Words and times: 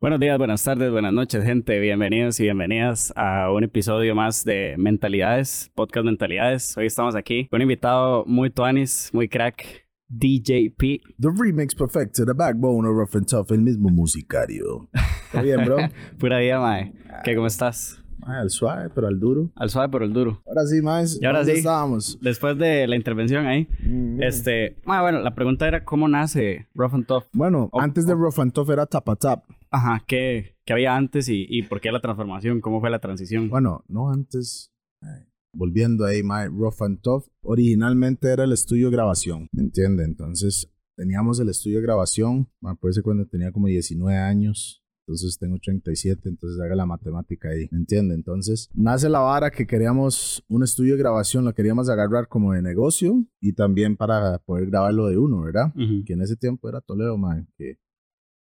Buenos 0.00 0.18
días, 0.18 0.36
buenas 0.36 0.64
tardes, 0.64 0.90
buenas 0.90 1.12
noches, 1.12 1.44
gente. 1.44 1.78
Bienvenidos 1.78 2.40
y 2.40 2.42
bienvenidas 2.42 3.12
a 3.14 3.52
un 3.52 3.62
episodio 3.62 4.16
más 4.16 4.44
de 4.44 4.74
Mentalidades, 4.78 5.70
Podcast 5.76 6.04
Mentalidades. 6.06 6.76
Hoy 6.76 6.86
estamos 6.86 7.14
aquí 7.14 7.46
con 7.46 7.58
un 7.58 7.62
invitado 7.62 8.24
muy 8.26 8.50
tuanis, 8.50 9.10
muy 9.12 9.28
crack, 9.28 9.86
DJP. 10.08 11.02
The 11.20 11.28
remix 11.38 11.76
perfecto, 11.76 12.26
the 12.26 12.34
backbone 12.34 12.88
of 12.88 12.96
Rough 12.96 13.14
and 13.14 13.26
Tough, 13.28 13.52
el 13.52 13.60
mismo 13.60 13.90
musicario. 13.90 14.88
¿Está 15.26 15.40
bien, 15.42 15.64
bro? 15.64 15.76
Pura 16.18 16.40
vida, 16.40 16.58
mae. 16.58 16.92
¿Qué, 17.22 17.36
cómo 17.36 17.46
estás? 17.46 18.01
Ay, 18.24 18.36
al 18.40 18.50
suave, 18.50 18.88
pero 18.94 19.08
al 19.08 19.18
duro. 19.18 19.50
Al 19.56 19.68
suave, 19.70 19.88
pero 19.90 20.04
el 20.04 20.12
duro. 20.12 20.42
Ahora 20.46 20.64
sí, 20.66 20.80
más. 20.80 21.18
Y 21.20 21.24
ahora 21.26 21.38
¿dónde 21.40 21.52
sí. 21.54 21.58
estábamos? 21.58 22.18
Después 22.20 22.56
de 22.58 22.86
la 22.86 22.96
intervención 22.96 23.46
ahí, 23.46 23.68
Mm, 23.84 24.22
este, 24.22 24.76
mae, 24.84 25.00
bueno, 25.02 25.20
la 25.20 25.34
pregunta 25.34 25.66
era 25.66 25.84
cómo 25.84 26.06
nace 26.08 26.68
Rough 26.74 26.94
and 26.94 27.06
Tough. 27.06 27.24
Bueno, 27.32 27.68
antes 27.72 28.06
de. 28.06 28.14
Rough 28.14 28.38
and 28.38 28.52
Tough 28.52 28.70
era 28.70 28.86
Tapa 28.86 29.16
Tap. 29.16 29.44
Ajá, 29.70 30.02
¿qué, 30.06 30.56
qué 30.64 30.72
había 30.72 30.94
antes 30.94 31.28
y, 31.28 31.46
y 31.48 31.62
por 31.62 31.80
qué 31.80 31.90
la 31.90 32.00
transformación? 32.00 32.60
¿Cómo 32.60 32.80
fue 32.80 32.90
la 32.90 32.98
transición? 33.00 33.48
Bueno, 33.48 33.84
no 33.88 34.10
antes. 34.12 34.70
ay, 35.00 35.24
volviendo 35.54 36.04
ahí, 36.04 36.22
my 36.22 36.46
Rough 36.46 36.80
and 36.82 37.00
Tough. 37.00 37.24
Originalmente 37.42 38.28
era 38.28 38.44
el 38.44 38.52
estudio 38.52 38.86
de 38.90 38.92
grabación, 38.96 39.48
¿me 39.52 39.62
entiende? 39.62 40.04
Entonces, 40.04 40.70
teníamos 40.96 41.40
el 41.40 41.48
estudio 41.48 41.78
de 41.78 41.82
grabación. 41.84 42.48
Me 42.60 42.74
parece 42.76 43.02
cuando 43.02 43.26
tenía 43.26 43.50
como 43.50 43.66
19 43.66 44.16
años. 44.18 44.81
Entonces 45.12 45.38
tengo 45.38 45.58
37, 45.58 46.28
entonces 46.28 46.60
haga 46.60 46.74
la 46.74 46.86
matemática 46.86 47.50
ahí, 47.50 47.68
¿me 47.70 47.78
entiende? 47.78 48.14
Entonces 48.14 48.70
nace 48.74 49.08
la 49.08 49.18
vara 49.20 49.50
que 49.50 49.66
queríamos 49.66 50.42
un 50.48 50.62
estudio 50.62 50.94
de 50.94 50.98
grabación, 50.98 51.44
lo 51.44 51.52
queríamos 51.54 51.88
agarrar 51.90 52.28
como 52.28 52.52
de 52.54 52.62
negocio 52.62 53.24
y 53.40 53.52
también 53.52 53.96
para 53.96 54.38
poder 54.38 54.66
grabarlo 54.66 55.08
de 55.08 55.18
uno, 55.18 55.42
¿verdad? 55.42 55.66
Ujú. 55.76 56.04
que 56.06 56.14
en 56.14 56.22
ese 56.22 56.36
tiempo 56.36 56.68
era 56.68 56.80
Toledo, 56.80 57.16
man, 57.18 57.46
que, 57.58 57.78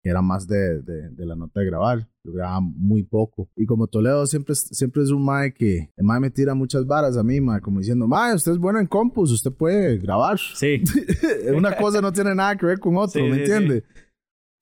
que 0.02 0.10
era 0.10 0.22
más 0.22 0.48
de, 0.48 0.82
de, 0.82 1.10
de 1.12 1.26
la 1.26 1.36
nota 1.36 1.60
de 1.60 1.66
grabar. 1.68 2.08
Yo 2.24 2.32
grababa 2.32 2.60
muy 2.62 3.04
poco. 3.04 3.50
Y 3.56 3.66
como 3.68 3.86
Toledo 3.88 4.26
siempre, 4.26 4.54
es- 4.54 4.68
siempre 4.72 5.04
es 5.04 5.10
un 5.12 5.24
mae 5.24 5.54
que, 5.54 5.92
el 5.96 6.04
mae 6.06 6.20
me 6.20 6.30
tira 6.32 6.56
muchas 6.56 6.86
varas 6.88 7.18
a 7.18 7.24
mí, 7.24 7.40
mae, 7.42 7.62
como 7.62 7.80
diciendo, 7.80 8.08
mae, 8.08 8.34
usted 8.36 8.54
es 8.54 8.58
bueno 8.58 8.80
en 8.80 8.88
compus, 8.88 9.32
usted 9.32 9.52
puede 9.52 9.98
grabar. 10.00 10.40
Sí, 10.56 10.82
Una 11.56 11.76
cosa 11.78 12.02
no 12.02 12.12
tiene 12.12 12.34
nada 12.34 12.56
que 12.56 12.66
ver 12.66 12.80
con 12.80 12.98
otro, 12.98 13.22
Sí, 13.24 13.30
¿me 13.30 13.36
sí, 13.36 13.42
entiende? 13.52 13.84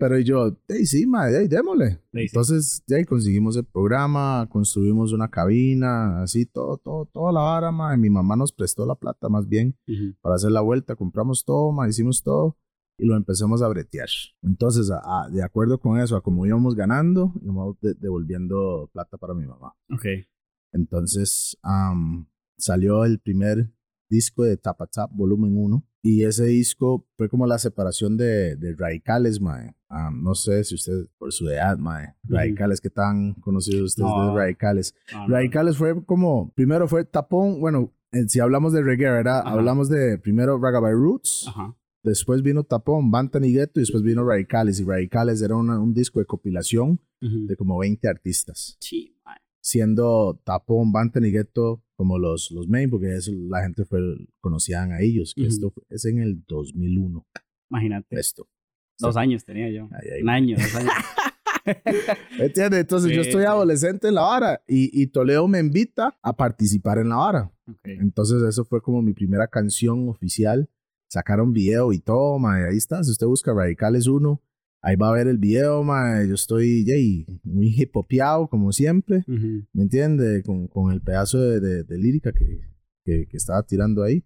Pero 0.06 0.20
yo, 0.20 0.58
hey, 0.68 0.86
sí, 0.86 1.06
mae, 1.08 1.32
hey, 1.34 1.48
démosle. 1.48 1.92
Sí. 2.12 2.20
Entonces, 2.28 2.84
ya 2.88 2.98
ahí 2.98 3.06
conseguimos 3.06 3.56
el 3.56 3.64
programa, 3.64 4.46
construimos 4.52 5.14
una 5.14 5.30
cabina, 5.30 6.22
así, 6.24 6.46
todo, 6.46 6.78
todo, 6.78 7.06
toda 7.06 7.32
la 7.32 7.40
vara, 7.40 7.72
mae. 7.72 7.96
Mi 7.98 8.10
mamá 8.10 8.36
nos 8.36 8.52
prestó 8.52 8.86
la 8.86 8.96
plata, 8.96 9.30
más 9.30 9.48
bien 9.48 9.78
Ujú. 9.88 10.14
para 10.22 10.36
hacer 10.36 10.52
la 10.52 10.60
vuelta, 10.60 10.98
compramos 10.98 11.46
todo, 11.46 11.72
ma, 11.72 11.88
hicimos 11.88 12.22
todo 12.22 12.58
y 13.00 13.06
lo 13.06 13.16
empezamos 13.16 13.62
a 13.62 13.70
bretear. 13.70 14.10
Entonces, 14.42 14.92
a- 14.92 15.00
a- 15.24 15.30
de 15.30 15.42
acuerdo 15.42 15.80
con 15.80 15.98
eso, 16.00 16.18
a 16.18 16.22
como 16.22 16.46
íbamos 16.46 16.76
ganando, 16.76 17.32
íbamos 17.42 17.80
de- 17.80 17.94
devolviendo 17.94 18.90
plata 18.92 19.18
para 19.18 19.34
mi 19.34 19.46
mamá. 19.46 19.74
ok. 19.90 20.06
Entonces, 20.74 21.58
am, 21.62 22.28
salió 22.58 23.06
el 23.06 23.20
primer 23.20 23.72
disco 24.10 24.44
de 24.44 24.58
Tapa 24.58 24.88
Tap, 24.88 25.12
volumen 25.14 25.56
1. 25.58 25.84
Y 26.06 26.24
ese 26.26 26.46
disco 26.46 27.08
fue 27.16 27.30
como 27.30 27.48
la 27.48 27.58
separación 27.58 28.18
de, 28.18 28.56
de 28.58 28.76
Radicales, 28.76 29.40
mae. 29.40 29.74
Am, 29.96 30.24
no 30.24 30.34
sé 30.34 30.64
si 30.64 30.74
usted, 30.76 31.06
por 31.20 31.32
su 31.32 31.48
edad, 31.50 31.78
mae. 31.78 32.16
Radicales, 32.24 32.82
¿qué 32.82 32.90
tan 32.90 33.34
conocidos 33.36 33.92
ustedes 33.92 34.10
No. 34.10 34.30
de 34.34 34.36
Radicales? 34.40 34.96
No, 35.12 35.28
no. 35.28 35.34
Radicales 35.36 35.78
fue 35.78 36.04
como, 36.06 36.52
primero 36.56 36.88
fue 36.88 37.06
Tapón, 37.06 37.60
bueno, 37.60 37.94
eh, 38.12 38.28
si 38.28 38.40
hablamos 38.40 38.74
de 38.74 38.82
reggae, 38.82 39.10
¿verdad? 39.12 39.44
Hablamos 39.46 39.90
de 39.90 40.18
primero 40.18 40.58
Ragabay 40.60 40.94
Roots, 40.94 41.48
después 42.04 42.42
vino 42.42 42.64
Tapón, 42.64 43.12
Bantan 43.12 43.44
y 43.46 43.54
Ghetto, 43.54 43.80
y 43.80 43.84
después 43.84 44.02
vino 44.04 44.26
Radicales. 44.26 44.80
Y 44.80 44.84
Radicales 44.84 45.42
era 45.42 45.56
una- 45.56 45.80
un 45.80 45.94
disco 45.94 46.20
de 46.20 46.26
compilación 46.26 47.00
de 47.22 47.56
como 47.56 47.78
20 47.78 48.08
artistas, 48.10 48.78
Sí, 48.82 49.16
mae. 49.26 49.38
siendo 49.62 50.42
Tapón, 50.44 50.92
Bantan 50.92 51.24
y 51.26 51.32
Ghetto 51.32 51.84
como 51.96 52.18
los, 52.20 52.52
los 52.52 52.68
main, 52.68 52.90
porque 52.90 53.16
eso 53.16 53.32
la 53.48 53.62
gente 53.64 53.86
fue, 53.86 54.00
conocían 54.42 54.92
a 54.92 55.02
ellos, 55.02 55.34
que 55.36 55.46
esto 55.46 55.72
es 55.90 56.04
en 56.06 56.20
el 56.20 56.44
2001, 56.48 57.26
Imagínate. 57.70 58.20
esto. 58.20 58.48
Dos 59.08 59.18
años 59.18 59.44
tenía 59.46 59.70
yo. 59.70 59.90
Ay, 59.92 60.10
ay. 60.16 60.22
Un 60.24 60.30
año, 60.30 60.58
dos 60.58 60.76
años. 60.76 60.94
¿Entiendes? 62.40 62.82
Entonces 62.82 63.12
yo 63.12 63.22
estoy 63.22 63.44
adolescente 63.46 64.08
en 64.10 64.16
la 64.16 64.22
vara 64.22 64.62
y, 64.68 64.90
y 65.02 65.08
Toledo 65.08 65.48
me 65.48 65.60
invita 65.60 66.18
a 66.22 66.34
participar 66.36 66.98
en 66.98 67.10
la 67.10 67.16
vara. 67.18 67.52
Entonces, 67.84 68.42
eso 68.44 68.66
fue 68.66 68.82
como 68.82 69.02
mi 69.02 69.14
primera 69.14 69.48
canción 69.48 70.10
oficial. 70.10 70.70
Sacaron 71.10 71.54
video 71.54 71.94
y 71.94 72.00
todo, 72.00 72.38
mae. 72.40 72.68
Ahí 72.70 72.78
está. 72.78 73.04
Si 73.04 73.12
usted 73.12 73.28
busca 73.28 73.54
Radicales 73.54 74.08
1, 74.08 74.42
ahí 74.82 74.96
va 74.96 75.10
a 75.10 75.14
ver 75.14 75.28
el 75.28 75.38
video, 75.38 75.84
mae. 75.84 76.28
Yo 76.28 76.34
estoy 76.34 76.84
yay, 76.86 77.26
muy 77.44 77.68
hip 77.68 77.96
hopeado, 77.96 78.48
como 78.48 78.72
siempre. 78.72 79.24
¿Me 79.28 79.84
entiende? 79.84 80.44
Con, 80.44 80.68
con 80.68 80.92
el 80.92 81.02
pedazo 81.02 81.40
de, 81.40 81.60
de- 81.60 81.84
de 81.84 81.98
lírica 81.98 82.34
que, 82.34 82.62
que, 83.06 83.28
que 83.28 83.38
estaba 83.38 83.64
tirando 83.64 84.04
ahí. 84.04 84.24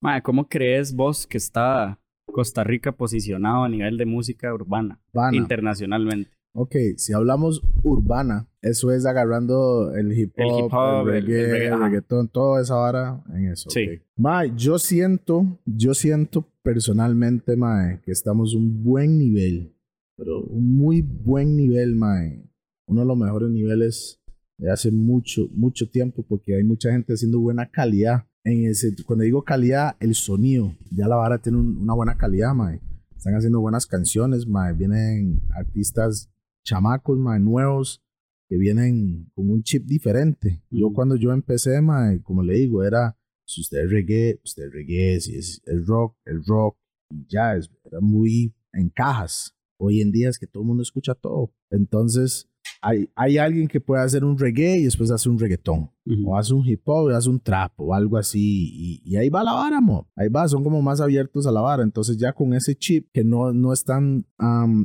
Mae, 0.00 0.22
¿cómo 0.22 0.48
crees 0.48 0.94
vos 0.94 1.26
que 1.26 1.38
está 1.38 1.98
Costa 2.32 2.64
Rica 2.64 2.92
posicionado 2.92 3.64
a 3.64 3.68
nivel 3.68 3.96
de 3.98 4.06
música 4.06 4.52
urbana 4.52 5.00
internacionalmente? 5.38 6.30
Ok, 6.54 6.76
si 6.96 7.14
hablamos 7.14 7.62
urbana, 7.82 8.46
eso 8.60 8.90
es 8.92 9.06
agarrando 9.06 9.94
el 9.94 10.12
hip 10.18 10.34
hop, 10.36 10.42
El 10.42 10.58
hip 10.64 10.72
hop, 10.72 11.08
el- 11.08 11.16
el 11.16 11.26
reggae, 11.26 11.66
el 11.68 11.80
reggaetón, 11.80 12.28
toda 12.28 12.60
esa 12.60 12.74
vara 12.74 13.22
en 13.34 13.46
eso. 13.52 13.70
Sí. 13.70 13.86
ok. 13.88 14.02
Mae, 14.16 14.52
yo 14.54 14.78
siento, 14.78 15.58
yo 15.64 15.94
siento 15.94 16.46
personalmente, 16.62 17.56
mae, 17.56 18.00
que 18.02 18.12
estamos 18.12 18.54
un 18.54 18.84
buen 18.84 19.18
nivel, 19.18 19.72
pero 20.16 20.40
un 20.42 20.76
muy 20.76 21.00
buen 21.00 21.56
nivel, 21.56 21.96
mae. 21.96 22.44
Uno 22.86 23.00
de 23.00 23.06
los 23.06 23.16
mejores 23.16 23.48
niveles 23.48 24.20
de 24.58 24.70
hace 24.70 24.90
mucho, 24.92 25.48
mucho 25.54 25.88
tiempo, 25.88 26.22
porque 26.28 26.54
hay 26.56 26.64
mucha 26.64 26.92
gente 26.92 27.14
haciendo 27.14 27.40
buena 27.40 27.70
calidad. 27.70 28.26
En 28.44 28.66
ese, 28.66 28.94
cuando 29.04 29.24
digo 29.24 29.44
calidad, 29.44 29.96
el 30.00 30.14
sonido, 30.14 30.74
ya 30.90 31.06
la 31.06 31.16
vara 31.16 31.38
tiene 31.38 31.58
un- 31.58 31.78
una 31.78 31.94
buena 31.94 32.16
calidad, 32.16 32.54
mae. 32.54 32.80
Están 33.16 33.34
haciendo 33.34 33.60
buenas 33.60 33.86
canciones, 33.86 34.46
mae. 34.48 34.72
Vienen 34.72 35.40
artistas 35.54 36.28
chamacos, 36.64 37.18
mae, 37.18 37.38
nuevos, 37.38 38.02
que 38.48 38.56
vienen 38.58 39.30
con 39.34 39.48
un 39.50 39.62
chip 39.62 39.86
diferente. 39.86 40.60
Yo 40.70 40.92
cuando 40.92 41.14
yo 41.16 41.32
empecé, 41.32 41.80
mae, 41.80 42.20
como 42.22 42.42
le 42.42 42.54
digo, 42.54 42.82
era, 42.82 43.16
si 43.46 43.60
usted 43.60 43.84
es 43.84 43.90
reggae, 43.90 44.40
usted 44.44 44.64
es 44.64 44.72
reggae, 44.72 45.20
si 45.20 45.36
es, 45.36 45.62
es 45.64 45.86
rock, 45.86 46.16
el 46.24 46.44
rock, 46.44 46.76
y 47.10 47.24
ya, 47.28 47.54
es, 47.54 47.70
era 47.84 48.00
muy 48.00 48.54
en 48.72 48.88
cajas. 48.90 49.54
Hoy 49.78 50.00
en 50.00 50.10
día 50.10 50.28
es 50.28 50.38
que 50.38 50.46
todo 50.48 50.62
el 50.64 50.66
mundo 50.68 50.82
escucha 50.82 51.14
todo. 51.14 51.52
Entonces, 51.70 52.48
hay, 52.82 53.08
hay 53.14 53.38
alguien 53.38 53.68
que 53.68 53.80
puede 53.80 54.02
hacer 54.02 54.24
un 54.24 54.36
reggae 54.36 54.78
y 54.78 54.84
después 54.84 55.10
hace 55.10 55.28
un 55.28 55.38
reggaetón. 55.38 55.90
O 56.26 56.36
hace 56.36 56.52
un 56.52 56.66
hip 56.66 56.82
hop 56.84 57.10
y 57.10 57.14
hace 57.14 57.30
un 57.30 57.38
trap 57.38 57.72
o 57.76 57.94
algo 57.94 58.18
así. 58.18 58.40
Y, 58.74 59.02
y 59.04 59.16
ahí 59.16 59.28
va 59.28 59.44
la 59.44 59.52
vara, 59.52 59.80
mo. 59.80 60.10
Ahí 60.16 60.28
va, 60.28 60.48
son 60.48 60.64
como 60.64 60.82
más 60.82 61.00
abiertos 61.00 61.46
a 61.46 61.52
la 61.52 61.60
vara. 61.60 61.84
Entonces 61.84 62.18
ya 62.18 62.32
con 62.32 62.54
ese 62.54 62.74
chip 62.74 63.06
que 63.12 63.22
no, 63.22 63.52
no 63.52 63.72
están 63.72 64.26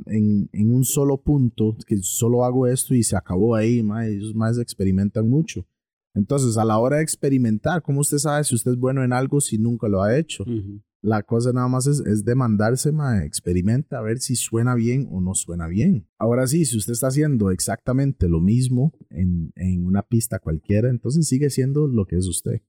en, 0.05 0.47
en 0.53 0.73
un 0.73 0.85
solo 0.85 1.17
punto, 1.17 1.75
que 1.87 1.97
solo 2.03 2.45
hago 2.45 2.67
esto 2.67 2.93
y 2.93 3.01
se 3.01 3.17
acabó 3.17 3.55
ahí, 3.55 3.81
ma, 3.81 4.05
ellos 4.05 4.35
más 4.35 4.59
experimentan 4.59 5.27
mucho. 5.27 5.65
Entonces 6.13 6.57
a 6.57 6.65
la 6.65 6.77
hora 6.77 6.97
de 6.97 7.03
experimentar, 7.03 7.81
¿cómo 7.81 8.01
usted 8.01 8.17
sabe 8.17 8.43
si 8.43 8.53
usted 8.53 8.71
es 8.71 8.77
bueno 8.77 9.03
en 9.03 9.13
algo 9.13 9.41
si 9.41 9.57
nunca 9.57 9.87
lo 9.87 10.03
ha 10.03 10.17
hecho? 10.17 10.43
Ujú. 10.43 10.81
La 11.01 11.23
cosa 11.23 11.53
nada 11.53 11.67
más 11.67 11.87
es, 11.87 11.99
es 12.01 12.25
demandarse, 12.25 12.91
ma, 12.91 13.23
experimenta 13.23 13.99
a 13.99 14.01
ver 14.01 14.19
si 14.19 14.35
suena 14.35 14.75
bien 14.75 15.07
o 15.11 15.21
no 15.21 15.35
suena 15.35 15.67
bien. 15.67 16.07
Ahora 16.17 16.47
sí, 16.47 16.65
si 16.65 16.77
usted 16.77 16.93
está 16.93 17.07
haciendo 17.07 17.51
exactamente 17.51 18.27
lo 18.27 18.41
mismo 18.41 18.93
en, 19.09 19.51
en 19.55 19.85
una 19.85 20.01
pista 20.01 20.39
cualquiera, 20.39 20.89
entonces 20.89 21.27
sigue 21.27 21.49
siendo 21.49 21.87
lo 21.87 22.05
que 22.05 22.17
es 22.17 22.27
usted. 22.27 22.61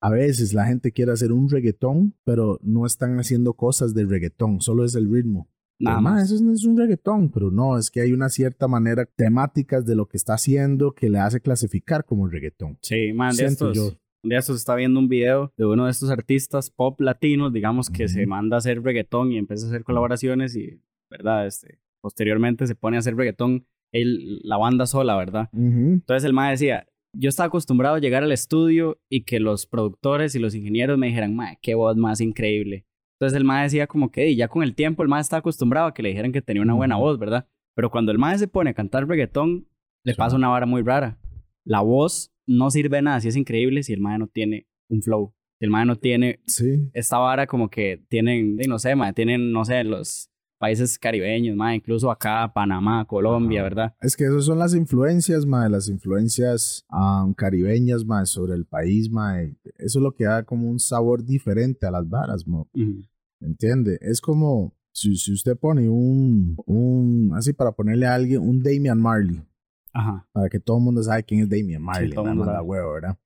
A 0.00 0.10
veces 0.10 0.54
la 0.54 0.66
gente 0.66 0.92
quiere 0.92 1.12
hacer 1.12 1.32
un 1.32 1.50
reggaetón, 1.50 2.14
pero 2.24 2.58
no 2.62 2.86
están 2.86 3.18
haciendo 3.18 3.54
cosas 3.54 3.94
de 3.94 4.04
reggaetón, 4.04 4.60
solo 4.60 4.84
es 4.84 4.94
el 4.94 5.12
ritmo. 5.12 5.48
Nada 5.78 6.00
ma, 6.00 6.12
más. 6.12 6.30
Eso 6.30 6.42
no 6.42 6.52
es 6.52 6.64
un 6.64 6.76
reggaetón, 6.76 7.30
pero 7.30 7.50
no, 7.50 7.76
es 7.76 7.90
que 7.90 8.00
hay 8.00 8.12
una 8.12 8.28
cierta 8.30 8.66
manera, 8.68 9.04
temáticas 9.04 9.84
de 9.84 9.94
lo 9.94 10.06
que 10.06 10.16
está 10.16 10.34
haciendo 10.34 10.92
que 10.92 11.10
le 11.10 11.18
hace 11.18 11.40
clasificar 11.40 12.04
como 12.04 12.26
reggaetón. 12.26 12.78
Sí, 12.82 13.12
man, 13.12 13.30
de 13.30 13.36
Siento 13.36 13.70
estos. 13.70 13.76
yo. 13.76 13.98
Un 14.22 14.30
día 14.30 14.38
estos 14.38 14.56
está 14.56 14.74
viendo 14.74 14.98
un 14.98 15.08
video 15.08 15.52
de 15.56 15.66
uno 15.66 15.84
de 15.84 15.90
estos 15.90 16.10
artistas 16.10 16.70
pop 16.70 17.00
latinos, 17.00 17.52
digamos, 17.52 17.90
que 17.90 18.08
se 18.08 18.26
manda 18.26 18.56
a 18.56 18.58
hacer 18.58 18.82
reggaetón 18.82 19.32
y 19.32 19.38
empieza 19.38 19.66
a 19.66 19.68
hacer 19.68 19.84
colaboraciones 19.84 20.56
y, 20.56 20.80
¿verdad? 21.10 21.46
Este, 21.46 21.78
posteriormente 22.00 22.66
se 22.66 22.74
pone 22.74 22.96
a 22.96 23.00
hacer 23.00 23.14
reggaetón 23.14 23.66
él, 23.92 24.40
la 24.42 24.56
banda 24.56 24.86
sola, 24.86 25.16
¿verdad? 25.16 25.48
Ujú. 25.52 25.92
Entonces 25.94 26.24
el 26.24 26.32
mae 26.32 26.50
decía, 26.52 26.86
yo 27.12 27.28
estaba 27.28 27.46
acostumbrado 27.46 27.96
a 27.96 28.00
llegar 28.00 28.24
al 28.24 28.32
estudio 28.32 28.98
y 29.08 29.22
que 29.22 29.38
los 29.38 29.66
productores 29.66 30.34
y 30.34 30.38
los 30.40 30.54
ingenieros 30.54 30.98
me 30.98 31.06
dijeran, 31.06 31.36
mae, 31.36 31.58
qué 31.62 31.74
voz 31.76 31.96
más 31.96 32.20
increíble. 32.20 32.84
Entonces 33.18 33.36
el 33.36 33.44
mae 33.44 33.62
decía 33.64 33.86
como 33.86 34.10
que 34.10 34.28
y 34.28 34.36
ya 34.36 34.48
con 34.48 34.62
el 34.64 34.74
tiempo 34.74 35.02
el 35.02 35.08
mae 35.08 35.20
estaba 35.20 35.38
acostumbrado 35.38 35.86
a 35.86 35.94
que 35.94 36.02
le 36.02 36.08
dijeran 36.10 36.32
que 36.32 36.42
tenía 36.42 36.62
una 36.62 36.74
buena 36.74 36.96
Ujú. 36.96 37.04
voz, 37.06 37.18
¿verdad? 37.18 37.46
Pero 37.74 37.90
cuando 37.90 38.10
el 38.12 38.18
mae 38.18 38.36
se 38.38 38.48
pone 38.48 38.70
a 38.70 38.74
cantar 38.74 39.06
reggaetón, 39.06 39.68
le 40.04 40.12
Sí. 40.12 40.18
pasa 40.18 40.34
una 40.36 40.48
vara 40.48 40.66
muy 40.66 40.82
rara. 40.82 41.18
La 41.64 41.80
voz 41.80 42.32
no 42.46 42.70
sirve 42.70 42.96
de 42.96 43.02
nada 43.02 43.20
si 43.20 43.28
es 43.28 43.36
increíble 43.36 43.82
si 43.82 43.92
el 43.92 44.00
mae 44.00 44.18
no 44.18 44.26
tiene 44.28 44.66
un 44.88 45.02
flow. 45.02 45.32
El 45.58 45.70
mae 45.70 45.86
no 45.86 45.96
tiene 45.96 46.40
Sí. 46.46 46.90
esta 46.92 47.18
vara 47.18 47.46
como 47.46 47.68
que 47.70 48.02
tienen, 48.08 48.56
no 48.68 48.78
sé, 48.78 48.94
mae, 48.94 49.12
tienen, 49.12 49.52
no 49.52 49.64
sé, 49.64 49.82
los 49.84 50.30
países 50.58 50.98
caribeños, 50.98 51.56
mae, 51.56 51.76
incluso 51.76 52.10
acá, 52.10 52.50
Panamá, 52.54 53.04
Colombia, 53.06 53.60
Ajá. 53.60 53.68
¿verdad? 53.68 53.94
Es 54.00 54.16
que 54.16 54.24
esas 54.24 54.44
son 54.44 54.58
las 54.58 54.74
influencias, 54.74 55.44
mae, 55.46 55.68
las 55.70 55.88
influencias 55.88 56.84
ah, 56.90 57.26
caribeñas, 57.36 58.04
mae, 58.04 58.26
sobre 58.26 58.54
el 58.54 58.64
país, 58.66 59.10
mae. 59.10 59.56
Eso 59.78 59.98
es 59.98 60.02
lo 60.02 60.12
que 60.14 60.24
da 60.24 60.42
como 60.44 60.70
un 60.70 60.78
sabor 60.78 61.24
diferente 61.24 61.86
a 61.86 61.90
las 61.90 62.08
varas, 62.08 62.46
mo. 62.46 62.68
Ujú. 62.74 63.02
¿Entiende? 63.40 63.98
Es 64.00 64.20
como 64.20 64.74
si, 64.92 65.16
si 65.16 65.32
usted 65.32 65.56
pone 65.58 65.88
un, 65.90 66.56
un, 66.66 67.32
así 67.34 67.52
para 67.52 67.72
ponerle 67.72 68.06
a 68.06 68.14
alguien, 68.14 68.40
un 68.40 68.62
Damian 68.62 68.98
Marley, 69.00 69.42
Ajá. 69.96 70.28
para 70.32 70.48
que 70.50 70.60
todo 70.60 70.76
el 70.76 70.84
mundo 70.84 71.02
sabe 71.02 71.24
quién 71.24 71.40
es 71.40 71.48
Damian 71.48 71.82
Marley, 71.82 72.10
todo 72.10 72.28
el 72.28 72.36
nada 72.36 72.52
la 72.52 72.62
huevo, 72.62 72.92
¿verdad? 72.92 73.18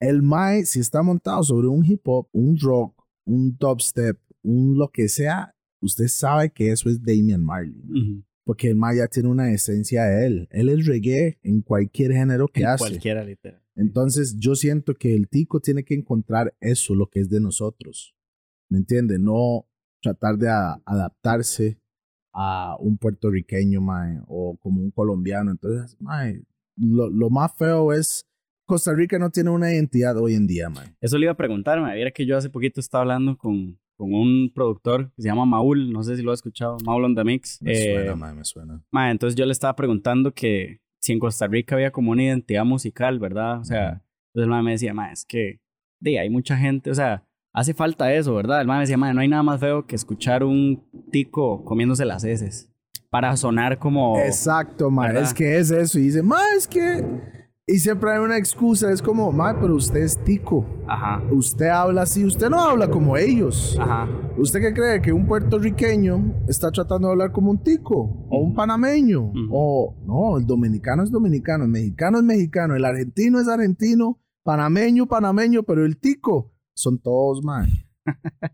El 0.00 0.22
Mae, 0.22 0.64
si 0.64 0.80
está 0.80 1.02
montado 1.02 1.42
sobre 1.42 1.68
un 1.68 1.84
hip 1.84 2.00
hop, 2.04 2.28
un 2.32 2.58
rock, 2.58 2.94
un 3.26 3.56
dubstep, 3.58 4.18
un 4.42 4.78
lo 4.78 4.90
que 4.90 5.08
sea, 5.08 5.54
usted 5.82 6.08
sabe 6.08 6.50
que 6.50 6.70
eso 6.70 6.88
es 6.88 7.02
Damian 7.02 7.44
Marley. 7.44 8.24
Porque 8.44 8.68
el 8.68 8.76
Mae 8.76 8.96
ya 8.96 9.06
tiene 9.06 9.28
una 9.28 9.52
esencia 9.52 10.04
de 10.04 10.26
él. 10.26 10.48
Él 10.50 10.68
es 10.68 10.86
reggae 10.86 11.38
en 11.42 11.62
cualquier 11.62 12.12
género 12.12 12.48
que 12.48 12.60
En 12.60 12.68
hace. 12.68 12.84
Cualquiera, 12.84 13.24
literal. 13.24 13.62
Entonces 13.76 14.36
yo 14.38 14.54
siento 14.54 14.94
que 14.94 15.14
el 15.14 15.28
tico 15.28 15.60
tiene 15.60 15.84
que 15.84 15.94
encontrar 15.94 16.54
eso, 16.60 16.94
lo 16.94 17.08
que 17.08 17.20
es 17.20 17.28
de 17.28 17.40
nosotros. 17.40 18.14
¿Me 18.70 18.78
entiende? 18.78 19.18
No 19.18 19.66
tratar 20.02 20.36
de 20.36 20.48
adaptarse 20.48 21.78
a 22.34 22.76
un 22.80 22.98
puertorriqueño, 22.98 23.80
mae, 23.80 24.18
o 24.26 24.56
como 24.60 24.80
un 24.82 24.90
colombiano. 24.90 25.50
Entonces, 25.52 25.96
mae, 26.00 26.42
lo, 26.76 27.08
lo 27.08 27.30
más 27.30 27.56
feo 27.56 27.92
es 27.92 28.26
Costa 28.66 28.92
Rica 28.94 29.18
no 29.18 29.30
tiene 29.30 29.50
una 29.50 29.72
identidad 29.72 30.16
hoy 30.16 30.34
en 30.34 30.46
día, 30.46 30.68
mae. 30.70 30.94
Eso 31.00 31.16
le 31.18 31.24
iba 31.26 31.32
a 31.32 31.36
preguntar, 31.36 31.80
me 31.80 31.94
viera 31.94 32.10
que 32.10 32.26
yo 32.26 32.36
hace 32.36 32.50
poquito 32.50 32.80
estaba 32.80 33.02
hablando 33.02 33.36
con, 33.36 33.78
con 33.96 34.12
un 34.14 34.50
productor 34.54 35.12
que 35.14 35.22
se 35.22 35.28
llama 35.28 35.44
Maul, 35.46 35.92
no 35.92 36.02
sé 36.02 36.16
si 36.16 36.22
lo 36.22 36.30
ha 36.30 36.34
escuchado, 36.34 36.78
Maul 36.84 37.04
on 37.04 37.14
the 37.14 37.22
Mix. 37.24 37.60
Me 37.62 37.72
Eh, 37.72 37.94
suena, 37.94 38.16
mae, 38.16 38.34
me 38.34 38.44
suena. 38.44 38.82
ma, 38.90 39.10
entonces 39.10 39.36
yo 39.36 39.44
le 39.46 39.52
estaba 39.52 39.76
preguntando 39.76 40.32
que 40.32 40.80
si 41.00 41.12
en 41.12 41.18
Costa 41.18 41.46
Rica 41.46 41.74
había 41.74 41.90
como 41.92 42.10
una 42.12 42.24
identidad 42.24 42.64
musical, 42.64 43.18
¿verdad? 43.18 43.60
O 43.60 43.64
sea, 43.64 43.88
entonces 44.32 44.44
el 44.44 44.48
ma 44.48 44.62
me 44.62 44.72
decía, 44.72 44.94
ma, 44.94 45.12
es 45.12 45.24
que 45.26 45.60
de, 46.00 46.18
hay 46.18 46.30
mucha 46.30 46.56
gente, 46.56 46.90
o 46.90 46.94
sea, 46.94 47.24
hace 47.54 47.72
falta 47.72 48.12
eso, 48.12 48.34
¿verdad? 48.34 48.60
El 48.60 48.66
ma 48.66 48.74
me 48.74 48.80
decía, 48.80 48.98
ma, 48.98 49.12
no 49.14 49.20
hay 49.22 49.28
nada 49.28 49.42
más 49.42 49.60
feo 49.60 49.86
que 49.86 49.94
escuchar 49.96 50.44
un 50.44 50.82
tico 51.10 51.64
comiéndose 51.64 52.04
las 52.04 52.24
heces 52.24 52.70
para 53.08 53.36
sonar 53.36 53.78
como... 53.78 54.18
Exacto. 54.18 54.90
¿verdad? 54.90 55.22
Es 55.22 55.32
que 55.32 55.56
es 55.56 55.70
eso. 55.70 55.98
Y 56.00 56.02
dice, 56.02 56.22
mae, 56.22 56.56
es 56.58 56.66
que... 56.66 57.42
Y 57.66 57.78
siempre 57.78 58.10
hay 58.12 58.18
una 58.18 58.36
excusa. 58.36 58.90
Es 58.90 59.00
como, 59.00 59.30
mae, 59.32 59.54
pero 59.60 59.76
usted 59.76 60.00
es 60.00 60.18
tico. 60.24 60.66
Ajá, 60.86 61.22
Usted 61.30 61.68
habla 61.68 62.02
así. 62.02 62.24
Usted 62.24 62.50
no 62.50 62.60
habla 62.60 62.90
como 62.90 63.16
ellos. 63.16 63.78
ajá. 63.80 64.08
¿Usted 64.36 64.60
qué 64.60 64.74
cree? 64.74 65.00
¿Que 65.00 65.12
un 65.12 65.26
puertorriqueño 65.26 66.42
está 66.48 66.72
tratando 66.72 67.06
de 67.06 67.12
hablar 67.12 67.30
como 67.32 67.52
un 67.52 67.62
tico? 67.62 68.26
¿O 68.28 68.38
un 68.40 68.52
panameño? 68.52 69.26
Ujú. 69.26 69.48
O 69.52 69.94
no, 70.04 70.36
el 70.36 70.44
dominicano 70.44 71.04
es 71.04 71.10
dominicano, 71.12 71.64
el 71.64 71.70
mexicano 71.70 72.18
es 72.18 72.24
mexicano, 72.24 72.74
el 72.74 72.84
argentino 72.84 73.40
es 73.40 73.46
argentino, 73.48 74.18
panameño, 74.42 75.06
panameño, 75.06 75.62
pero 75.62 75.86
el 75.86 75.96
tico 75.98 76.50
son 76.74 76.98
todos, 76.98 77.42
man. 77.42 77.68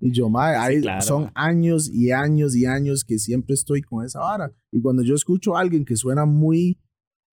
Y 0.00 0.12
yo, 0.12 0.28
mae, 0.28 0.54
hay- 0.58 0.80
claro, 0.80 1.02
son 1.02 1.22
mae. 1.24 1.32
años 1.34 1.90
y 1.92 2.10
años 2.12 2.54
y 2.56 2.66
años 2.66 3.04
que 3.04 3.18
siempre 3.18 3.54
estoy 3.54 3.82
con 3.82 4.04
esa 4.04 4.20
vara. 4.20 4.52
Y 4.70 4.80
cuando 4.80 5.02
yo 5.02 5.14
escucho 5.14 5.56
a 5.56 5.60
alguien 5.60 5.84
que 5.84 5.96
suena 5.96 6.24
muy 6.24 6.78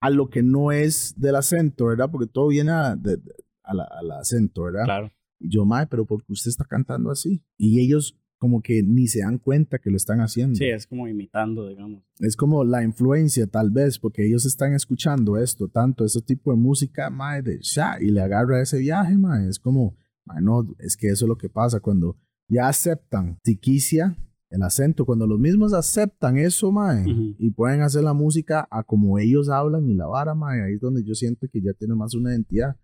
a 0.02 0.10
lo 0.10 0.30
que 0.30 0.44
no 0.44 0.72
es 0.72 1.14
del 1.18 1.36
acento, 1.36 1.86
¿verdad? 1.88 2.10
Porque 2.12 2.28
todo 2.28 2.48
viene 2.50 2.72
a- 2.72 2.96
de- 2.96 3.20
a 3.64 3.74
la- 3.74 3.84
al 4.00 4.12
acento, 4.12 4.64
¿verdad? 4.64 4.86
Claro. 4.86 5.12
Y 5.40 5.50
yo, 5.50 5.66
mae, 5.66 5.86
pero 5.88 6.06
¿por 6.06 6.24
qué 6.26 6.34
usted 6.34 6.50
está 6.50 6.66
cantando 6.66 7.12
así? 7.12 7.44
Y 7.58 7.80
ellos 7.80 8.18
como 8.40 8.62
que 8.62 8.84
ni 8.84 9.08
se 9.08 9.22
dan 9.22 9.40
cuenta 9.40 9.80
que 9.80 9.90
lo 9.90 9.98
están 9.98 10.20
haciendo. 10.20 10.56
Sí, 10.56 10.66
es 10.66 10.86
como 10.86 11.08
imitando, 11.08 11.68
digamos. 11.68 12.04
Es 12.20 12.36
como 12.36 12.64
la 12.64 12.84
influencia, 12.84 13.48
tal 13.48 13.72
vez, 13.72 13.98
porque 13.98 14.28
ellos 14.28 14.46
están 14.46 14.74
escuchando 14.76 15.38
esto, 15.38 15.68
tanto 15.68 16.06
ese 16.06 16.22
tipo 16.22 16.52
de 16.52 16.58
música, 16.58 17.10
mae, 17.10 17.42
de 17.42 17.60
ya, 17.62 17.98
y 18.00 18.12
le 18.12 18.22
agarra 18.22 18.62
ese 18.62 18.78
viaje, 18.78 19.18
mae. 19.18 19.48
Es 19.50 19.58
como, 19.58 19.96
mae, 19.96 20.07
no, 20.42 20.68
es 20.80 20.96
que 20.98 21.08
eso 21.08 21.26
es 21.26 21.30
lo 21.30 21.38
que 21.38 21.50
pasa 21.50 21.80
cuando 21.80 22.18
ya 22.50 22.68
aceptan 22.68 23.38
tiquicia, 23.44 24.16
el 24.50 24.64
acento, 24.64 25.06
cuando 25.06 25.28
los 25.28 25.40
mismos 25.40 25.74
aceptan 25.74 26.38
eso, 26.38 26.72
mae, 26.72 27.04
Ujú. 27.04 27.36
y 27.38 27.52
pueden 27.52 27.82
hacer 27.82 28.04
la 28.04 28.14
música 28.14 28.66
a 28.72 28.84
como 28.84 29.20
ellos 29.20 29.50
hablan 29.50 29.90
y 29.90 29.94
la 29.94 30.08
vara, 30.08 30.34
mae, 30.36 30.62
ahí 30.64 30.74
es 30.76 30.80
donde 30.82 31.04
yo 31.04 31.14
siento 31.16 31.48
que 31.52 31.62
ya 31.62 31.74
tiene 31.74 31.96
más 31.96 32.14
una 32.16 32.32
identidad. 32.32 32.78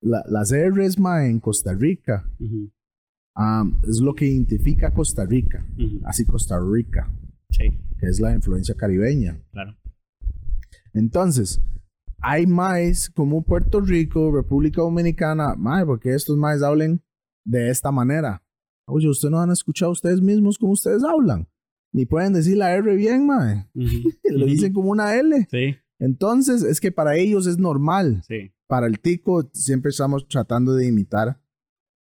La- 0.00 0.24
las 0.28 0.50
R's, 0.52 0.98
mae, 0.98 1.30
en 1.30 1.38
Costa 1.40 1.72
Rica, 1.74 2.28
um, 3.36 3.74
es 3.88 4.00
lo 4.00 4.14
que 4.14 4.26
identifica 4.26 4.88
a 4.88 4.92
Costa 4.94 5.24
Rica, 5.24 5.64
así 6.04 6.24
Costa 6.24 6.58
Rica, 6.60 7.10
Sí, 7.50 7.70
que 7.98 8.06
es 8.06 8.18
la 8.20 8.34
influencia 8.34 8.74
caribeña. 8.74 9.40
claro. 9.52 9.76
Entonces, 10.92 11.60
hay 12.24 12.46
más 12.46 13.10
como 13.10 13.42
Puerto 13.42 13.80
Rico, 13.80 14.32
República 14.32 14.80
Dominicana, 14.80 15.54
mae, 15.56 15.84
porque 15.84 16.14
estos 16.14 16.36
más 16.38 16.62
hablen 16.62 17.02
de 17.44 17.68
esta 17.70 17.92
manera. 17.92 18.42
Oye, 18.86 19.08
ustedes 19.08 19.30
no 19.30 19.40
han 19.40 19.50
escuchado 19.50 19.92
ustedes 19.92 20.20
mismos 20.22 20.56
como 20.58 20.72
ustedes 20.72 21.04
hablan. 21.04 21.46
Ni 21.92 22.06
pueden 22.06 22.32
decir 22.32 22.56
la 22.56 22.72
R 22.74 22.96
bien, 22.96 23.26
mae. 23.26 23.68
Lo 24.24 24.46
dicen 24.46 24.72
como 24.72 24.90
una 24.90 25.14
L. 25.16 25.46
Sí, 25.50 25.76
Entonces, 25.98 26.62
es 26.62 26.80
que 26.80 26.90
para 26.90 27.16
ellos 27.16 27.46
es 27.46 27.58
normal. 27.58 28.22
sí. 28.26 28.50
Para 28.66 28.86
el 28.86 28.98
tico 28.98 29.48
siempre 29.52 29.90
estamos 29.90 30.26
tratando 30.26 30.74
de 30.74 30.86
imitar 30.86 31.38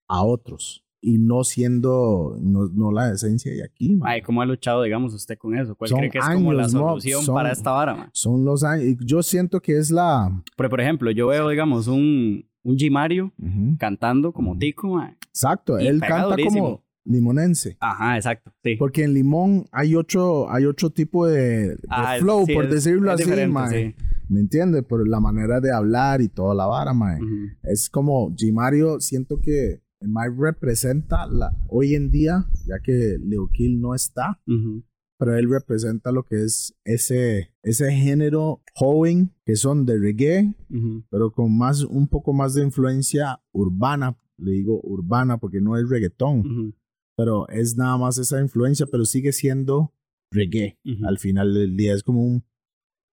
a 0.07 0.23
otros 0.23 0.85
y 1.03 1.17
no 1.17 1.43
siendo, 1.43 2.37
no, 2.41 2.67
no 2.67 2.91
la 2.91 3.11
esencia 3.11 3.51
de 3.51 3.63
aquí, 3.63 3.95
mae. 3.95 4.15
Ay, 4.15 4.21
¿cómo 4.21 4.41
ha 4.41 4.45
luchado, 4.45 4.83
digamos, 4.83 5.13
usted 5.13 5.37
con 5.37 5.57
eso? 5.57 5.75
¿Cuál 5.75 5.89
Son 5.89 5.97
cree 5.99 6.11
que 6.11 6.19
es 6.19 6.25
como 6.29 6.53
la 6.53 6.63
años, 6.63 6.73
¿no? 6.75 6.79
solución 6.89 7.23
Son- 7.23 7.35
para 7.35 7.51
esta 7.51 7.71
vara, 7.71 7.95
man? 7.95 8.09
Son 8.13 8.45
los 8.45 8.63
años. 8.63 8.97
Yo 9.03 9.23
siento 9.23 9.59
que 9.61 9.77
es 9.77 9.89
la... 9.89 10.31
Pero, 10.55 10.69
por 10.69 10.79
ejemplo, 10.79 11.09
yo 11.11 11.27
veo, 11.27 11.49
digamos, 11.49 11.87
un, 11.87 12.45
un 12.63 12.77
G 12.77 12.91
Mario 12.91 13.33
Ujú. 13.39 13.77
cantando 13.79 14.31
como 14.31 14.57
tico, 14.57 14.89
man. 14.89 15.17
Exacto, 15.29 15.79
Y 15.79 15.87
él 15.87 15.99
canta 16.01 16.27
durísimo. 16.27 16.63
como 16.63 16.83
limonense. 17.03 17.77
Ajá, 17.79 18.17
exacto, 18.17 18.51
sí. 18.63 18.75
Porque 18.75 19.03
en 19.03 19.15
Limón 19.15 19.65
hay 19.71 19.95
otro, 19.95 20.51
hay 20.51 20.65
otro 20.65 20.91
tipo 20.91 21.25
de, 21.25 21.69
de 21.69 21.77
Ah, 21.89 22.17
flow, 22.19 22.45
sí, 22.45 22.53
por 22.53 22.65
es- 22.65 22.71
decirlo 22.75 23.11
es 23.11 23.21
así, 23.27 23.47
mae. 23.47 23.95
sí. 23.97 24.05
¿Me 24.29 24.39
entiendes? 24.39 24.83
Por 24.83 25.05
la 25.07 25.19
manera 25.19 25.59
de 25.59 25.73
hablar 25.73 26.21
y 26.21 26.29
toda 26.29 26.53
la 26.53 26.65
vara, 26.67 26.93
mae. 26.93 27.19
Ujú, 27.21 27.47
Es 27.63 27.89
como 27.89 28.29
G. 28.35 28.53
Mario, 28.53 28.99
siento 28.99 29.41
que 29.41 29.81
el 30.01 30.09
mae 30.09 30.29
representa 30.35 31.27
la, 31.27 31.55
hoy 31.67 31.95
en 31.95 32.11
día, 32.11 32.45
ya 32.65 32.79
que 32.83 33.17
Leo 33.23 33.49
Kill 33.53 33.79
no 33.79 33.95
está, 33.95 34.41
ujú, 34.47 34.83
pero 35.21 35.37
él 35.37 35.49
representa 35.49 36.11
lo 36.11 36.23
que 36.23 36.43
es 36.43 36.75
ese, 36.83 37.53
ese 37.61 37.91
género 37.91 38.63
joven 38.73 39.31
que 39.45 39.55
son 39.55 39.85
de 39.85 39.99
reggae, 39.99 40.55
ujú. 40.69 41.05
pero 41.11 41.31
con 41.31 41.55
más, 41.55 41.83
un 41.83 42.07
poco 42.07 42.33
más 42.33 42.55
de 42.55 42.63
influencia 42.63 43.39
urbana. 43.53 44.17
Le 44.37 44.53
digo 44.53 44.81
urbana 44.81 45.37
porque 45.37 45.61
no 45.61 45.77
es 45.77 45.87
reggaetón. 45.87 46.39
Ujú, 46.39 46.75
pero 47.15 47.47
es 47.49 47.77
nada 47.77 47.97
más 47.99 48.17
esa 48.17 48.41
influencia, 48.41 48.87
pero 48.87 49.05
sigue 49.05 49.31
siendo 49.31 49.93
reggae. 50.31 50.79
Al 51.03 51.19
final 51.19 51.53
del 51.53 51.77
día 51.77 51.93
es 51.93 52.01
como 52.01 52.23
un... 52.23 52.43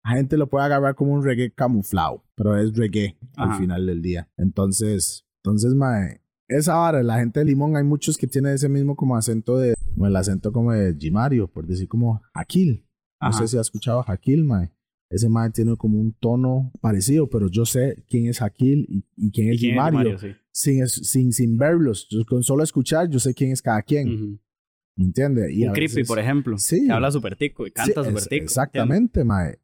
La 0.06 0.12
gente 0.12 0.38
lo 0.38 0.48
puede 0.48 0.64
agarrar 0.64 0.96
como 0.96 1.12
un 1.12 1.26
reggae 1.26 1.52
camuflado, 1.52 2.24
pero 2.36 2.56
es 2.56 2.74
reggae 2.78 3.18
Ajá. 3.36 3.52
al 3.52 3.60
final 3.60 3.86
del 3.86 4.02
día. 4.02 4.32
Entonces, 4.38 5.26
entonces, 5.44 5.74
mae, 5.74 6.22
esa 6.48 6.80
hora, 6.80 7.04
la 7.04 7.20
gente 7.20 7.40
de 7.40 7.46
Limón, 7.46 7.76
hay 7.76 7.84
muchos 7.84 8.18
que 8.18 8.28
tienen 8.28 8.54
ese 8.54 8.70
mismo 8.70 8.96
como 8.96 9.16
acento 9.16 9.58
de... 9.58 9.74
Como 9.94 10.08
el 10.08 10.16
acento 10.16 10.52
como 10.52 10.72
de 10.72 10.96
Jimario, 10.98 11.48
por 11.48 11.66
decir 11.66 11.88
como 11.88 12.22
Aquil. 12.34 12.86
No 13.20 13.30
Ajá. 13.30 13.40
sé 13.40 13.48
si 13.48 13.58
has 13.58 13.68
escuchado 13.68 14.04
a 14.08 14.12
Aquil, 14.12 14.44
mae. 14.44 14.72
Ese 15.10 15.30
mae 15.30 15.50
tiene 15.50 15.76
como 15.78 16.00
un 16.00 16.14
tono 16.14 16.72
parecido, 16.82 17.30
pero 17.30 17.50
yo 17.50 17.66
sé 17.66 18.04
quién 18.10 18.28
es 18.28 18.42
Aquil 18.42 18.86
y, 18.90 19.06
y 19.16 19.32
quién 19.32 19.54
¿Y 19.54 19.70
es. 19.72 19.76
Mario? 19.76 20.18
Sí. 20.20 20.28
Sin, 20.52 20.88
sin, 20.88 21.34
sin 21.34 21.58
verlos. 21.58 22.08
Yo 22.10 22.26
con 22.26 22.44
solo 22.44 22.64
escuchar, 22.64 23.10
yo 23.10 23.20
sé 23.20 23.34
quién 23.34 23.52
es 23.52 23.62
cada 23.62 23.82
quien. 23.82 24.14
Ujú. 24.14 24.40
¿Me 24.98 25.06
entiendes? 25.06 25.52
Y 25.52 25.64
Un 25.64 25.70
a 25.70 25.74
creepy, 25.74 25.94
veces- 25.96 26.08
por 26.08 26.18
ejemplo. 26.20 26.58
Sí. 26.58 26.86
Que 26.88 26.92
habla 26.92 27.12
súper 27.12 27.36
tico 27.38 27.66
y 27.68 27.72
canta 27.72 28.04
súper 28.04 28.24
tico. 28.26 28.44
Exactamente, 28.44 29.24
mae. 29.24 29.60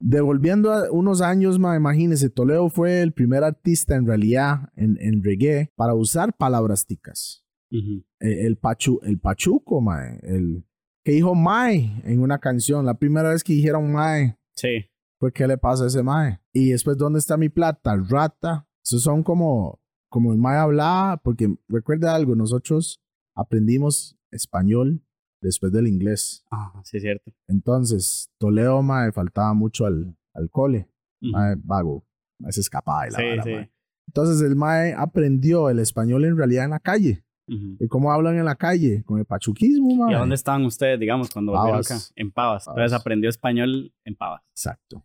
Devolviendo 0.00 0.72
a 0.72 0.90
unos 0.90 1.20
años, 1.20 1.58
mae, 1.58 1.76
imagínese, 1.76 2.30
Toledo 2.30 2.68
fue 2.70 3.02
el 3.02 3.12
primer 3.12 3.44
artista 3.44 3.94
en 3.94 4.06
realidad 4.06 4.70
en, 4.76 4.96
en 5.00 5.22
reggae 5.22 5.70
para 5.76 5.94
usar 5.94 6.34
palabras 6.36 6.86
ticas. 6.86 7.44
Eh, 7.70 8.02
El, 8.20 8.56
pachu, 8.56 9.00
el 9.02 9.18
pachuco, 9.18 9.80
mae. 9.80 10.18
El 10.22 10.64
que 11.04 11.12
dijo 11.12 11.34
mae 11.34 12.00
en 12.04 12.20
una 12.20 12.38
canción. 12.38 12.86
La 12.86 12.94
primera 12.98 13.30
vez 13.30 13.44
que 13.44 13.52
dijeron 13.52 13.92
mae 13.92 14.38
Sí. 14.54 14.86
fue 15.18 15.32
¿qué 15.32 15.46
le 15.46 15.58
pasa 15.58 15.84
a 15.84 15.86
ese 15.88 16.02
mae? 16.02 16.40
Y 16.52 16.70
después, 16.70 16.96
¿dónde 16.96 17.18
está 17.18 17.36
mi 17.36 17.48
plata? 17.50 17.96
Rata. 18.08 18.66
Esos 18.82 19.02
son 19.02 19.22
como, 19.22 19.80
como 20.08 20.32
el 20.32 20.38
mae 20.38 20.56
hablaba, 20.56 21.16
porque 21.18 21.54
recuerda 21.68 22.14
algo, 22.14 22.34
nosotros 22.36 23.02
aprendimos 23.34 24.16
español 24.34 25.02
después 25.40 25.72
del 25.72 25.86
inglés. 25.86 26.44
Ah, 26.50 26.80
sí, 26.84 26.96
es 26.98 27.02
cierto. 27.02 27.32
Entonces, 27.48 28.30
Toledo, 28.38 28.82
mae, 28.82 29.12
faltaba 29.12 29.54
mucho 29.54 29.86
al, 29.86 30.16
al 30.34 30.50
cole. 30.50 30.88
Mae, 31.20 31.54
vago. 31.58 32.04
Mae, 32.38 32.52
se 32.52 32.60
escapaba 32.60 33.06
y 33.08 33.10
la 33.10 33.18
Sí, 33.18 33.24
vara, 33.30 33.42
sí. 33.42 33.50
mae. 33.52 33.70
Entonces 34.06 34.42
el 34.42 34.54
mae 34.56 34.92
aprendió 34.92 35.70
el 35.70 35.78
español 35.78 36.24
en 36.26 36.36
realidad 36.36 36.64
en 36.64 36.70
la 36.70 36.80
calle. 36.80 37.24
¿Y 37.46 37.88
cómo 37.88 38.10
hablan 38.10 38.38
en 38.38 38.44
la 38.46 38.54
calle? 38.56 39.02
Con 39.04 39.18
el 39.18 39.26
pachuquismo, 39.26 39.94
mae. 39.96 40.12
¿Y 40.12 40.14
a 40.14 40.18
dónde 40.20 40.34
estaban 40.34 40.64
ustedes, 40.64 40.98
digamos, 40.98 41.30
cuando 41.30 41.52
volvieron 41.52 41.80
acá? 41.80 41.88
Pavas. 41.88 42.12
En 42.16 42.30
Pavas. 42.32 42.64
Pavas. 42.64 42.78
Entonces 42.78 43.00
aprendió 43.00 43.28
español 43.30 43.92
en 44.04 44.14
Pavas. 44.16 44.42
Exacto, 44.50 45.04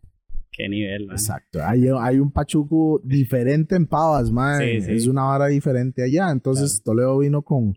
Qué 0.50 0.68
nivel, 0.68 1.06
man. 1.06 1.16
exacto. 1.16 1.60
Hay, 1.64 1.86
hay 1.88 2.18
un 2.18 2.30
pachuco 2.32 3.00
diferente 3.04 3.76
en 3.76 3.86
Pavas, 3.86 4.30
mae. 4.32 4.80
Sí, 4.80 4.86
sí. 4.86 4.92
Es 4.92 5.06
una 5.06 5.22
vara 5.24 5.46
diferente 5.48 6.02
allá. 6.02 6.30
Entonces 6.30 6.82
Toledo 6.82 7.18
vino 7.18 7.42
con- 7.42 7.76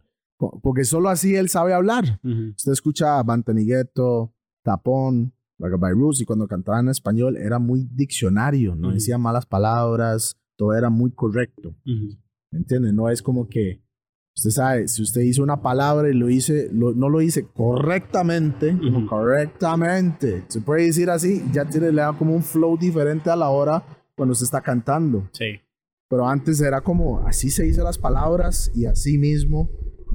Porque 0.62 0.84
solo 0.86 1.10
así 1.10 1.36
él 1.36 1.50
sabe 1.50 1.74
hablar. 1.74 2.20
Ujú. 2.24 2.54
Usted 2.56 2.72
escucha 2.72 3.20
a 3.20 3.24
Bantanigueto, 3.24 4.34
Tapón, 4.64 5.34
Ragabay 5.60 5.94
Rus, 5.94 6.22
y 6.22 6.26
cuando 6.26 6.48
cantaba 6.48 6.80
en 6.80 6.90
español 6.90 7.38
era 7.38 7.60
muy 7.60 7.88
diccionario, 7.92 8.76
no 8.76 8.88
Ujú. 8.88 8.96
decía 8.96 9.18
malas 9.18 9.46
palabras, 9.46 10.36
todo 10.58 10.74
era 10.76 10.90
muy 10.90 11.12
correcto. 11.12 11.76
¿Me 11.86 12.60
entiende? 12.60 12.92
No 12.94 13.10
es 13.10 13.22
como 13.22 13.48
que 13.48 13.82
usted 14.36 14.50
sabe, 14.50 14.88
si 14.88 15.02
usted 15.04 15.22
hizo 15.22 15.44
una 15.44 15.62
palabra 15.62 16.10
y 16.10 16.14
lo 16.14 16.30
hice, 16.30 16.70
lo- 16.72 16.94
no 16.94 17.08
lo 17.10 17.22
hice 17.22 17.46
correctamente, 17.48 18.76
correctamente, 19.08 20.44
se 20.48 20.62
puede 20.62 20.86
decir 20.86 21.10
así, 21.10 21.44
ya 21.52 21.66
tiene, 21.66 21.92
le 21.92 22.02
da 22.02 22.14
como 22.18 22.34
un 22.36 22.44
flow 22.44 22.78
diferente 22.78 23.30
a 23.30 23.36
la 23.36 23.50
hora 23.50 23.84
cuando 24.16 24.34
usted 24.34 24.46
está 24.46 24.62
cantando. 24.62 25.28
Sí. 25.34 25.60
Pero 26.10 26.28
antes 26.28 26.62
era 26.62 26.82
como, 26.82 27.20
así 27.28 27.50
se 27.50 27.66
hizo 27.68 27.84
las 27.84 27.98
palabras 27.98 28.72
y 28.76 28.86
así 28.86 29.18
mismo 29.18 29.70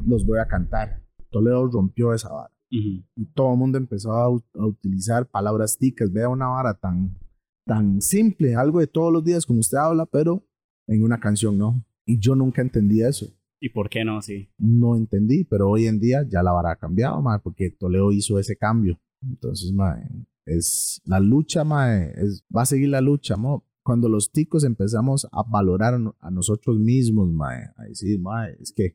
los 0.06 0.24
voy 0.26 0.38
a 0.38 0.46
cantar. 0.46 1.02
Toledo 1.30 1.66
rompió 1.68 2.12
esa 2.14 2.30
vara. 2.32 2.52
Y 2.70 3.04
todo 3.34 3.52
el 3.52 3.58
mundo 3.58 3.78
empezó 3.78 4.12
a, 4.12 4.28
utilizar 4.54 5.26
palabras 5.26 5.78
ticas. 5.78 6.12
Vea 6.12 6.28
una 6.28 6.48
vara 6.48 6.74
tan, 6.74 7.16
tan 7.64 8.00
simple, 8.02 8.54
algo 8.54 8.80
de 8.80 8.86
todos 8.86 9.12
los 9.12 9.24
días 9.24 9.46
como 9.46 9.60
usted 9.60 9.78
habla, 9.78 10.06
pero 10.06 10.44
en 10.86 11.02
una 11.02 11.18
canción 11.18 11.56
no. 11.56 11.82
Y 12.04 12.18
yo 12.18 12.34
nunca 12.34 12.60
entendí 12.62 13.02
eso. 13.02 13.26
¿Y 13.60 13.70
por 13.70 13.88
qué 13.88 14.04
no? 14.04 14.20
Sí. 14.22 14.48
No 14.58 14.96
entendí, 14.96 15.44
pero 15.44 15.68
hoy 15.68 15.86
en 15.86 15.98
día 15.98 16.24
ya 16.28 16.42
la 16.42 16.52
vara 16.52 16.72
ha 16.72 16.76
cambiado, 16.76 17.20
mae, 17.20 17.38
porque 17.40 17.70
Toledo 17.70 18.12
hizo 18.12 18.38
ese 18.38 18.56
cambio. 18.56 19.00
Entonces, 19.22 19.72
mae, 19.72 20.06
es 20.46 21.00
la 21.04 21.18
lucha, 21.20 21.64
mae, 21.64 22.12
es, 22.16 22.44
va 22.54 22.62
a 22.62 22.66
seguir 22.66 22.90
la 22.90 23.00
lucha, 23.00 23.36
mo. 23.36 23.64
Cuando 23.82 24.08
los 24.08 24.30
ticos 24.30 24.64
empezamos 24.64 25.26
a 25.32 25.42
valorar 25.42 25.94
a, 25.94 25.98
no- 25.98 26.16
a 26.20 26.30
nosotros 26.30 26.78
mismos, 26.78 27.30
mae, 27.32 27.64
a 27.76 27.84
decir, 27.84 28.20
mae, 28.20 28.56
es 28.60 28.72
que 28.72 28.94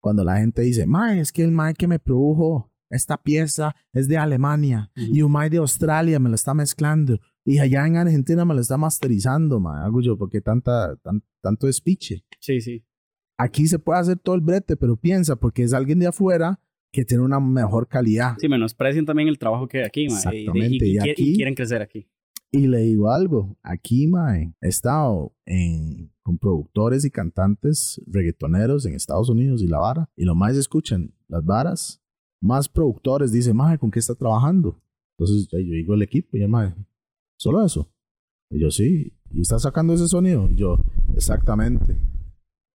cuando 0.00 0.24
la 0.24 0.38
gente 0.38 0.62
dice, 0.62 0.86
mae, 0.86 1.20
es 1.20 1.32
que 1.32 1.42
el 1.44 1.50
mae 1.52 1.74
que 1.74 1.86
me 1.86 1.98
produjo 1.98 2.70
esta 2.90 3.16
pieza 3.22 3.74
es 3.92 4.08
de 4.08 4.16
Alemania 4.18 4.90
Ujú. 4.96 5.14
y 5.14 5.22
un 5.22 5.30
mae 5.32 5.48
de 5.50 5.58
Australia 5.58 6.18
me 6.18 6.28
lo 6.28 6.34
está 6.34 6.54
mezclando 6.54 7.18
y 7.44 7.58
allá 7.58 7.86
en 7.86 7.96
Argentina 7.96 8.44
me 8.44 8.54
lo 8.54 8.60
está 8.60 8.76
masterizando, 8.76 9.60
mae, 9.60 9.84
hago 9.84 10.00
yo, 10.00 10.16
porque 10.18 10.40
tanta, 10.40 10.96
tan- 10.96 11.22
tanto 11.42 11.66
despiche 11.66 12.24
Sí, 12.40 12.60
sí. 12.60 12.84
aquí 13.38 13.66
se 13.66 13.78
puede 13.78 14.00
hacer 14.00 14.18
todo 14.18 14.34
el 14.34 14.40
brete, 14.40 14.76
pero 14.76 14.96
piensa, 14.96 15.36
porque 15.36 15.62
es 15.62 15.72
alguien 15.72 15.98
de 16.00 16.08
afuera 16.08 16.58
que 16.92 17.04
tiene 17.04 17.22
una 17.22 17.38
mejor 17.38 17.86
calidad. 17.86 18.34
Sí, 18.40 18.48
menosprecian 18.48 19.06
también 19.06 19.28
el 19.28 19.38
trabajo 19.38 19.68
que 19.68 19.78
hay 19.78 19.84
aquí, 19.84 20.06
ma, 20.08 20.14
y- 20.14 20.16
Exactamente, 20.16 20.86
Y, 20.86 20.88
y 20.88 20.92
y- 20.92 20.94
y 20.96 20.98
aquí- 21.10 21.34
quieren 21.36 21.54
crecer 21.54 21.82
aquí. 21.82 22.08
Y 22.52 22.66
le 22.66 22.78
digo 22.78 23.10
algo, 23.10 23.56
aquí, 23.62 24.08
mae, 24.08 24.52
he 24.60 24.68
estado 24.68 25.32
en, 25.46 26.12
con 26.22 26.36
productores 26.36 27.04
y 27.04 27.10
cantantes 27.10 28.00
reggaetoneros 28.08 28.86
en 28.86 28.94
Estados 28.94 29.28
Unidos 29.28 29.62
y 29.62 29.68
la 29.68 29.78
vara, 29.78 30.10
y 30.16 30.24
lo 30.24 30.34
más 30.34 30.56
escuchan 30.56 31.14
las 31.28 31.44
varas, 31.44 32.02
más 32.42 32.68
productores 32.68 33.30
dicen, 33.30 33.56
mae, 33.56 33.78
¿con 33.78 33.90
qué 33.90 34.00
está 34.00 34.16
trabajando? 34.16 34.82
Entonces 35.16 35.48
yo 35.48 35.58
digo 35.58 35.94
el 35.94 36.02
equipo, 36.02 36.36
y 36.36 36.42
el 36.42 36.48
mae, 36.48 36.74
solo 37.38 37.64
eso. 37.64 37.88
Y 38.50 38.58
yo, 38.58 38.70
sí, 38.72 39.12
¿y 39.30 39.40
está 39.40 39.60
sacando 39.60 39.94
ese 39.94 40.08
sonido? 40.08 40.50
Y 40.50 40.56
yo, 40.56 40.76
exactamente. 41.14 41.96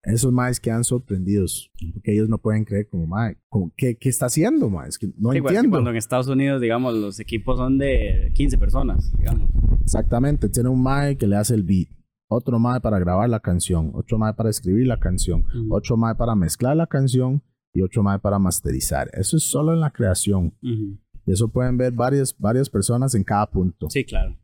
Esos 0.07 0.33
maes 0.33 0.61
quedan 0.61 0.85
sorprendidos, 0.85 1.71
porque 1.95 2.13
ellos 2.13 2.29
no 2.29 2.39
pueden 2.39 2.65
creer 2.65 2.89
como, 2.89 3.07
mae, 3.07 3.39
como, 3.49 3.73
¿qué, 3.77 3.97
¿qué 3.97 4.09
está 4.11 4.27
haciendo, 4.27 4.69
mae? 4.69 4.89
Es 4.89 4.99
que 4.99 5.07
no 5.19 5.31
Sí, 5.33 5.39
igual 5.39 5.53
que 5.53 5.57
entiendo. 5.59 5.71
cuando 5.77 5.91
en 5.91 5.97
Estados 5.97 6.29
Unidos, 6.29 6.61
digamos, 6.61 6.95
los 6.95 7.19
equipos 7.21 7.57
son 7.59 7.79
de 7.79 8.31
15 8.35 8.59
personas, 8.59 9.13
digamos. 9.19 9.49
Exactamente, 9.83 10.49
tiene 10.49 10.69
un 10.69 10.83
mae 10.83 11.17
que 11.17 11.27
le 11.27 11.37
hace 11.37 11.55
el 11.55 11.63
beat, 11.63 11.89
otro 12.29 12.59
mae 12.59 12.81
para 12.81 12.99
grabar 12.99 13.29
la 13.31 13.41
canción, 13.41 13.93
otro 13.95 14.19
mae 14.19 14.35
para 14.35 14.51
escribir 14.51 14.87
la 14.87 14.99
canción, 14.99 15.41
Ujú. 15.47 15.75
otro 15.75 15.97
mae 15.97 16.15
para 16.15 16.35
mezclar 16.35 16.77
la 16.77 16.87
canción 16.87 17.43
y 17.73 17.81
otro 17.83 18.03
mae 18.03 18.19
para 18.19 18.39
masterizar. 18.39 19.11
Eso 19.15 19.37
es 19.39 19.45
solo 19.45 19.73
en 19.73 19.81
la 19.81 19.91
creación. 19.91 20.55
Ujú. 20.63 20.99
Y 21.27 21.33
eso 21.33 21.49
pueden 21.49 21.79
ver 21.79 21.93
varias, 21.93 22.37
varias 22.39 22.69
personas 22.69 23.15
en 23.15 23.25
cada 23.25 23.51
punto. 23.51 23.89
Sí, 23.89 24.05
claro. 24.05 24.37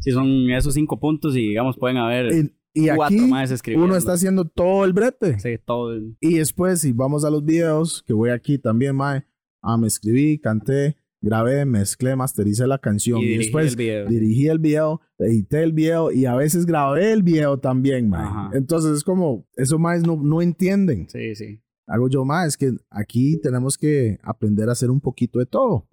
Si 0.00 0.12
son 0.12 0.50
esos 0.50 0.74
cinco 0.74 1.00
puntos 1.00 1.34
y, 1.36 1.40
digamos, 1.48 1.76
pueden 1.76 1.96
haber 1.96 2.32
y 2.76 2.88
cuatro 2.94 3.16
aquí 3.16 3.26
más 3.26 3.62
uno 3.74 3.96
está 3.96 4.12
haciendo 4.12 4.44
todo 4.44 4.84
el 4.84 4.92
brete. 4.92 5.38
Sí, 5.40 5.58
todo. 5.64 5.92
el- 5.94 6.16
Y 6.20 6.34
después, 6.38 6.80
si 6.80 6.92
vamos 6.92 7.24
a 7.24 7.30
los 7.30 7.44
videos, 7.44 8.02
que 8.06 8.12
voy 8.12 8.30
aquí 8.30 8.58
también, 8.58 8.94
mae, 8.96 9.24
ah, 9.62 9.76
me 9.76 9.86
escribí, 9.86 10.38
canté, 10.38 10.96
grabé, 11.20 11.64
mezclé, 11.64 12.14
mastericé 12.14 12.66
la 12.66 12.78
canción. 12.78 13.18
Y 13.18 13.22
Y, 13.22 13.26
dirigí 13.28 13.44
después 13.44 13.66
el 13.70 13.76
video. 13.76 14.06
dirigí 14.08 14.46
el 14.48 14.58
video, 14.58 15.00
edité 15.18 15.62
el 15.62 15.72
video 15.72 16.12
y 16.12 16.26
a 16.26 16.34
veces 16.36 16.66
grabé 16.66 17.12
el 17.12 17.22
video 17.22 17.58
también, 17.58 18.08
mae. 18.08 18.22
Ajá. 18.24 18.50
Entonces 18.52 18.92
es 18.98 19.02
como, 19.04 19.46
eso 19.56 19.78
más 19.78 20.02
no, 20.02 20.16
no 20.22 20.40
entienden. 20.42 21.08
Sí, 21.08 21.34
sí. 21.34 21.60
Hago 21.88 22.08
yo 22.08 22.24
más, 22.24 22.48
es 22.48 22.56
que 22.56 22.72
aquí 22.90 23.40
tenemos 23.40 23.76
que 23.78 24.18
aprender 24.22 24.68
a 24.68 24.72
hacer 24.72 24.90
un 24.90 25.00
poquito 25.00 25.38
de 25.38 25.46
todo. 25.46 25.88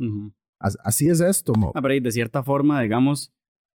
As- 0.60 0.78
Así 0.84 1.10
es 1.10 1.20
esto, 1.20 1.54
mo. 1.54 1.72
Ah, 1.76 1.82
pero 1.82 2.00
de 2.02 2.12
cierta 2.12 2.42
forma, 2.44 2.82
digamos, 2.82 3.33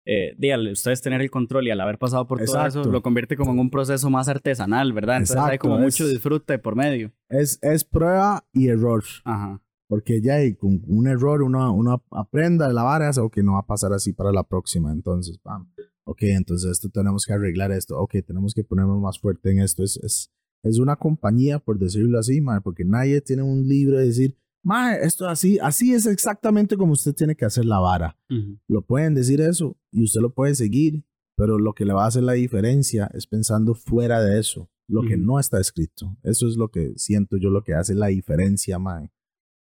eh, 0.09 0.71
ustedes 0.71 1.01
tener 1.01 1.21
el 1.21 1.29
control 1.29 1.67
y 1.67 1.71
al 1.71 1.81
haber 1.81 1.97
pasado 1.97 2.25
por 2.27 2.43
todo 2.43 2.65
eso, 2.65 2.83
lo 2.85 3.01
convierte 3.01 3.35
como 3.35 3.51
en 3.51 3.59
un 3.59 3.69
proceso 3.69 4.09
más 4.09 4.27
artesanal, 4.29 4.93
¿verdad? 4.93 5.17
Entonces 5.17 5.35
hay 5.35 5.43
Exacto, 5.55 5.67
como 5.67 5.77
es- 5.79 5.83
mucho 5.83 6.07
disfrute 6.07 6.57
por 6.59 6.75
medio. 6.75 7.11
Es, 7.29 7.59
es 7.61 7.83
prueba 7.83 8.45
y 8.53 8.69
error. 8.69 9.03
Ajá. 9.25 9.61
Porque 9.89 10.21
ya 10.21 10.35
hay 10.35 10.53
con 10.55 10.81
un 10.87 11.07
error 11.07 11.41
uno, 11.43 11.73
uno 11.73 12.03
aprenda 12.11 12.67
de 12.67 12.73
la 12.73 12.83
vara, 12.83 13.09
o 13.21 13.29
que 13.29 13.41
no 13.43 13.53
va 13.53 13.59
a 13.59 13.65
pasar 13.65 13.93
así 13.93 14.11
para 14.13 14.31
la 14.31 14.43
próxima. 14.43 14.91
Entonces, 14.91 15.37
pam. 15.39 15.69
Ok, 16.05 16.23
entonces 16.23 16.71
esto 16.71 16.89
tenemos 16.89 17.25
que 17.25 17.33
arreglar 17.33 17.71
esto. 17.71 17.97
Ok, 17.99 18.15
tenemos 18.25 18.53
que 18.53 18.63
ponernos 18.63 18.99
más 19.01 19.19
fuerte 19.19 19.51
en 19.51 19.59
esto. 19.59 19.83
Es, 19.83 19.97
es, 20.03 20.31
es 20.63 20.79
una 20.79 20.95
compañía, 20.97 21.59
por 21.59 21.79
decirlo 21.79 22.19
así, 22.19 22.41
mae, 22.41 22.59
porque 22.61 22.83
nadie 22.85 23.21
tiene 23.21 23.43
un 23.43 23.67
libro 23.67 23.97
de 23.97 24.05
decir, 24.07 24.35
mae, 24.63 24.99
esto 25.03 25.27
así, 25.27 25.59
así 25.59 25.93
es 25.93 26.05
exactamente 26.05 26.77
como 26.77 26.93
usted 26.93 27.13
tiene 27.13 27.35
que 27.35 27.45
hacer 27.45 27.65
la 27.65 27.79
vara. 27.79 28.17
Ujú. 28.29 28.57
Lo 28.67 28.81
pueden 28.81 29.13
decir 29.13 29.41
eso 29.41 29.77
y 29.91 30.03
usted 30.03 30.21
lo 30.21 30.33
puede 30.33 30.55
seguir, 30.55 31.03
pero 31.35 31.57
lo 31.59 31.73
que 31.73 31.85
le 31.85 31.93
va 31.93 32.03
a 32.03 32.07
hacer 32.07 32.23
la 32.23 32.33
diferencia 32.33 33.09
es 33.13 33.27
pensando 33.27 33.75
fuera 33.75 34.21
de 34.21 34.39
eso, 34.39 34.69
lo 34.87 35.01
que 35.01 35.15
Ujú. 35.15 35.23
no 35.25 35.39
está 35.39 35.59
escrito. 35.59 36.17
Eso 36.23 36.47
es 36.47 36.57
lo 36.57 36.69
que 36.69 36.93
siento 36.95 37.37
yo, 37.37 37.49
lo 37.49 37.63
que 37.63 37.73
hace 37.73 37.93
la 37.95 38.07
diferencia, 38.07 38.79
mae. 38.79 39.11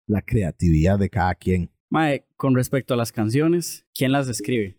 La 0.06 0.22
creatividad 0.22 0.98
de 0.98 1.10
cada 1.10 1.34
quien. 1.34 1.70
Mae, 1.90 2.26
con 2.36 2.54
respecto 2.54 2.94
a 2.94 2.96
las 2.96 3.12
canciones, 3.12 3.86
¿quién 3.94 4.12
las 4.12 4.28
escribe? 4.28 4.78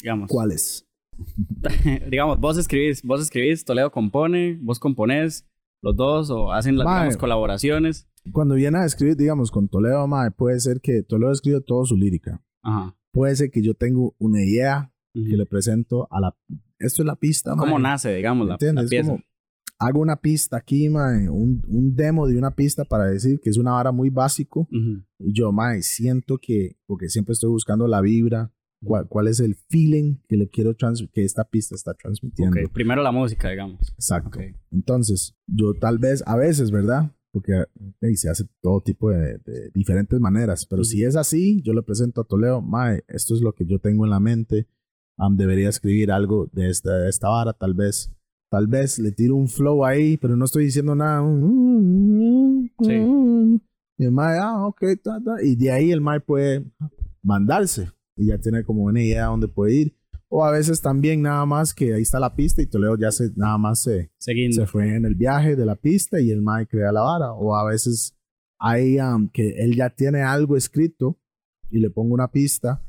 Digamos. 0.00 0.28
¿Cuáles? 0.28 0.86
digamos, 2.10 2.40
vos 2.40 2.58
escribís, 2.58 3.02
vos 3.02 3.20
escribís, 3.20 3.64
Toledo 3.64 3.90
compone, 3.90 4.58
vos 4.60 4.78
componés, 4.78 5.46
los 5.82 5.96
dos, 5.96 6.30
o 6.30 6.52
hacen 6.52 6.76
las 6.76 6.86
digamos, 6.86 7.16
colaboraciones. 7.16 8.08
Cuando 8.32 8.54
viene 8.54 8.78
a 8.78 8.84
escribir, 8.84 9.16
digamos, 9.16 9.50
con 9.50 9.68
Toledo, 9.68 10.06
mae, 10.06 10.30
puede 10.30 10.58
ser 10.60 10.80
que 10.80 11.02
Toledo 11.02 11.32
escribe 11.32 11.60
todo 11.60 11.84
su 11.84 11.96
lírica. 11.96 12.42
Ajá. 12.62 12.96
Puede 13.12 13.36
ser 13.36 13.50
que 13.50 13.62
yo 13.62 13.74
tengo 13.74 14.14
una 14.18 14.42
idea 14.42 14.92
Ujú. 15.14 15.26
que 15.28 15.36
le 15.36 15.46
presento 15.46 16.08
a 16.10 16.20
la... 16.20 16.36
Esto 16.78 17.02
es 17.02 17.06
la 17.06 17.16
pista, 17.16 17.54
mae. 17.54 17.64
¿Cómo 17.66 17.78
nace, 17.78 18.14
digamos, 18.14 18.48
la, 18.48 18.56
la 18.60 18.84
pieza? 18.86 19.10
como, 19.10 19.22
hago 19.78 20.00
una 20.00 20.16
pista 20.16 20.56
aquí, 20.56 20.88
mae, 20.88 21.28
un, 21.28 21.62
un 21.68 21.94
demo 21.94 22.26
de 22.26 22.36
una 22.36 22.54
pista 22.54 22.84
para 22.84 23.04
decir 23.06 23.40
que 23.40 23.50
es 23.50 23.58
una 23.58 23.72
vara 23.72 23.92
muy 23.92 24.10
básico. 24.10 24.60
Ujú. 24.72 25.04
Y 25.18 25.32
yo, 25.32 25.52
mae, 25.52 25.82
siento 25.82 26.38
que, 26.38 26.76
porque 26.86 27.08
siempre 27.08 27.32
estoy 27.32 27.50
buscando 27.50 27.86
la 27.86 28.00
vibra, 28.00 28.52
cuál, 28.82 29.06
cuál 29.08 29.28
es 29.28 29.40
el 29.40 29.54
feeling 29.68 30.16
que 30.28 30.36
le 30.36 30.48
quiero 30.48 30.74
que 31.12 31.24
esta 31.24 31.44
pista 31.44 31.74
está 31.74 31.94
transmitiendo. 31.94 32.58
Ok, 32.60 32.72
Primero 32.72 33.02
la 33.02 33.12
música, 33.12 33.50
digamos. 33.50 33.92
Exacto. 33.92 34.38
Ok. 34.38 34.56
Entonces, 34.70 35.36
yo 35.46 35.74
tal 35.74 35.98
vez, 35.98 36.22
a 36.26 36.36
veces, 36.36 36.70
¿verdad? 36.70 37.12
Porque 37.34 37.64
hey, 38.00 38.14
se 38.16 38.30
hace 38.30 38.44
todo 38.62 38.80
tipo 38.80 39.10
de, 39.10 39.38
de 39.38 39.70
diferentes 39.74 40.20
maneras, 40.20 40.66
pero 40.66 40.82
Ujú. 40.82 40.88
si 40.88 41.02
es 41.02 41.16
así, 41.16 41.60
yo 41.62 41.72
le 41.72 41.82
presento 41.82 42.20
a 42.20 42.24
Toledo, 42.24 42.62
mae, 42.62 43.02
esto 43.08 43.34
es 43.34 43.40
lo 43.40 43.52
que 43.52 43.66
yo 43.66 43.80
tengo 43.80 44.04
en 44.04 44.10
la 44.10 44.20
mente, 44.20 44.68
am, 45.16 45.36
debería 45.36 45.68
escribir 45.68 46.12
algo 46.12 46.48
de 46.52 46.70
esta, 46.70 46.96
de 46.96 47.10
esta 47.10 47.28
vara, 47.28 47.52
tal 47.52 47.74
vez, 47.74 48.12
tal 48.52 48.68
vez 48.68 49.00
le 49.00 49.10
tiro 49.10 49.34
un 49.34 49.48
flow 49.48 49.84
ahí, 49.84 50.16
pero 50.16 50.36
no 50.36 50.44
estoy 50.44 50.66
diciendo 50.66 50.94
nada. 50.94 51.22
Sí. 52.82 53.60
Y 53.98 54.04
el 54.04 54.12
mae, 54.12 54.38
ah, 54.38 54.64
ok, 54.68 54.82
ta, 55.02 55.20
ta, 55.20 55.42
y 55.42 55.56
de 55.56 55.72
ahí 55.72 55.90
el 55.90 56.00
mae 56.00 56.20
puede 56.20 56.64
mandarse 57.20 57.90
y 58.16 58.26
ya 58.26 58.38
tiene 58.38 58.62
como 58.62 58.84
una 58.84 59.02
idea 59.02 59.22
de 59.22 59.26
dónde 59.26 59.48
puede 59.48 59.74
ir. 59.74 59.96
O 60.28 60.44
a 60.44 60.50
veces 60.50 60.80
también 60.80 61.22
nada 61.22 61.46
más 61.46 61.72
que 61.74 61.94
ahí 61.94 62.02
está 62.02 62.18
la 62.18 62.34
pista 62.34 62.60
y 62.62 62.66
Toledo 62.66 62.96
ya 62.98 63.12
se, 63.12 63.30
nada 63.36 63.56
más 63.58 63.82
se, 63.82 64.10
se 64.18 64.66
fue 64.66 64.96
en 64.96 65.04
el 65.04 65.14
viaje 65.14 65.54
de 65.54 65.64
la 65.66 65.76
pista 65.76 66.20
y 66.20 66.30
el 66.30 66.42
Mike 66.42 66.68
crea 66.68 66.92
la 66.92 67.02
vara. 67.02 67.32
O 67.32 67.54
a 67.54 67.64
veces 67.68 68.16
hay 68.58 68.98
um, 68.98 69.28
que 69.28 69.50
él 69.58 69.76
ya 69.76 69.90
tiene 69.90 70.22
algo 70.22 70.56
escrito 70.56 71.20
y 71.70 71.78
le 71.78 71.90
pongo 71.90 72.14
una 72.14 72.30
pista 72.30 72.84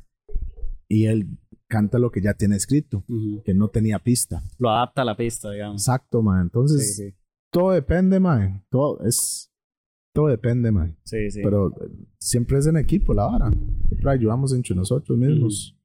y 0.88 1.06
él 1.06 1.38
canta 1.68 1.98
lo 1.98 2.10
que 2.10 2.20
ya 2.22 2.34
tiene 2.34 2.56
escrito, 2.56 3.04
que 3.44 3.54
no 3.54 3.68
tenía 3.68 3.98
pista. 3.98 4.42
Lo 4.58 4.70
adapta 4.70 5.02
a 5.02 5.04
la 5.04 5.16
pista, 5.16 5.50
digamos. 5.50 5.82
Exacto, 5.82 6.22
mae. 6.22 6.42
Entonces, 6.42 6.96
Sí, 6.96 7.10
sí. 7.10 7.16
todo 7.52 7.72
depende, 7.72 8.20
mae. 8.20 8.62
Todo 8.70 9.00
es... 9.04 9.52
Todo 10.14 10.28
depende, 10.28 10.70
mae. 10.72 10.96
Sí, 11.04 11.30
sí. 11.30 11.40
Pero 11.42 11.68
eh, 11.68 11.90
siempre 12.18 12.58
es 12.58 12.66
en 12.66 12.76
equipo 12.76 13.12
la 13.12 13.26
vara. 13.26 13.50
Siempre 13.88 14.10
ayudamos 14.10 14.54
entre 14.54 14.74
nosotros 14.74 15.18
mismos. 15.18 15.75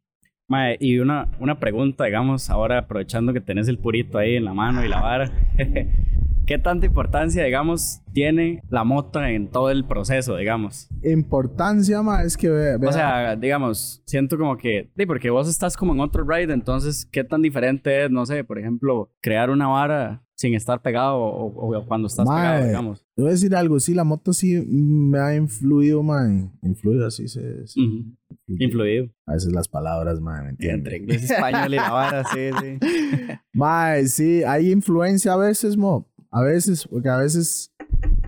Y 0.80 1.00
una, 1.00 1.28
una 1.40 1.60
pregunta, 1.60 2.06
digamos, 2.06 2.50
ahora 2.50 2.80
aprovechando 2.80 3.34
que 3.34 3.42
tenés 3.42 3.68
el 3.68 3.78
purito 3.78 4.18
ahí 4.18 4.36
en 4.36 4.46
la 4.46 4.54
mano 4.54 4.84
y 4.84 4.90
la 4.90 5.02
vara. 5.02 5.32
¿Qué 6.52 6.58
tanta 6.60 6.86
importancia, 6.86 7.46
digamos, 7.46 8.02
tiene 8.12 8.62
la 8.70 8.84
moto 8.84 9.24
en 9.24 9.48
todo 9.50 9.70
el 9.70 9.86
proceso, 9.86 10.36
digamos? 10.36 10.90
Importancia, 11.02 12.02
mae, 12.02 12.26
es 12.26 12.36
que... 12.36 12.50
O 12.50 12.92
sea, 12.92 13.38
digamos, 13.38 14.04
siento 14.06 14.38
como 14.38 14.58
que, 14.58 14.92
sí, 14.98 15.06
porque 15.06 15.30
vos 15.30 15.48
estás 15.48 15.78
como 15.78 15.94
en 15.94 16.02
otro 16.02 16.26
ride, 16.28 16.52
entonces, 16.52 17.06
¿qué 17.10 17.24
tan 17.24 17.42
diferente 17.42 18.04
es, 18.04 18.12
no 18.12 18.26
sé, 18.26 18.44
por 18.44 18.60
ejemplo, 18.60 19.14
crear 19.22 19.50
una 19.50 19.68
vara 19.68 20.26
sin 20.36 20.54
estar 20.56 20.82
pegado 20.82 21.20
o, 21.20 21.78
o 21.78 21.86
cuando 21.86 22.08
estás 22.08 22.26
Mae. 22.28 22.42
pegado, 22.42 22.66
digamos? 22.68 23.06
Te 23.16 23.22
voy 23.22 23.30
a 23.30 23.34
decir 23.34 23.56
algo, 23.56 23.80
sí, 23.80 23.94
la 23.94 24.04
moto 24.04 24.34
sí 24.34 24.56
me 24.68 25.20
ha 25.20 25.36
influido, 25.36 26.02
mae. 26.04 26.50
Influido, 26.64 27.06
así 27.08 27.30
se... 27.30 27.66
se- 27.66 27.80
Ujú. 27.80 28.04
Influido. 28.48 29.08
A 29.28 29.34
veces 29.34 29.52
las 29.54 29.68
palabras, 29.68 30.20
mae, 30.20 30.42
¿me 30.44 30.50
Entre 30.50 30.72
entiendes? 30.74 31.02
inglés 31.02 31.22
y 31.30 31.34
español 31.34 31.74
y 31.74 31.78
la 31.78 31.92
vara, 31.92 32.24
sí, 32.26 32.50
sí. 32.60 32.80
Mae, 33.54 34.08
sí, 34.08 34.44
hay 34.44 34.72
influencia 34.72 35.34
a 35.34 35.38
veces, 35.38 35.78
mo. 35.78 36.10
A 36.32 36.42
veces, 36.44 36.88
porque 36.88 37.10
a 37.10 37.18
veces, 37.18 37.72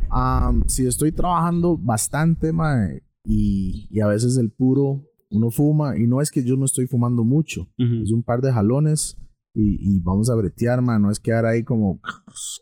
am, 0.10 0.64
si 0.68 0.86
estoy 0.86 1.12
trabajando 1.12 1.78
bastante, 1.78 2.52
mae, 2.52 3.04
y, 3.26 3.88
y 3.90 4.02
a 4.02 4.08
veces 4.08 4.38
el 4.38 4.52
puro, 4.52 5.04
uno 5.32 5.50
fuma, 5.52 5.98
y 5.98 6.06
no 6.08 6.22
es 6.22 6.30
que 6.30 6.44
yo 6.44 6.56
no 6.58 6.66
estoy 6.66 6.88
fumando 6.88 7.24
mucho, 7.24 7.62
Ujú. 7.80 8.04
es 8.04 8.12
un 8.12 8.24
par 8.24 8.42
de 8.42 8.52
jalones 8.52 9.18
y, 9.56 9.96
y 9.96 10.00
vamos 10.00 10.30
a 10.30 10.36
bretear, 10.36 10.82
mae, 10.82 11.00
no 11.00 11.10
es 11.12 11.20
quedar 11.20 11.46
ahí 11.46 11.64
como 11.64 12.00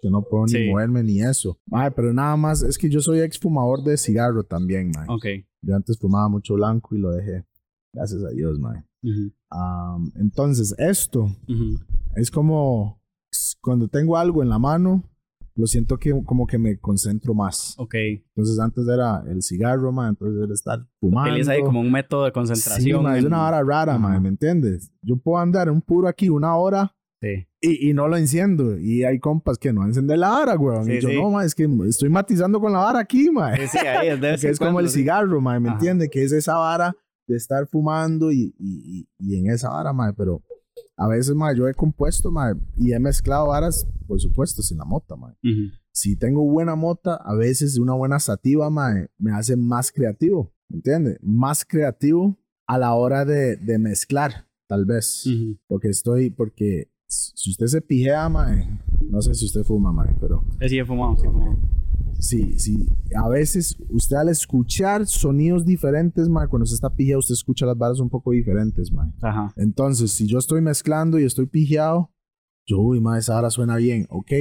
que 0.02 0.10
no 0.10 0.22
puedo 0.24 0.46
ni 0.46 0.52
Sí. 0.52 0.70
moverme 0.70 1.04
ni 1.04 1.22
eso. 1.22 1.58
Mae, 1.68 1.90
pero 1.92 2.14
nada 2.14 2.36
más, 2.38 2.62
es 2.62 2.78
que 2.78 2.90
yo 2.90 3.02
soy 3.02 3.22
ex 3.22 3.40
fumador 3.40 3.84
de 3.84 3.98
cigarro 3.98 4.44
también, 4.44 4.92
mae. 4.96 5.06
Ok. 5.10 5.26
Yo 5.64 5.76
antes 5.76 5.98
fumaba 6.00 6.28
mucho 6.30 6.54
blanco 6.56 6.96
y 6.96 7.00
lo 7.00 7.12
dejé. 7.12 7.46
Gracias 7.94 8.24
a 8.24 8.30
Dios, 8.30 8.60
mae. 8.60 8.84
Ujú. 9.04 9.32
Am, 9.50 10.12
entonces, 10.16 10.76
esto 10.78 11.24
Ujú. 11.48 11.80
es 12.16 12.30
como 12.30 13.02
cuando 13.62 13.88
tengo 13.88 14.18
algo 14.18 14.44
en 14.44 14.50
la 14.50 14.60
mano, 14.60 15.04
lo 15.56 15.68
siento 15.68 15.98
que 15.98 16.12
como 16.26 16.48
que 16.48 16.58
me 16.58 16.78
concentro 16.80 17.34
más. 17.34 17.76
Ok. 17.78 17.96
Entonces 18.36 18.60
antes 18.60 18.88
era 18.88 19.24
el 19.28 19.42
cigarro, 19.42 19.92
ma, 19.92 20.08
entonces 20.10 20.42
era 20.44 20.54
estar 20.54 20.88
fumando. 21.00 21.30
Utiliza 21.32 21.52
ahí 21.54 21.62
como 21.62 21.80
un 21.82 21.92
método 21.92 22.24
de 22.24 22.30
Sí, 22.30 22.34
concentración. 22.34 23.04
ma, 23.04 23.18
es 23.18 23.22
en- 23.24 23.28
una 23.28 23.48
hora 23.48 23.64
rara, 23.64 23.98
ma, 23.98 24.12
Ajá. 24.12 24.20
¿me 24.22 24.30
entiendes? 24.30 24.92
Yo 25.02 25.18
puedo 25.18 25.38
andar 25.40 25.70
un 25.70 25.82
puro 25.82 26.08
aquí 26.08 26.30
una 26.30 26.56
hora 26.56 26.96
Sí. 27.22 27.46
y, 27.62 27.90
y 27.90 27.94
no 27.94 28.08
lo 28.08 28.18
enciendo. 28.18 28.80
Y 28.80 29.04
hay 29.04 29.20
compas 29.20 29.58
que 29.60 29.72
no 29.74 29.86
encenden 29.86 30.22
la 30.22 30.30
vara, 30.30 30.56
weón. 30.58 30.86
Sí, 30.86 30.94
y 30.94 31.02
yo, 31.02 31.10
sí. 31.10 31.16
no, 31.16 31.30
ma, 31.30 31.46
es 31.46 31.54
que 31.54 31.68
estoy 31.88 32.10
matizando 32.10 32.60
con 32.60 32.72
la 32.72 32.80
vara 32.80 33.00
aquí, 33.00 33.30
ma. 33.30 33.56
Sí, 33.58 33.68
sí, 33.68 33.78
ahí 33.80 34.08
es, 34.08 34.20
de 34.22 34.38
Que 34.42 34.50
es 34.50 34.58
como 34.58 34.80
el 34.80 34.90
sí. 34.90 35.00
cigarro, 35.00 35.40
ma, 35.42 35.60
¿me 35.60 35.70
entiendes? 35.70 36.10
Que 36.10 36.24
es 36.24 36.32
esa 36.32 36.56
vara 36.58 36.96
de 37.28 37.36
estar 37.38 37.68
fumando 37.68 38.32
y, 38.32 38.54
y, 38.58 39.08
y- 39.20 39.36
en 39.38 39.52
esa 39.52 39.70
vara, 39.70 39.94
ma. 39.94 40.12
Pero 40.18 40.42
a 40.98 41.08
veces, 41.08 41.36
ma, 41.36 41.54
yo 41.54 41.68
he 41.68 41.74
compuesto, 41.74 42.32
ma, 42.32 42.58
y 42.78 42.94
he 42.94 43.00
mezclado 43.00 43.48
varas, 43.48 43.88
por 44.08 44.20
supuesto, 44.20 44.62
sin 44.62 44.78
la 44.78 44.86
mota, 44.86 45.16
ma. 45.16 45.36
Ujú. 45.44 45.72
Si 45.92 46.16
tengo 46.16 46.44
buena 46.44 46.76
mota, 46.76 47.16
a 47.16 47.36
veces 47.36 47.78
una 47.78 47.94
buena 47.94 48.20
sativa, 48.20 48.70
ma, 48.70 48.94
me 49.18 49.32
hace 49.32 49.56
más 49.56 49.92
creativo, 49.92 50.54
¿me 50.70 50.78
entiendes? 50.78 51.18
Más 51.22 51.66
creativo 51.66 52.38
a 52.68 52.78
la 52.78 52.94
hora 52.94 53.26
de, 53.26 53.58
de 53.58 53.80
mezclar, 53.80 54.48
tal 54.68 54.86
vez. 54.86 55.26
Ujú. 55.26 55.58
Porque 55.68 55.90
estoy, 55.90 56.30
porque 56.30 56.92
si 57.08 57.50
usted 57.50 57.66
se 57.68 57.82
pijea, 57.82 58.30
ma, 58.30 58.48
no 59.10 59.22
sé 59.22 59.34
si 59.34 59.46
usted 59.46 59.64
fuma, 59.64 59.92
ma, 59.92 60.08
pero 60.20 60.44
Sí, 60.62 60.70
sí, 60.70 60.80
he 60.80 60.86
fumado, 60.86 61.16
sí, 61.18 61.28
he 61.28 61.32
fumado. 61.32 61.58
Sí, 62.22 62.60
sí. 62.60 62.88
A 63.16 63.28
veces 63.30 63.76
usted 63.90 64.16
al 64.16 64.30
escuchar 64.30 65.08
sonidos 65.08 65.66
diferentes, 65.66 66.30
ma, 66.30 66.48
cuando 66.48 66.68
se 66.68 66.76
está 66.76 66.90
pijado, 66.96 67.18
usted 67.20 67.34
escucha 67.34 67.66
las 67.66 67.76
varas 67.78 68.00
un 68.00 68.10
poco 68.12 68.30
diferentes, 68.32 68.92
ma. 68.92 69.12
Ajá. 69.22 69.52
Entonces, 69.58 70.12
si 70.12 70.28
yo 70.28 70.38
estoy 70.38 70.62
mezclando 70.62 71.18
y 71.20 71.24
estoy 71.26 71.48
pijeado, 71.48 72.12
yo, 72.68 72.78
uy, 72.80 73.02
ma, 73.02 73.18
esa 73.18 73.34
vara 73.34 73.50
suena 73.50 73.76
bien. 73.78 74.06
Ok. 74.10 74.32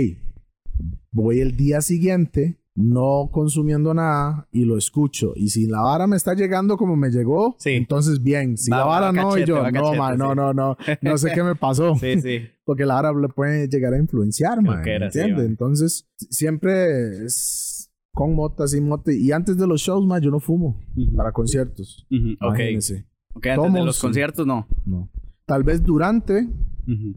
Voy 1.13 1.41
el 1.41 1.57
día 1.57 1.81
siguiente, 1.81 2.61
no 2.77 3.31
consumiendo 3.33 3.93
nada, 3.95 4.47
y 4.53 4.65
lo 4.65 4.79
escucho. 4.79 5.33
Y 5.35 5.49
si 5.49 5.67
la 5.67 5.81
vara 5.81 6.07
me 6.07 6.17
está 6.17 6.35
llegando 6.35 6.77
como 6.77 6.97
me 6.97 7.11
llegó, 7.11 7.57
Sí. 7.59 7.71
entonces 7.71 8.23
bien. 8.23 8.57
Si 8.57 8.71
Va- 8.71 8.79
la 8.79 8.85
va 8.85 8.91
vara 9.01 9.13
no, 9.13 9.21
y 9.37 9.41
cachete, 9.41 9.47
yo, 9.49 9.55
va 9.57 9.71
no, 9.71 9.81
cachete, 9.81 9.99
ma, 9.99 10.17
no, 10.17 10.31
sí. 10.31 10.37
no, 10.37 10.53
no. 10.55 10.77
No 11.03 11.19
sé 11.19 11.33
qué 11.35 11.43
me 11.43 11.55
pasó. 11.57 11.95
Sí, 12.01 12.21
sí. 12.21 12.39
Porque 12.65 12.87
la 12.87 12.95
vara 12.95 13.13
le 13.13 13.29
puede 13.29 13.67
llegar 13.69 13.95
a 13.95 13.99
influenciar, 13.99 14.63
man. 14.63 14.87
era 14.87 15.07
¿Entiendes? 15.07 15.37
man. 15.39 15.47
Entonces, 15.47 16.07
siempre 16.31 17.25
es 17.25 17.80
con 18.13 18.35
mota, 18.35 18.67
sin 18.67 18.89
mota. 18.89 19.13
Y 19.13 19.33
antes 19.33 19.57
de 19.57 19.67
los 19.67 19.81
shows, 19.81 20.07
man, 20.07 20.21
yo 20.23 20.31
no 20.31 20.41
fumo 20.41 20.77
Ujú. 20.97 21.15
para 21.17 21.33
conciertos. 21.33 22.07
Ujú. 22.11 22.33
Ok. 22.41 22.55
Imagínense. 22.59 23.07
Ok, 23.35 23.47
antes 23.47 23.73
de 23.73 23.85
los 23.85 24.01
conciertos, 24.01 24.47
no. 24.47 24.67
No. 24.85 25.09
Tal 25.47 25.63
vez 25.63 25.83
durante, 25.83 26.43
Ujú. 26.87 27.15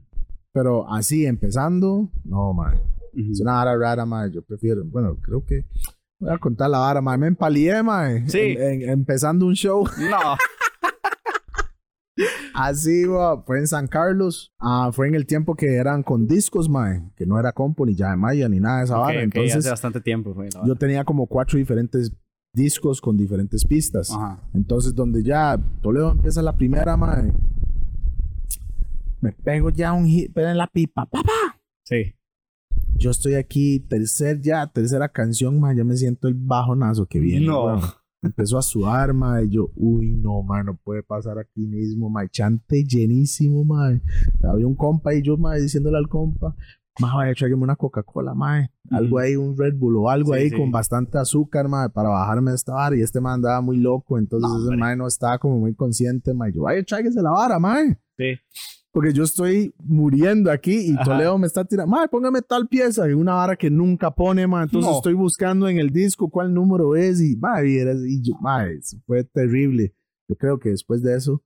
pero 0.52 0.92
así 0.92 1.26
empezando, 1.26 2.10
no, 2.24 2.54
man. 2.54 2.80
Es 3.16 3.42
una 3.42 3.54
vara 3.54 3.78
rara, 3.78 4.06
man. 4.06 4.32
Yo 4.32 4.42
prefiero, 4.42 4.84
bueno, 4.86 5.18
creo 5.22 5.44
que 5.46 5.66
voy 6.20 6.32
a 6.32 6.38
contar 6.40 6.70
la 6.70 6.80
vara, 6.80 7.02
man. 7.02 7.20
Me 7.20 7.28
empalié, 7.28 7.82
man. 7.84 8.28
Sí. 8.30 8.40
en- 8.40 8.82
en- 8.84 8.90
empezando 8.90 9.46
un 9.46 9.54
show. 9.56 9.84
No. 9.84 10.18
Así, 12.54 13.06
fue 13.46 13.60
en 13.60 13.68
San 13.68 13.88
Carlos. 13.88 14.54
Ah, 14.60 14.92
fue 14.94 15.08
en 15.08 15.16
el 15.16 15.26
tiempo 15.26 15.56
que 15.56 15.76
eran 15.76 16.04
con 16.04 16.28
discos, 16.28 16.70
man. 16.70 17.12
Que 17.16 17.26
no 17.26 17.40
era 17.40 17.52
compo 17.52 17.86
ni 17.86 17.96
Maya 18.18 18.48
ni 18.50 18.60
nada 18.60 18.80
de 18.80 18.84
esa 18.86 18.98
Ok, 19.00 19.06
vara. 19.06 19.18
ok, 19.18 19.24
Entonces, 19.24 19.56
hace 19.58 19.70
bastante 19.70 20.02
tiempo 20.02 20.34
fue. 20.34 20.50
yo 20.66 20.76
tenía 20.76 21.04
como 21.04 21.26
cuatro 21.28 21.58
diferentes 21.58 22.12
discos 22.54 23.02
con 23.02 23.18
diferentes 23.18 23.66
pistas. 23.66 24.12
Ajá. 24.12 24.40
Entonces, 24.54 24.94
donde 24.94 25.24
ya 25.24 25.58
Toledo 25.82 26.12
empieza 26.12 26.42
la 26.44 26.56
primera, 26.56 26.96
madre, 26.96 27.34
me 29.22 29.32
pego 29.32 29.70
ya 29.70 29.94
un 29.94 30.06
hit, 30.06 30.32
pero 30.34 30.50
en 30.50 30.58
la 30.58 30.68
pipa, 30.68 31.06
papá. 31.06 31.32
Sí. 31.86 32.14
Yo 32.96 33.10
estoy 33.12 33.34
aquí, 33.34 33.80
tercer 33.80 34.40
ya, 34.42 34.68
tercera 34.68 35.10
canción, 35.10 35.60
ma, 35.60 35.74
ya 35.74 35.84
me 35.84 35.98
siento 35.98 36.28
el 36.28 36.36
bajonazo 36.36 37.06
que 37.08 37.20
viene. 37.20 37.46
No. 37.48 37.82
Empezó 38.24 38.58
a 38.58 38.62
sudar, 38.62 39.14
ma, 39.14 39.42
y 39.44 39.50
yo, 39.50 39.70
uy, 39.76 40.16
no, 40.16 40.42
ma, 40.44 40.64
no 40.64 40.76
puede 40.78 41.04
pasar 41.04 41.38
aquí 41.40 41.68
mismo, 41.68 42.10
ma, 42.10 42.28
chante 42.30 42.84
llenísimo, 42.86 43.64
ma. 43.66 44.00
Había 44.44 44.66
un 44.66 44.76
compa 44.76 45.14
y 45.14 45.22
yo, 45.22 45.38
ma, 45.38 45.56
diciéndole 45.56 45.98
al 45.98 46.08
compa, 46.08 46.56
ma, 47.00 47.16
vaya, 47.16 47.34
tráigame 47.34 47.64
una 47.64 47.76
Coca-Cola, 47.76 48.34
ma, 48.34 48.66
algo 48.92 49.20
ahí, 49.20 49.36
un 49.36 49.58
Red 49.58 49.76
Bull 49.76 49.98
o 49.98 50.10
algo 50.10 50.34
Sí, 50.34 50.40
ahí 50.40 50.50
sí. 50.50 50.56
con 50.58 50.72
bastante 50.72 51.18
azúcar, 51.18 51.68
ma, 51.68 51.90
para 51.90 52.10
bajarme 52.10 52.52
de 52.52 52.56
esta 52.56 52.74
vara. 52.74 52.96
Y 52.96 53.02
este 53.02 53.20
man 53.20 53.34
andaba 53.36 53.60
muy 53.62 53.78
loco, 53.78 54.18
entonces 54.18 54.50
No, 54.50 54.56
ese 54.58 54.64
hombre. 54.68 54.78
ma 54.80 54.96
no 54.96 55.08
estaba 55.08 55.38
como 55.38 55.60
muy 55.60 55.76
consciente, 55.76 56.34
ma. 56.34 56.50
y 56.50 56.54
Yo, 56.54 56.64
vaya, 56.64 56.82
tráigase 56.84 57.22
la 57.22 57.32
vara, 57.32 57.60
ma. 57.60 57.76
Sí. 58.18 58.36
Porque 58.94 59.12
yo 59.12 59.24
estoy 59.24 59.74
muriendo 59.84 60.52
aquí 60.52 60.92
y 60.92 60.94
Ajá. 60.94 61.04
Toledo 61.04 61.38
me 61.40 61.48
está 61.48 61.66
tirando. 61.66 61.90
Madre, 61.92 62.10
póngame 62.10 62.42
tal 62.44 62.68
pieza. 62.68 63.10
Y 63.10 63.14
una 63.14 63.34
vara 63.34 63.56
que 63.56 63.70
nunca 63.72 64.12
pone, 64.12 64.46
ma. 64.46 64.62
Entonces 64.64 64.90
No. 64.92 64.98
estoy 64.98 65.14
buscando 65.16 65.68
en 65.68 65.80
el 65.80 65.90
disco 65.90 66.30
cuál 66.30 66.54
número 66.54 66.96
es. 66.96 67.20
Y, 67.20 67.36
madre, 67.36 67.64
vieras, 67.64 67.98
y 68.08 68.22
yo, 68.22 68.36
madre, 68.40 68.76
eso 68.78 68.98
fue 69.08 69.24
terrible. 69.24 69.96
Yo 70.30 70.36
creo 70.38 70.60
que 70.60 70.70
después 70.70 71.02
de 71.02 71.16
eso, 71.18 71.42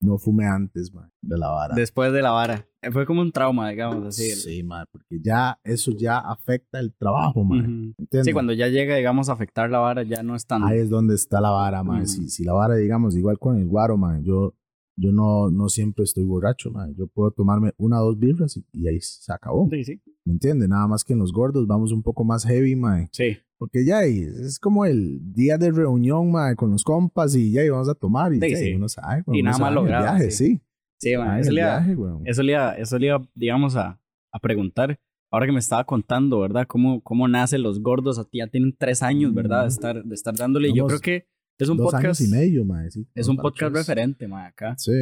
no 0.00 0.18
fumé 0.18 0.46
antes, 0.46 0.92
ma, 0.92 1.08
de 1.22 1.38
la 1.38 1.48
vara. 1.48 1.74
Después 1.76 2.12
de 2.12 2.20
la 2.20 2.32
vara. 2.32 2.66
Eh, 2.82 2.90
Fue 2.92 3.06
como 3.06 3.20
un 3.22 3.32
trauma, 3.32 3.68
digamos 3.70 4.04
así. 4.06 4.30
sí, 4.30 4.62
madre, 4.62 4.86
porque 4.92 5.18
ya 5.20 5.58
eso 5.64 5.90
ya 5.92 6.18
afecta 6.18 6.78
el 6.80 6.92
trabajo, 6.94 7.42
ma. 7.44 7.56
Ujú. 7.56 7.94
¿Entiendes? 7.98 8.24
Sí, 8.24 8.32
cuando 8.32 8.52
ya 8.52 8.68
llega, 8.68 8.96
digamos, 8.96 9.28
a 9.28 9.32
afectar 9.32 9.70
la 9.70 9.78
vara, 9.78 10.02
ya 10.04 10.22
no 10.24 10.34
es 10.36 10.46
tan... 10.46 10.62
Ahí 10.64 10.78
es 10.78 10.88
donde 10.90 11.14
está 11.14 11.40
la 11.40 11.50
vara, 11.50 11.82
ma. 11.84 11.98
Ujú. 11.98 12.06
Si, 12.06 12.28
si 12.28 12.44
la 12.44 12.52
vara, 12.54 12.74
digamos, 12.74 13.16
igual 13.16 13.38
con 13.38 13.56
el 13.56 13.66
guaro, 13.68 13.96
ma, 13.96 14.20
yo, 14.20 14.54
yo 14.98 15.12
no, 15.12 15.50
no 15.50 15.68
siempre 15.68 16.04
estoy 16.04 16.24
borracho, 16.24 16.70
ma. 16.70 16.88
Yo 16.96 17.06
puedo 17.06 17.30
tomarme 17.30 17.72
una 17.78 18.00
o 18.02 18.06
dos 18.06 18.18
birras 18.18 18.56
y, 18.56 18.64
y 18.72 18.88
ahí 18.88 19.00
se 19.00 19.32
acabó. 19.32 19.68
Sí, 19.70 19.84
sí. 19.84 20.00
¿Me 20.24 20.32
entiendes? 20.32 20.68
Nada 20.68 20.86
más 20.86 21.04
que 21.04 21.12
en 21.12 21.20
los 21.20 21.32
gordos 21.32 21.66
vamos 21.66 21.92
un 21.92 22.02
poco 22.02 22.24
más 22.24 22.44
heavy, 22.44 22.76
mae. 22.76 23.08
Sí. 23.12 23.36
Porque 23.56 23.84
ya 23.84 24.02
es 24.04 24.58
como 24.60 24.84
el 24.84 25.20
día 25.32 25.58
de 25.58 25.70
reunión, 25.72 26.30
mae, 26.30 26.54
con 26.54 26.70
los 26.70 26.84
compas 26.84 27.34
y 27.34 27.50
ya 27.52 27.62
ahí 27.62 27.68
vamos 27.68 27.88
a 27.88 27.94
tomar 27.94 28.32
y 28.32 28.40
Sí, 28.40 28.50
ya, 28.50 28.56
sí. 28.56 28.74
uno 28.74 28.88
sabe. 28.88 29.24
Y 29.28 29.40
uno 29.40 29.50
nada 29.50 29.58
más 29.58 29.60
en 29.60 29.68
el 29.68 29.74
logrado, 29.74 30.04
viaje, 30.04 30.30
sí. 30.30 30.46
sí. 30.46 30.60
Sí, 31.00 31.16
man, 31.16 31.38
eso, 31.38 31.52
le 31.52 31.60
iba, 31.60 31.78
eso, 32.24 32.42
le 32.42 32.52
iba, 32.52 32.72
eso 32.74 32.98
le 32.98 33.06
iba, 33.06 33.22
digamos, 33.34 33.76
a, 33.76 34.00
a 34.32 34.38
preguntar. 34.40 34.98
Ahora 35.30 35.46
que 35.46 35.52
me 35.52 35.58
estaba 35.60 35.84
contando, 35.84 36.40
¿verdad? 36.40 36.66
¿Cómo, 36.66 37.02
cómo 37.02 37.28
nacen 37.28 37.62
los 37.62 37.80
gordos? 37.82 38.18
A 38.18 38.24
ti 38.24 38.38
ya 38.38 38.46
tienen 38.48 38.74
tres 38.76 39.02
años, 39.02 39.32
¿verdad? 39.34 39.62
De 39.62 39.68
estar, 39.68 40.02
de 40.02 40.14
estar 40.14 40.34
dándole. 40.34 40.70
Y 40.70 40.74
Yo 40.74 40.86
creo 40.86 41.00
que 41.00 41.26
es 41.64 41.68
un 41.70 41.76
Dos 41.76 41.86
podcast... 41.92 42.04
años 42.04 42.20
y 42.20 42.28
medio, 42.28 42.64
mae. 42.64 42.90
sí, 42.90 43.06
Es 43.14 43.28
un 43.28 43.36
podcast 43.36 43.72
tres. 43.72 43.86
referente, 43.86 44.28
man, 44.28 44.46
acá. 44.46 44.74
Sí. 44.78 44.92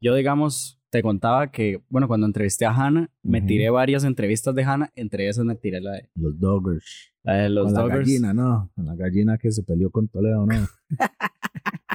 Yo, 0.00 0.14
digamos, 0.14 0.80
te 0.90 1.02
contaba 1.02 1.50
que, 1.50 1.82
bueno, 1.88 2.06
cuando 2.06 2.26
entrevisté 2.26 2.66
a 2.66 2.70
Hannah, 2.70 3.10
me 3.22 3.38
Ujú. 3.38 3.46
tiré 3.48 3.70
varias 3.70 4.04
entrevistas 4.04 4.54
de 4.54 4.62
Hannah, 4.64 4.90
entre 4.94 5.28
esas 5.28 5.44
me 5.44 5.56
tiré 5.56 5.80
la 5.80 5.92
de, 5.92 6.08
Los 6.14 6.38
Doggers. 6.38 7.12
la 7.22 7.34
de 7.34 7.48
los 7.48 7.64
con 7.66 7.74
la 7.74 7.80
Doggers. 7.80 7.98
gallina, 8.06 8.34
¿no? 8.34 8.70
Con 8.74 8.84
la 8.86 8.94
gallina 8.94 9.38
que 9.38 9.50
se 9.50 9.62
peleó 9.62 9.90
con 9.90 10.06
Toledo, 10.08 10.46
¿no? 10.46 10.54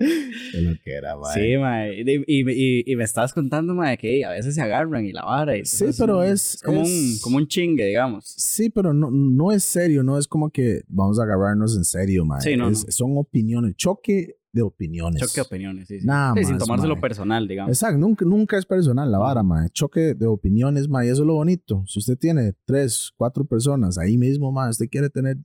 De 0.52 0.62
lo 0.62 0.74
que 0.82 0.92
era, 0.92 1.16
mae. 1.16 1.34
Sí, 1.34 1.56
mae. 1.58 2.00
Y, 2.00 2.24
y, 2.26 2.92
y, 2.92 2.96
me 2.96 3.04
estabas 3.04 3.32
contando, 3.32 3.74
mae, 3.74 3.98
que 3.98 4.24
a 4.24 4.30
veces 4.30 4.54
se 4.54 4.62
agarran 4.62 5.04
y 5.04 5.12
la 5.12 5.22
vara. 5.24 5.56
Y 5.56 5.64
sí, 5.64 5.84
pero 5.98 6.22
es... 6.22 6.54
Es 6.54 6.62
como, 6.62 6.82
es- 6.82 6.88
Un, 6.88 7.18
como 7.22 7.36
un 7.36 7.46
chingue, 7.46 7.86
digamos. 7.86 8.24
Sí, 8.26 8.70
pero 8.70 8.92
no, 8.94 9.10
no 9.10 9.52
es 9.52 9.62
serio, 9.64 10.02
no 10.02 10.18
es 10.18 10.26
como 10.26 10.50
que 10.50 10.82
vamos 10.88 11.20
a 11.20 11.24
agarrarnos 11.24 11.76
en 11.76 11.84
serio, 11.84 12.24
mae. 12.24 12.40
Sí, 12.40 12.56
no, 12.56 12.68
Es- 12.70 12.84
no. 12.86 12.90
Son 12.92 13.12
opiniones, 13.18 13.76
choque 13.76 14.36
de 14.52 14.62
opiniones. 14.62 15.20
Choque 15.20 15.34
de 15.36 15.42
opiniones, 15.42 15.86
sí. 15.86 16.00
sí. 16.00 16.06
Nada 16.06 16.32
Sí, 16.36 16.42
sin 16.44 16.54
más, 16.54 16.64
tomárselo 16.64 16.94
mae. 16.94 17.00
personal, 17.02 17.46
digamos. 17.46 17.70
Exacto, 17.76 17.98
nunca, 17.98 18.24
nunca 18.24 18.58
es 18.58 18.66
personal 18.66 19.10
la 19.12 19.18
vara, 19.18 19.42
mae. 19.44 19.68
Choque 19.70 20.14
de 20.14 20.26
opiniones, 20.26 20.88
mae. 20.88 21.06
y 21.06 21.10
Eso 21.10 21.22
es 21.22 21.26
lo 21.26 21.34
bonito. 21.34 21.84
Si 21.86 21.98
usted 22.00 22.16
tiene 22.16 22.54
tres, 22.64 23.12
cuatro 23.16 23.44
personas 23.44 23.96
ahí 23.98 24.16
mismo, 24.16 24.50
mae, 24.50 24.70
usted 24.70 24.86
quiere 24.90 25.08
tener 25.10 25.36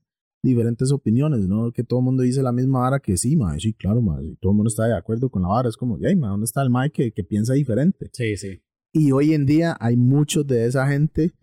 diferentes 0.45 0.91
opiniones, 0.91 1.47
no 1.47 1.71
que 1.71 1.83
todo 1.83 1.99
el 1.99 2.05
mundo 2.05 2.23
dice 2.23 2.41
la 2.41 2.51
misma 2.53 2.79
vara 2.79 2.99
que 2.99 3.17
sí, 3.17 3.35
mae. 3.35 3.59
Sí, 3.59 3.73
claro, 3.73 4.01
mae. 4.01 4.23
Si 4.23 4.35
todo 4.37 4.51
el 4.53 4.55
mundo 4.57 4.69
está 4.69 4.85
de 4.85 4.95
acuerdo 4.95 5.29
con 5.29 5.41
la 5.41 5.49
vara, 5.49 5.67
es 5.69 5.75
como, 5.77 5.97
ay, 6.05 6.15
mae, 6.15 6.29
¿dónde 6.29 6.45
está 6.45 6.61
el 6.61 6.69
mae 6.69 6.89
que, 6.91 7.11
que 7.11 7.23
piensa 7.23 7.53
diferente? 7.53 8.09
Sí, 8.13 8.37
sí. 8.37 8.61
Y 8.93 9.11
hoy 9.11 9.33
en 9.33 9.45
día 9.45 9.75
hay 9.79 9.97
muchos 9.97 10.47
de 10.47 10.65
esa 10.65 10.87
gente 10.87 11.33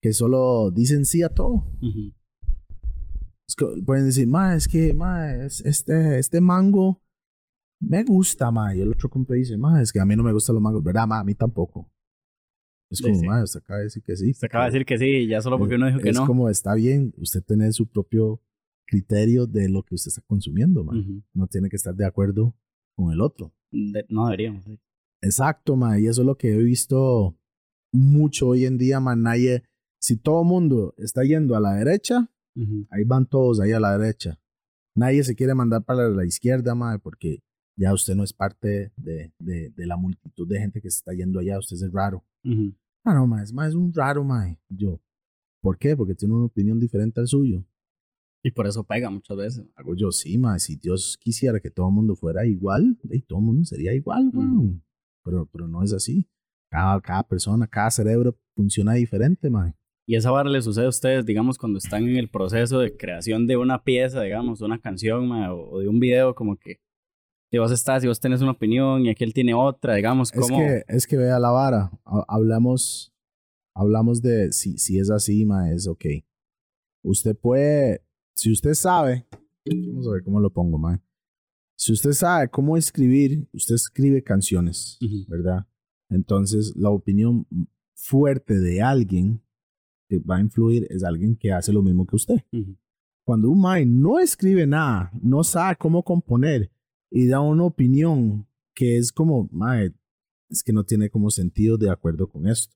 que 0.00 0.12
solo 0.14 0.70
dicen 0.70 1.04
sí 1.04 1.22
a 1.22 1.28
todo. 1.28 1.66
Ujú. 1.82 2.12
Es 3.46 3.54
que 3.56 3.66
pueden 3.84 4.06
decir, 4.06 4.26
ma, 4.26 4.54
es 4.54 4.66
que, 4.66 4.94
ma, 4.94 5.34
es- 5.34 5.60
este, 5.60 6.18
este 6.18 6.40
mango 6.40 7.02
me 7.80 8.02
gusta, 8.04 8.50
ma. 8.50 8.74
Y 8.74 8.80
el 8.80 8.90
otro 8.90 9.10
compa 9.10 9.34
dice, 9.34 9.56
ma, 9.58 9.82
es 9.82 9.92
que 9.92 10.00
a 10.00 10.04
mí 10.06 10.16
no 10.16 10.22
me 10.22 10.32
gustan 10.32 10.54
los 10.54 10.62
mangos, 10.62 10.82
¿verdad, 10.82 11.06
ma? 11.06 11.18
A 11.20 11.24
mí 11.24 11.34
tampoco. 11.34 11.90
Es 12.90 12.98
Sí, 12.98 13.04
como, 13.04 13.14
sí. 13.20 13.42
usted 13.42 13.60
acaba 13.60 13.78
de 13.78 13.84
decir 13.84 14.02
que 14.02 14.16
sí. 14.16 14.34
Se 14.34 14.46
acaba 14.46 14.64
de 14.66 14.70
decir 14.72 14.86
que 14.86 14.98
sí, 14.98 15.26
ya 15.26 15.40
solo 15.40 15.58
porque 15.58 15.74
uno 15.76 15.86
dijo 15.86 15.98
que 15.98 16.10
es 16.10 16.16
no. 16.16 16.26
como, 16.26 16.48
está 16.48 16.74
bien, 16.74 17.12
usted 17.18 17.42
tener 17.42 17.72
su 17.72 17.86
propio 17.86 18.40
criterio 18.86 19.46
de 19.46 19.68
lo 19.68 19.82
que 19.82 19.94
usted 19.94 20.08
está 20.08 20.22
consumiendo, 20.26 20.84
ma. 20.84 20.98
Ujú. 20.98 21.22
No 21.34 21.46
tiene 21.46 21.68
que 21.68 21.76
estar 21.76 21.94
de 21.94 22.04
acuerdo 22.06 22.54
con 22.94 23.12
el 23.12 23.20
otro. 23.20 23.52
De- 23.70 24.06
no 24.08 24.26
deberíamos. 24.26 24.64
sí. 24.64 24.78
Exacto, 25.22 25.76
ma. 25.76 25.98
Y 25.98 26.06
eso 26.06 26.22
es 26.22 26.26
lo 26.26 26.36
que 26.36 26.52
he 26.52 26.58
visto 26.62 27.36
mucho 27.92 28.48
hoy 28.48 28.64
en 28.66 28.78
día, 28.78 29.00
ma. 29.00 29.14
Nadie, 29.16 29.62
si 30.00 30.16
todo 30.16 30.42
el 30.42 30.48
mundo 30.48 30.94
está 30.98 31.22
yendo 31.24 31.56
a 31.56 31.60
la 31.60 31.74
derecha. 31.74 32.28
Ahí 32.90 33.04
van 33.04 33.24
todos 33.26 33.60
ahí 33.60 33.72
a 33.72 33.80
la 33.80 33.96
derecha. 33.96 34.38
Nadie 34.94 35.24
se 35.24 35.34
quiere 35.34 35.54
mandar 35.54 35.84
para 35.84 36.10
la 36.10 36.26
izquierda, 36.26 36.74
mae, 36.74 36.98
porque 36.98 37.42
ya 37.78 37.94
usted 37.94 38.14
no 38.14 38.24
es 38.24 38.34
parte 38.34 38.92
de, 38.96 39.32
de, 39.38 39.70
de 39.70 39.86
la 39.86 39.96
multitud 39.96 40.46
de 40.46 40.58
gente 40.58 40.82
que 40.82 40.90
se 40.90 40.98
está 40.98 41.14
yendo 41.14 41.38
allá. 41.40 41.58
Usted 41.58 41.76
es 41.76 41.90
raro. 41.90 42.22
Ujú. 42.44 42.74
Ah, 43.04 43.14
no, 43.14 43.26
mae, 43.26 43.42
es 43.42 43.54
más 43.54 43.74
un 43.74 43.90
raro, 43.94 44.22
mae. 44.22 44.58
Yo. 44.68 45.00
¿Por 45.62 45.78
qué? 45.78 45.96
Porque 45.96 46.14
tiene 46.14 46.34
una 46.34 46.44
opinión 46.44 46.78
diferente 46.78 47.20
al 47.20 47.26
suyo. 47.28 47.64
Y 48.44 48.50
por 48.50 48.66
eso 48.66 48.82
pega 48.84 49.08
muchas 49.08 49.36
veces. 49.36 49.66
Hago 49.76 49.94
yo, 49.94 50.10
sí, 50.10 50.36
mae. 50.36 50.58
Si 50.58 50.76
Dios 50.76 51.16
quisiera 51.20 51.60
que 51.60 51.70
todo 51.70 51.88
el 51.88 51.94
mundo 51.94 52.16
fuera 52.16 52.44
igual, 52.44 52.98
ey, 53.10 53.22
todo 53.22 53.38
el 53.38 53.44
mundo 53.44 53.64
sería 53.64 53.92
igual, 53.94 54.28
Ujú. 54.28 54.38
weón. 54.38 54.84
Pero, 55.24 55.46
pero 55.52 55.68
no 55.68 55.82
es 55.82 55.92
así. 55.92 56.28
Cada, 56.70 57.00
cada 57.00 57.22
persona, 57.22 57.66
cada 57.66 57.90
cerebro 57.90 58.36
funciona 58.56 58.94
diferente, 58.94 59.48
mae. 59.48 59.74
Y 60.08 60.16
esa 60.16 60.32
vara 60.32 60.50
le 60.50 60.60
sucede 60.60 60.86
a 60.86 60.88
ustedes, 60.88 61.24
digamos, 61.24 61.56
cuando 61.58 61.78
están 61.78 62.08
en 62.08 62.16
el 62.16 62.28
proceso 62.28 62.80
de 62.80 62.96
creación 62.96 63.46
de 63.46 63.56
una 63.56 63.84
pieza, 63.84 64.22
digamos, 64.22 64.58
de 64.58 64.64
una 64.64 64.80
canción 64.80 65.28
ma, 65.28 65.54
o, 65.54 65.74
o 65.74 65.78
de 65.78 65.86
un 65.88 66.00
video, 66.00 66.34
como 66.34 66.56
que 66.56 66.80
si 67.52 67.58
vos 67.58 67.70
estás 67.70 68.02
y 68.02 68.08
vos 68.08 68.18
tenés 68.18 68.40
una 68.42 68.50
opinión 68.52 69.06
y 69.06 69.10
aquel 69.10 69.32
tiene 69.32 69.54
otra, 69.54 69.94
digamos, 69.94 70.32
Es 70.32 70.40
como... 70.40 70.56
que, 70.58 70.82
es 70.88 71.06
que 71.06 71.16
vea 71.16 71.38
la 71.38 71.50
vara. 71.50 71.92
Ha- 72.04 72.24
Hablamos, 72.26 73.12
hablamos 73.76 74.20
de 74.22 74.50
si, 74.52 74.76
si 74.78 74.98
es 74.98 75.08
así, 75.10 75.44
ma, 75.44 75.70
es 75.70 75.86
ok. 75.86 76.04
Usted 77.04 77.36
puede, 77.36 78.02
si 78.34 78.52
usted 78.52 78.74
sabe, 78.74 79.26
vamos 79.66 80.08
a 80.08 80.12
ver 80.12 80.24
cómo 80.24 80.40
lo 80.40 80.50
pongo, 80.50 80.78
ma. 80.78 81.02
Si 81.76 81.92
usted 81.92 82.12
sabe 82.12 82.48
cómo 82.48 82.76
escribir, 82.76 83.48
usted 83.52 83.74
escribe 83.74 84.22
canciones. 84.22 84.98
¿verdad? 85.28 85.66
Entonces, 86.08 86.74
la 86.76 86.90
opinión 86.90 87.46
fuerte 87.94 88.58
de 88.58 88.82
alguien 88.82 89.42
que 90.08 90.18
va 90.18 90.36
a 90.36 90.40
influir 90.40 90.86
es 90.90 91.02
alguien 91.02 91.36
que 91.36 91.52
hace 91.52 91.72
lo 91.72 91.82
mismo 91.82 92.06
que 92.06 92.16
usted. 92.16 92.36
Cuando 93.24 93.50
un 93.50 93.60
mae 93.60 93.86
no 93.86 94.18
escribe 94.18 94.66
nada, 94.66 95.10
no 95.22 95.42
sabe 95.44 95.76
cómo 95.76 96.02
componer 96.02 96.70
y 97.10 97.26
da 97.26 97.40
una 97.40 97.64
opinión 97.64 98.46
que 98.74 98.96
es 98.96 99.12
como, 99.12 99.48
mae, 99.52 99.92
es 100.48 100.62
que 100.62 100.72
no 100.72 100.84
tiene 100.84 101.08
como 101.08 101.30
sentido 101.30 101.78
de 101.78 101.90
acuerdo 101.90 102.28
con 102.28 102.46
esto. 102.48 102.74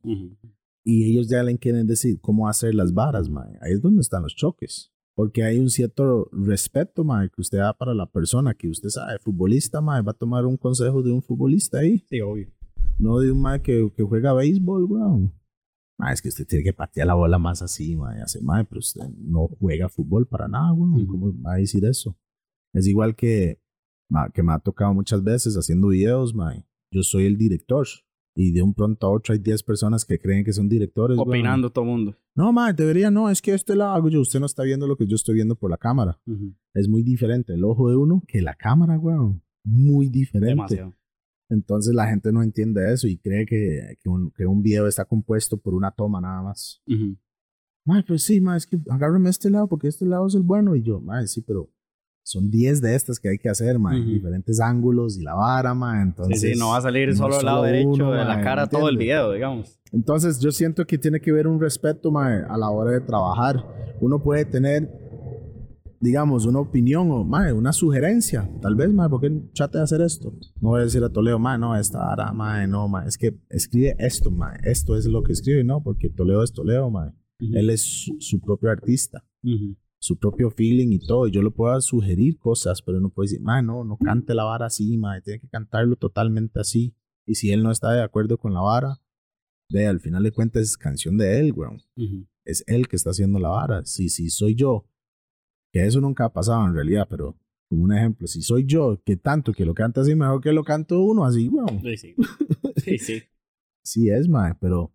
Y 0.85 1.11
ellos 1.11 1.29
ya 1.29 1.43
le 1.43 1.59
quieren 1.59 1.87
decir 1.87 2.21
cómo 2.21 2.49
hacer 2.49 2.75
las 2.75 2.93
varas, 2.95 3.29
mae. 3.29 3.59
Ahí 3.61 3.73
es 3.73 3.83
donde 3.83 4.01
están 4.01 4.23
los 4.23 4.35
choques. 4.35 4.93
Porque 5.17 5.43
hay 5.43 5.59
un 5.59 5.71
cierto 5.71 6.29
respeto, 6.31 7.03
mae, 7.03 7.31
que 7.31 7.41
usted 7.41 7.59
da 7.59 7.73
para 7.73 7.95
la 7.95 8.05
persona 8.05 8.53
que 8.55 8.69
usted 8.69 8.91
sabe, 8.91 9.19
futbolista, 9.19 9.81
mae, 9.81 10.03
va 10.03 10.11
a 10.13 10.15
tomar 10.15 10.45
un 10.45 10.59
consejo 10.59 11.03
de 11.03 11.11
un 11.11 11.23
futbolista 11.23 11.79
ahí, 11.79 12.05
Sí, 12.11 12.21
obvio. 12.21 12.49
no 12.99 13.19
de 13.19 13.31
un 13.33 13.41
mae 13.41 13.63
que, 13.63 13.91
que 13.97 14.03
juega 14.03 14.35
béisbol, 14.35 14.85
weón. 14.85 15.33
Mae, 15.99 16.13
es 16.13 16.21
que 16.21 16.29
usted 16.29 16.47
tiene 16.47 16.63
que 16.63 16.75
patear 16.75 17.07
la 17.07 17.15
bola 17.15 17.39
más 17.39 17.63
así, 17.63 17.97
mae, 17.97 18.21
hace 18.21 18.43
mae, 18.43 18.65
pero 18.67 18.81
usted 18.81 19.09
no 19.17 19.49
juega 19.59 19.89
fútbol 19.89 20.27
para 20.27 20.49
nada, 20.49 20.71
weón. 20.75 20.93
Ujú. 20.93 21.07
¿Cómo 21.07 21.43
va 21.43 21.55
a 21.55 21.57
decir 21.57 21.85
eso? 21.87 22.15
Es 22.75 22.87
igual 22.87 23.17
que, 23.17 23.59
ma, 24.11 24.29
que 24.29 24.43
me 24.43 24.53
ha 24.53 24.59
tocado 24.59 24.93
muchas 24.93 25.25
veces 25.25 25.57
haciendo 25.57 25.89
videos, 25.89 26.35
mae. 26.35 26.63
Yo 26.93 27.03
soy 27.03 27.25
el 27.25 27.39
director. 27.39 27.87
Y 28.39 28.53
de 28.53 28.61
un 28.61 28.75
pronto 28.75 29.07
a 29.07 29.11
otro 29.11 29.33
hay 29.33 29.39
10 29.39 29.63
personas 29.63 30.05
que 30.05 30.19
creen 30.19 30.45
que 30.45 30.53
son 30.53 30.69
directores. 30.69 31.19
Opinando 31.19 31.71
todo 31.71 31.87
mundo. 31.87 32.15
No, 32.35 32.53
mae, 32.53 32.75
debería 32.75 33.11
no, 33.11 33.31
es 33.31 33.41
que 33.41 33.55
este 33.55 33.75
lo 33.75 33.85
hago 33.85 34.11
yo. 34.11 34.21
Usted 34.21 34.41
no 34.41 34.47
está 34.47 34.63
viendo 34.63 34.87
lo 34.87 34.95
que 34.97 35.07
yo 35.07 35.17
estoy 35.17 35.37
viendo 35.37 35.57
por 35.57 35.71
la 35.71 35.79
cámara. 35.79 36.21
Ujú. 36.27 36.55
Es 36.75 36.87
muy 36.87 37.03
diferente 37.03 37.55
el 37.55 37.65
ojo 37.65 37.89
de 37.89 37.97
uno 37.97 38.23
que 38.29 38.43
la 38.43 38.55
cámara, 38.55 38.99
weón. 38.99 39.43
Muy 39.65 40.11
diferente. 40.11 40.51
Demasiado. 40.51 40.95
Entonces 41.49 41.95
la 41.95 42.09
gente 42.09 42.31
no 42.31 42.43
entiende 42.43 42.93
eso 42.93 43.09
y 43.09 43.17
cree 43.17 43.47
que, 43.47 43.97
que, 44.03 44.09
un, 44.11 44.31
que 44.33 44.45
un 44.45 44.63
video 44.63 44.87
está 44.87 45.07
compuesto 45.07 45.57
por 45.57 45.75
una 45.75 45.91
toma 45.91 46.21
nada 46.21 46.43
más. 46.43 46.83
Ujú. 46.87 47.17
Mae, 47.87 48.03
pues 48.03 48.23
sí, 48.23 48.41
mae, 48.43 48.59
es 48.59 48.67
que 48.67 48.79
agárrame 48.91 49.31
este 49.31 49.49
lado 49.49 49.67
porque 49.67 49.89
este 49.89 50.05
lado 50.05 50.27
es 50.27 50.35
el 50.35 50.43
bueno. 50.43 50.77
Y 50.77 50.83
yo, 50.83 51.01
mae, 51.01 51.27
sí, 51.27 51.41
pero 51.41 51.71
son 52.27 52.51
10 52.51 52.81
de 52.81 52.97
estas 52.97 53.21
que 53.21 53.29
hay 53.29 53.39
que 53.39 53.49
hacer, 53.49 53.79
mae. 53.79 54.01
Ujú. 54.01 54.11
Diferentes 54.11 54.59
ángulos 54.61 55.17
y 55.17 55.23
la 55.23 55.35
vara. 55.35 55.73
Sí, 55.73 56.03
Entonces, 56.03 56.41
sí, 56.41 56.59
no 56.59 56.71
va 56.71 56.79
a 56.79 56.81
salir 56.81 57.09
no 57.11 57.15
solo 57.15 57.39
el 57.39 57.47
lado 57.47 57.63
derecho 57.63 57.89
uno, 57.89 58.13
de 58.13 58.25
la 58.25 58.41
cara 58.41 58.63
¿me 58.63 58.69
todo 58.69 58.89
el 58.89 58.97
video, 58.97 59.31
digamos. 59.31 59.79
Entonces 59.93 60.41
yo 60.41 60.51
siento 60.51 60.85
que 60.87 60.99
tiene 60.99 61.21
que 61.21 61.31
haber 61.31 61.47
un 61.47 61.61
respeto 61.61 62.11
mae, 62.11 62.43
a 62.49 62.59
la 62.59 62.69
hora 62.69 62.91
de 62.91 63.01
trabajar. 63.01 63.65
Uno 64.01 64.21
puede 64.21 64.45
tener, 64.45 64.91
digamos, 66.01 66.47
una 66.47 66.59
opinión 66.59 67.13
o 67.13 67.23
mae, 67.23 67.53
una 67.53 67.73
sugerencia. 67.73 68.51
Tal 68.61 68.75
vez, 68.75 68.93
mae, 68.93 69.09
¿por 69.09 69.21
qué 69.21 69.31
trate 69.55 69.79
de 69.79 69.85
hacer 69.85 70.01
esto? 70.01 70.33
No 70.61 70.71
voy 70.71 70.81
a 70.81 70.85
decir 70.85 71.05
a 71.05 71.09
Toledo, 71.09 71.39
mae, 71.39 71.59
no, 71.59 71.77
esta 71.77 71.99
vara, 71.99 72.33
mae, 72.33 72.67
no, 72.67 72.89
mae. 72.89 73.07
Es 73.07 73.17
que 73.17 73.39
escribe 73.51 73.95
esto, 74.01 74.33
mae. 74.33 74.59
Esto 74.65 74.97
es 74.97 75.07
lo 75.07 75.23
que 75.23 75.33
escribe, 75.33 75.63
no, 75.63 75.81
porque 75.81 76.09
Toledo 76.09 76.43
es 76.43 76.53
Toledo, 76.53 76.91
mae. 76.91 77.11
Ujú. 77.41 77.53
Él 77.55 77.71
es 77.71 77.83
su, 77.83 78.17
su 78.19 78.41
propio 78.41 78.69
artista, 78.69 79.23
Ujú. 79.45 79.77
Su 80.01 80.19
propio 80.19 80.51
feeling 80.51 80.93
y 80.93 80.99
todo. 80.99 81.27
Y 81.27 81.33
yo 81.33 81.43
le 81.43 81.51
puedo 81.51 81.81
sugerir 81.81 82.39
cosas, 82.39 82.83
pero 82.83 83.01
no 83.01 83.11
puedo 83.11 83.25
decir, 83.25 83.41
mae, 83.41 83.63
no, 83.63 83.85
no 83.85 83.97
cante 83.99 84.35
la 84.35 84.45
vara 84.45 84.67
así, 84.67 84.97
mae. 84.97 85.23
Tiene 85.23 85.41
que 85.41 85.49
cantarlo 85.49 85.97
totalmente 85.97 86.61
así. 86.61 86.95
Y 87.27 87.35
si 87.35 87.51
él 87.51 87.63
no 87.63 87.71
está 87.71 87.93
de 87.93 88.03
acuerdo 88.03 88.39
con 88.39 88.55
la 88.55 88.61
vara, 88.61 89.01
ve, 89.71 89.87
al 89.87 90.01
final 90.01 90.23
de 90.23 90.33
cuentas 90.33 90.63
es 90.63 90.77
canción 90.77 91.19
de 91.19 91.41
él, 91.41 91.53
weón. 91.53 91.83
Es 92.45 92.63
él 92.67 92.87
que 92.89 92.97
está 92.97 93.11
haciendo 93.11 93.39
la 93.39 93.49
vara. 93.49 93.85
Si, 93.85 94.09
si 94.09 94.31
soy 94.31 94.55
yo, 94.55 94.87
que 95.73 95.85
eso 95.85 96.01
nunca 96.01 96.27
ha 96.27 96.33
pasado 96.33 96.65
en 96.67 96.75
realidad, 96.75 97.07
pero 97.11 97.37
como 97.69 97.83
un 97.83 97.93
ejemplo, 97.93 98.29
si 98.29 98.43
soy 98.43 98.65
yo, 98.65 99.03
que 99.05 99.17
tanto 99.17 99.53
que 99.53 99.65
lo 99.65 99.75
canta 99.75 100.03
así, 100.03 100.15
mejor 100.15 100.41
que 100.41 100.53
lo 100.53 100.63
canto 100.63 101.01
uno 101.01 101.25
así, 101.25 101.49
weón. 101.49 101.83
Sí, 101.83 101.97
sí. 101.97 102.15
Sí, 102.77 102.99
sí. 102.99 103.23
Sí 103.83 104.11
es, 104.11 104.29
mae, 104.29 104.55
pero, 104.61 104.93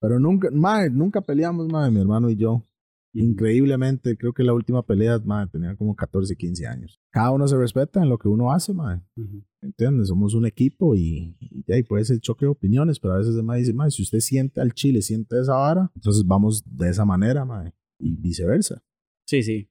pero 0.00 0.18
nunca, 0.18 0.48
mae, 0.52 0.90
nunca 0.90 1.22
peleamos, 1.22 1.68
mae, 1.68 1.90
mi 1.90 2.00
hermano 2.00 2.28
y 2.28 2.36
yo. 2.36 2.66
Increíblemente, 3.14 4.16
creo 4.16 4.32
que 4.32 4.42
la 4.42 4.54
última 4.54 4.84
pelea, 4.84 5.18
mae, 5.24 5.46
tenía 5.46 5.76
como 5.76 5.94
14, 5.94 6.34
15 6.34 6.66
años. 6.66 7.00
Cada 7.10 7.30
uno 7.30 7.46
se 7.46 7.56
respeta 7.56 8.02
en 8.02 8.08
lo 8.08 8.18
que 8.18 8.28
uno 8.28 8.52
hace, 8.52 8.72
mae. 8.72 9.00
Ujú. 9.16 9.44
¿Entiendes? 9.60 10.08
Somos 10.08 10.34
un 10.34 10.46
equipo 10.46 10.94
y, 10.94 11.36
y 11.38 11.72
ahí 11.72 11.82
puede 11.82 12.04
ser 12.04 12.18
choque 12.20 12.46
de 12.46 12.50
opiniones, 12.50 12.98
pero 12.98 13.14
a 13.14 13.18
veces 13.18 13.36
el 13.36 13.42
mae 13.42 13.60
dice, 13.60 13.74
mae, 13.74 13.90
si 13.90 14.02
usted 14.02 14.20
siente 14.20 14.60
al 14.60 14.72
chile, 14.72 15.02
siente 15.02 15.38
esa 15.38 15.54
vara, 15.54 15.90
entonces 15.94 16.24
vamos 16.26 16.62
de 16.66 16.88
esa 16.88 17.04
manera, 17.04 17.44
mae, 17.44 17.74
y 17.98 18.16
viceversa. 18.16 18.82
Sí, 19.26 19.42
sí. 19.42 19.68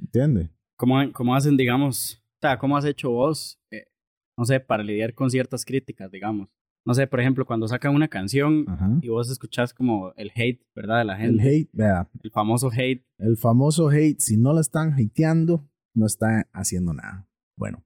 ¿Entiendes? 0.00 0.50
¿Cómo, 0.76 0.96
cómo 1.12 1.34
hacen, 1.34 1.56
digamos, 1.56 2.22
o 2.36 2.38
sea, 2.40 2.58
cómo 2.58 2.76
has 2.76 2.84
hecho 2.84 3.10
vos, 3.10 3.60
eh, 3.70 3.86
no 4.36 4.44
sé, 4.44 4.60
para 4.60 4.82
lidiar 4.82 5.14
con 5.14 5.30
ciertas 5.30 5.64
críticas, 5.64 6.10
digamos? 6.10 6.48
No 6.86 6.92
sé, 6.94 7.06
por 7.06 7.20
ejemplo, 7.20 7.46
cuando 7.46 7.66
sacan 7.66 7.94
una 7.94 8.08
canción 8.08 8.66
Ajá. 8.68 8.98
y 9.00 9.08
vos 9.08 9.30
escuchás 9.30 9.72
como 9.72 10.12
el 10.16 10.30
hate, 10.34 10.60
¿verdad? 10.74 10.98
De 10.98 11.04
la 11.04 11.14
El 11.24 11.40
gente. 11.40 11.48
hate, 11.48 11.70
vea, 11.72 12.10
El 12.22 12.30
famoso 12.30 12.70
hate. 12.70 13.04
el 13.18 13.36
famoso 13.38 13.88
hate, 13.88 14.18
si 14.20 14.36
no 14.36 14.52
la 14.52 14.60
están 14.60 14.92
hateando, 14.92 15.66
no 15.94 16.04
está 16.06 16.46
haciendo 16.52 16.92
nada. 16.92 17.26
Bueno, 17.56 17.82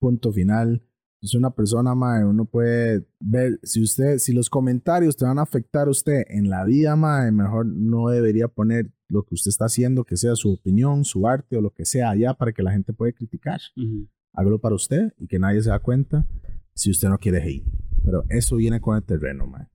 punto 0.00 0.32
final. 0.32 0.82
Es 1.22 1.34
una 1.34 1.50
persona, 1.54 1.94
mae, 1.94 2.22
uno 2.26 2.44
puede 2.44 3.06
ver, 3.18 3.58
si 3.62 3.82
usted, 3.82 4.18
si 4.18 4.34
los 4.34 4.50
comentarios 4.50 5.16
te 5.16 5.24
van 5.24 5.38
a 5.38 5.42
afectar 5.42 5.86
a 5.88 5.90
usted 5.90 6.24
en 6.28 6.50
la 6.50 6.64
vida, 6.66 6.96
mae, 6.96 7.32
mejor 7.32 7.64
no 7.64 8.08
debería 8.08 8.48
poner 8.48 8.92
lo 9.08 9.22
que 9.22 9.34
usted 9.34 9.48
está 9.48 9.64
haciendo, 9.64 10.04
que 10.04 10.18
sea 10.18 10.34
su 10.36 10.52
opinión, 10.52 11.04
su 11.06 11.26
arte 11.26 11.56
o 11.56 11.62
lo 11.62 11.70
que 11.70 11.86
sea 11.86 12.10
allá 12.10 12.34
para 12.34 12.52
que 12.52 12.62
la 12.62 12.72
gente 12.72 12.92
pueda 12.92 13.12
criticar. 13.12 13.60
Ujú. 13.76 14.06
hágalo 14.34 14.58
para 14.60 14.74
usted 14.74 15.14
y 15.18 15.26
que 15.28 15.38
nadie 15.38 15.62
se 15.62 15.70
da 15.70 15.78
cuenta 15.78 16.26
si 16.74 16.90
usted 16.90 17.08
no 17.08 17.16
quiere 17.18 17.38
hate. 17.40 17.64
Pero 18.04 18.24
eso 18.28 18.56
viene 18.56 18.80
con 18.80 18.96
el 18.96 19.02
terreno, 19.02 19.46
mae. 19.46 19.66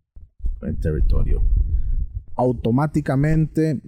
Con 0.60 0.70
el 0.70 0.80
territorio. 0.80 1.44
Automáticamente, 2.36 3.82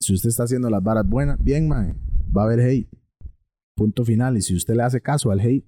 si 0.00 0.14
usted 0.14 0.28
está 0.28 0.44
haciendo 0.44 0.70
las 0.70 0.82
varas 0.82 1.06
buenas, 1.06 1.42
bien, 1.42 1.68
mae, 1.68 1.94
va 2.34 2.42
a 2.42 2.44
haber 2.46 2.60
hate. 2.60 2.88
Punto 3.76 4.04
final. 4.04 4.36
Y 4.36 4.42
si 4.42 4.54
usted 4.54 4.74
le 4.74 4.82
hace 4.82 5.00
caso 5.00 5.30
al 5.30 5.40
hate, 5.40 5.66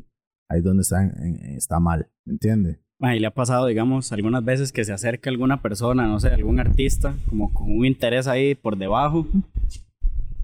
ahí 0.50 0.58
es 0.58 0.64
donde 0.64 0.82
está, 0.82 1.04
está 1.56 1.80
mal. 1.80 2.08
¿Me 2.24 2.34
entiende? 2.34 2.80
Y 3.00 3.18
le 3.20 3.26
ha 3.26 3.34
pasado, 3.34 3.66
digamos, 3.66 4.10
algunas 4.12 4.44
veces 4.44 4.72
que 4.72 4.84
se 4.84 4.92
acerca 4.92 5.30
alguna 5.30 5.62
persona, 5.62 6.06
no 6.06 6.18
sé, 6.18 6.28
algún 6.28 6.58
artista, 6.58 7.16
como 7.28 7.52
con 7.52 7.70
un 7.70 7.84
interés 7.84 8.26
ahí 8.26 8.54
por 8.54 8.76
debajo. 8.76 9.26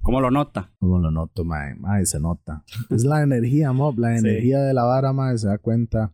¿Cómo 0.03 0.21
lo 0.21 0.31
nota? 0.31 0.71
¿Cómo 0.79 0.99
lo 0.99 1.11
noto, 1.11 1.45
mae? 1.45 1.75
Mae, 1.75 2.05
se 2.07 2.21
nota. 2.21 2.63
Es 2.91 3.05
la 3.05 3.23
energía, 3.23 3.73
mob, 3.73 3.99
la 3.99 4.17
energía 4.17 4.61
de 4.61 4.75
la 4.75 4.85
vara, 4.85 5.13
mae, 5.13 5.37
se 5.39 5.49
da 5.49 5.59
cuenta. 5.59 6.13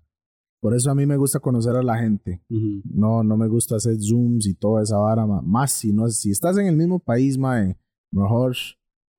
Por 0.60 0.74
eso 0.74 0.90
a 0.90 0.94
mí 0.94 1.06
me 1.06 1.16
gusta 1.16 1.40
conocer 1.40 1.74
a 1.74 1.82
la 1.82 1.98
gente. 1.98 2.42
No, 2.48 3.24
no 3.24 3.36
me 3.36 3.48
gusta 3.48 3.76
hacer 3.76 3.96
zooms 3.98 4.46
y 4.46 4.54
toda 4.54 4.82
esa 4.82 4.98
vara, 4.98 5.26
mae. 5.26 5.40
Más 5.42 5.72
si 5.72 5.92
no, 5.92 6.08
si 6.08 6.30
estás 6.30 6.58
en 6.58 6.66
el 6.66 6.76
mismo 6.76 6.98
país, 6.98 7.38
mae, 7.38 7.78
mejor 8.12 8.54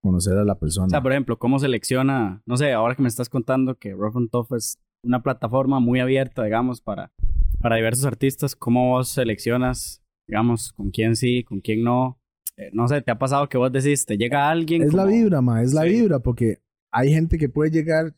conocer 0.02 0.38
a 0.38 0.44
la 0.44 0.60
persona. 0.60 0.88
O 0.88 0.90
sea, 0.90 1.02
por 1.02 1.12
ejemplo, 1.12 1.38
¿cómo 1.40 1.60
selecciona? 1.60 2.42
No 2.46 2.58
sé, 2.58 2.74
ahora 2.74 2.96
que 2.96 3.02
me 3.02 3.08
estás 3.08 3.30
contando 3.30 3.76
que 3.76 3.94
Rough 3.94 4.18
and 4.18 4.30
Tough 4.30 4.54
es 4.56 4.80
una 5.04 5.24
plataforma 5.24 5.80
muy 5.80 6.00
abierta, 6.00 6.44
digamos, 6.44 6.82
para, 6.82 7.12
para 7.60 7.76
diversos 7.76 8.06
artistas. 8.06 8.56
¿Cómo 8.56 8.90
vos 8.90 9.10
seleccionas, 9.10 10.04
digamos, 10.28 10.74
con 10.74 10.92
quién 10.92 11.16
sí, 11.16 11.44
con 11.44 11.60
quién 11.62 11.84
no? 11.84 12.20
Eh, 12.58 12.70
no 12.74 12.88
sé, 12.88 13.02
¿te 13.02 13.12
ha 13.12 13.18
pasado 13.18 13.50
que 13.50 13.58
vos 13.58 13.72
decís, 13.72 14.06
te 14.06 14.18
llega 14.18 14.50
alguien? 14.50 14.84
Es 14.84 14.94
la 14.94 15.06
vibra, 15.06 15.42
ma, 15.42 15.64
es 15.64 15.74
la 15.74 15.84
vibra, 15.84 16.20
porque 16.20 16.60
hay 16.92 17.12
gente 17.12 17.38
que 17.38 17.50
puede 17.50 17.72
llegar, 17.72 18.14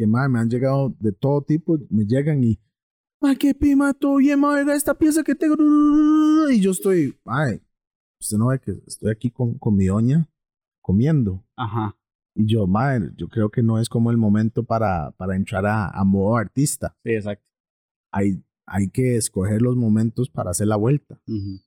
que 0.00 0.06
ma, 0.06 0.26
me 0.30 0.38
han 0.38 0.48
llegado 0.48 0.96
de 0.98 1.12
todo 1.12 1.42
tipo, 1.42 1.78
me 1.90 2.06
llegan 2.06 2.42
y, 2.42 2.58
ma, 3.20 3.34
qué 3.34 3.54
pima, 3.54 3.92
todo 3.92 4.16
bien, 4.16 4.40
ma, 4.40 4.58
esta 4.72 4.94
pieza 4.94 5.22
que 5.22 5.34
tengo. 5.34 5.56
Y 6.50 6.58
yo 6.58 6.70
estoy, 6.70 7.18
ay, 7.26 7.60
usted 8.18 8.38
no 8.38 8.46
ve 8.46 8.58
que 8.60 8.72
estoy 8.86 9.10
aquí 9.10 9.30
con, 9.30 9.58
con 9.58 9.76
mi 9.76 9.86
doña 9.86 10.26
comiendo. 10.80 11.44
Ajá. 11.54 11.98
Y 12.34 12.46
yo, 12.46 12.66
madre, 12.66 13.10
yo 13.18 13.28
creo 13.28 13.50
que 13.50 13.62
no 13.62 13.78
es 13.78 13.90
como 13.90 14.10
el 14.10 14.16
momento 14.16 14.64
para, 14.64 15.10
para 15.18 15.36
entrar 15.36 15.66
a, 15.66 15.90
a 15.90 16.02
modo 16.02 16.34
artista. 16.36 16.96
Sí, 17.04 17.10
exacto. 17.10 17.44
Hay, 18.10 18.42
hay 18.64 18.88
que 18.88 19.16
escoger 19.16 19.60
los 19.60 19.76
momentos 19.76 20.30
para 20.30 20.52
hacer 20.52 20.68
la 20.68 20.76
vuelta. 20.76 21.20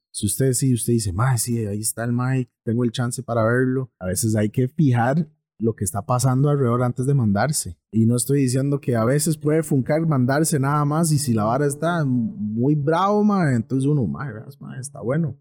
Si 0.09 0.25
usted 0.25 0.53
sí, 0.53 0.73
usted 0.73 0.93
dice, 0.93 1.13
madre, 1.13 1.37
sí, 1.37 1.63
ahí 1.67 1.81
está 1.81 2.03
el 2.03 2.13
mic, 2.13 2.49
tengo 2.63 2.83
el 2.83 2.91
chance 2.91 3.21
para 3.21 3.43
verlo. 3.43 3.91
A 3.99 4.07
veces 4.07 4.35
hay 4.35 4.49
que 4.49 4.67
fijar 4.67 5.29
lo 5.63 5.75
que 5.75 5.85
está 5.85 6.05
pasando 6.05 6.49
alrededor 6.49 6.83
antes 6.83 7.05
de 7.05 7.13
mandarse. 7.13 7.77
Y 7.91 8.05
no 8.05 8.17
estoy 8.17 8.41
diciendo 8.41 8.81
que 8.81 8.97
a 8.97 9.05
veces 9.05 9.37
puede 9.37 9.63
funcar 9.63 10.05
mandarse 10.05 10.59
nada 10.59 10.83
más 10.83 11.11
y 11.13 11.17
si 11.17 11.33
la 11.33 11.45
vara 11.45 11.65
está 11.65 12.03
muy 12.05 12.75
bravo, 12.75 13.23
madre, 13.23 13.55
entonces 13.55 13.87
uno, 13.87 14.05
madre, 14.05 14.41
está 14.77 14.99
bueno. 15.01 15.37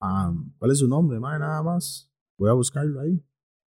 Ah, 0.00 0.34
¿Cuál 0.58 0.72
es 0.72 0.78
su 0.78 0.86
nombre, 0.86 1.18
madre? 1.18 1.40
Nada 1.40 1.62
más. 1.62 2.12
Voy 2.38 2.50
a 2.50 2.52
buscarlo 2.52 3.00
ahí. 3.00 3.24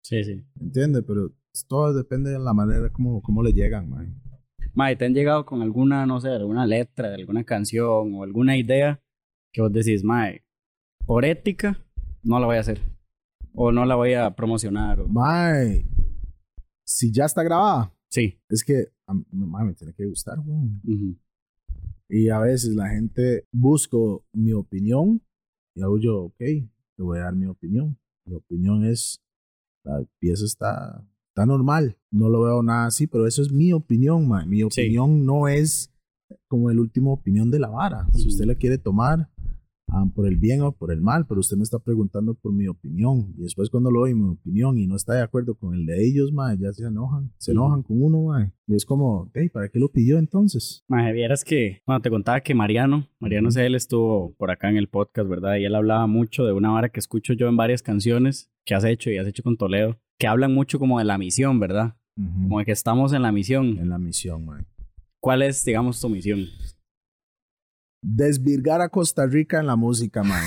Sí, 0.02 0.24
sí. 0.24 0.42
¿Entiendes? 0.58 1.04
Pero 1.06 1.32
todo 1.68 1.92
depende 1.92 2.30
de 2.30 2.38
la 2.38 2.54
manera 2.54 2.90
como, 2.90 3.20
como 3.20 3.42
le 3.42 3.52
llegan, 3.52 3.90
man. 3.90 4.22
Mae, 4.72 4.96
¿te 4.96 5.04
han 5.04 5.12
llegado 5.12 5.44
con 5.44 5.60
alguna, 5.60 6.06
no 6.06 6.18
sé, 6.18 6.30
alguna 6.30 6.66
letra 6.66 7.10
de 7.10 7.16
alguna 7.16 7.44
canción 7.44 8.14
o 8.14 8.22
alguna 8.22 8.56
idea 8.56 9.02
que 9.52 9.60
vos 9.60 9.70
decís, 9.70 10.02
mae, 10.02 10.44
por 11.04 11.26
ética, 11.26 11.78
no 12.22 12.40
la 12.40 12.46
voy 12.46 12.56
a 12.56 12.60
hacer? 12.60 12.93
O 13.54 13.72
no 13.72 13.84
la 13.84 13.94
voy 13.94 14.14
a 14.14 14.34
promocionar. 14.34 15.00
O... 15.00 15.08
Mae, 15.08 15.86
si 16.84 17.12
ya 17.12 17.24
está 17.24 17.42
grabada. 17.42 17.92
Sí. 18.10 18.38
Es 18.48 18.64
que, 18.64 18.88
mae, 19.30 19.64
me 19.64 19.74
tiene 19.74 19.94
que 19.94 20.06
gustar, 20.06 20.38
weón. 20.40 20.80
Y 22.08 22.28
a 22.28 22.38
veces 22.38 22.74
la 22.74 22.88
gente 22.88 23.46
busco 23.52 24.24
mi 24.32 24.52
opinión 24.52 25.22
y 25.74 25.82
hago 25.82 25.98
yo, 25.98 26.24
ok, 26.24 26.38
te 26.38 27.02
voy 27.02 27.18
a 27.18 27.22
dar 27.22 27.34
mi 27.34 27.46
opinión. 27.46 27.98
Mi 28.26 28.34
opinión 28.34 28.84
es 28.84 29.20
la 29.84 30.04
pieza 30.18 30.44
está, 30.44 31.04
está 31.28 31.46
normal. 31.46 31.98
No 32.10 32.28
lo 32.28 32.42
veo 32.42 32.62
nada 32.62 32.86
así, 32.86 33.06
pero 33.06 33.26
eso 33.26 33.42
es 33.42 33.52
mi 33.52 33.72
opinión, 33.72 34.28
man. 34.28 34.48
Mi 34.48 34.62
opinión 34.62 35.24
no 35.24 35.48
es 35.48 35.92
como 36.48 36.70
el 36.70 36.78
último 36.78 37.12
opinión 37.12 37.50
de 37.50 37.58
la 37.58 37.68
vara. 37.68 38.06
Si 38.12 38.28
usted 38.28 38.46
la 38.46 38.54
quiere 38.54 38.78
tomar, 38.78 39.30
por 40.14 40.26
el 40.26 40.36
bien 40.36 40.62
o 40.62 40.72
por 40.72 40.92
el 40.92 41.00
mal, 41.00 41.26
pero 41.26 41.40
usted 41.40 41.56
me 41.56 41.62
está 41.62 41.78
preguntando 41.78 42.34
por 42.34 42.52
mi 42.52 42.66
opinión. 42.68 43.34
Y 43.36 43.42
después 43.42 43.70
cuando 43.70 43.90
lo 43.90 44.00
doy 44.00 44.14
mi 44.14 44.30
opinión 44.30 44.78
y 44.78 44.86
no 44.86 44.96
está 44.96 45.14
de 45.14 45.22
acuerdo 45.22 45.54
con 45.54 45.74
el 45.74 45.86
de 45.86 46.06
ellos, 46.06 46.30
ya 46.58 46.72
se 46.72 46.84
enojan. 46.84 47.32
Se 47.38 47.52
enojan 47.52 47.82
con 47.82 48.02
uno, 48.02 48.24
ma. 48.24 48.52
Y 48.66 48.74
es 48.74 48.84
como, 48.84 49.30
hey, 49.34 49.48
¿para 49.48 49.68
qué 49.68 49.78
lo 49.78 49.90
pidió 49.90 50.18
entonces? 50.18 50.84
Ma, 50.88 51.10
vieras 51.12 51.44
que, 51.44 51.80
cuando 51.84 52.02
te 52.02 52.10
contaba 52.10 52.40
que 52.40 52.54
Mariano, 52.54 53.08
Mariano 53.20 53.48
uh 53.48 53.58
él 53.58 53.74
estuvo 53.74 54.34
por 54.34 54.50
acá 54.50 54.68
en 54.68 54.76
el 54.76 54.88
podcast, 54.88 55.28
¿verdad? 55.28 55.56
Y 55.56 55.64
él 55.64 55.74
hablaba 55.74 56.06
mucho 56.06 56.44
de 56.44 56.52
una 56.52 56.70
vara 56.70 56.88
que 56.88 57.00
escucho 57.00 57.32
yo 57.32 57.48
en 57.48 57.56
varias 57.56 57.82
canciones 57.82 58.50
que 58.64 58.74
has 58.74 58.84
hecho 58.84 59.10
y 59.10 59.18
has 59.18 59.26
hecho 59.26 59.42
con 59.42 59.56
Toledo, 59.56 59.98
que 60.18 60.26
hablan 60.26 60.52
mucho 60.52 60.78
como 60.78 60.98
de 60.98 61.04
la 61.04 61.18
misión, 61.18 61.60
¿verdad? 61.60 61.96
Como 62.16 62.58
de 62.58 62.64
que 62.64 62.72
estamos 62.72 63.12
en 63.12 63.22
la 63.22 63.32
misión. 63.32 63.78
En 63.78 63.88
la 63.88 63.98
misión, 63.98 64.44
ma. 64.44 64.64
¿Cuál 65.20 65.42
es, 65.42 65.64
digamos, 65.64 66.00
tu 66.00 66.08
misión? 66.08 66.46
Desvirgar 68.04 68.82
a 68.82 68.90
Costa 68.90 69.26
Rica 69.26 69.58
en 69.58 69.66
la 69.66 69.76
música, 69.76 70.22
man. 70.22 70.44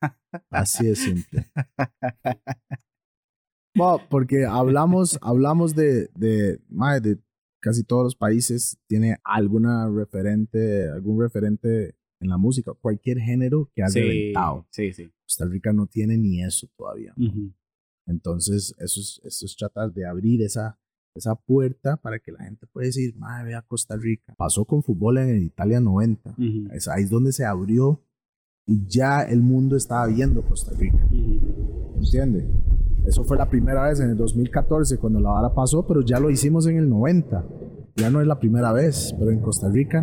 Así 0.50 0.86
de 0.86 0.94
simple. 0.96 1.50
Bueno, 3.74 4.00
porque 4.08 4.44
hablamos, 4.44 5.18
hablamos 5.20 5.74
de, 5.74 6.08
de, 6.14 6.60
de 7.02 7.18
casi 7.60 7.82
todos 7.84 8.04
los 8.04 8.16
países, 8.16 8.78
tiene 8.86 9.16
alguna 9.24 9.88
referente, 9.88 10.88
algún 10.88 11.20
referente 11.20 11.96
en 12.20 12.28
la 12.28 12.36
música, 12.36 12.72
cualquier 12.80 13.18
género 13.18 13.70
que 13.74 13.82
haya 13.82 14.00
reventado. 14.00 14.66
Sí, 14.70 14.92
sí. 14.92 15.10
Costa 15.22 15.46
Rica 15.46 15.72
no 15.72 15.86
tiene 15.86 16.16
ni 16.16 16.42
eso 16.42 16.68
todavía. 16.76 17.14
Entonces, 18.06 18.74
eso 18.78 19.00
es, 19.00 19.20
eso 19.24 19.46
es 19.46 19.56
tratar 19.56 19.92
de 19.92 20.06
abrir 20.06 20.42
esa, 20.42 20.78
esa 21.14 21.34
puerta 21.34 21.96
para 21.96 22.18
que 22.18 22.32
la 22.32 22.44
gente 22.44 22.66
pueda 22.66 22.86
decir, 22.86 23.14
madre, 23.16 23.48
ve 23.48 23.54
a 23.54 23.62
Costa 23.62 23.96
Rica. 23.96 24.34
Pasó 24.36 24.64
con 24.64 24.82
fútbol 24.82 25.18
en 25.18 25.42
Italia 25.42 25.80
90. 25.80 26.36
es, 26.72 26.88
ahí 26.88 27.04
es 27.04 27.10
donde 27.10 27.32
se 27.32 27.44
abrió 27.44 28.00
y 28.66 28.86
ya 28.86 29.22
el 29.22 29.40
mundo 29.42 29.76
estaba 29.76 30.06
viendo 30.06 30.42
Costa 30.42 30.72
Rica. 30.76 31.06
¿Entiendes? 31.96 32.44
Eso 33.04 33.24
fue 33.24 33.36
la 33.36 33.48
primera 33.48 33.88
vez 33.88 34.00
en 34.00 34.10
el 34.10 34.16
2014 34.16 34.98
cuando 34.98 35.20
la 35.20 35.30
vara 35.30 35.54
pasó, 35.54 35.86
pero 35.86 36.02
ya 36.02 36.20
lo 36.20 36.30
hicimos 36.30 36.66
en 36.66 36.76
el 36.76 36.88
90. 36.88 37.44
Ya 37.96 38.10
no 38.10 38.20
es 38.20 38.26
la 38.26 38.38
primera 38.38 38.72
vez, 38.72 39.14
pero 39.18 39.30
en 39.30 39.40
Costa 39.40 39.68
Rica 39.68 40.02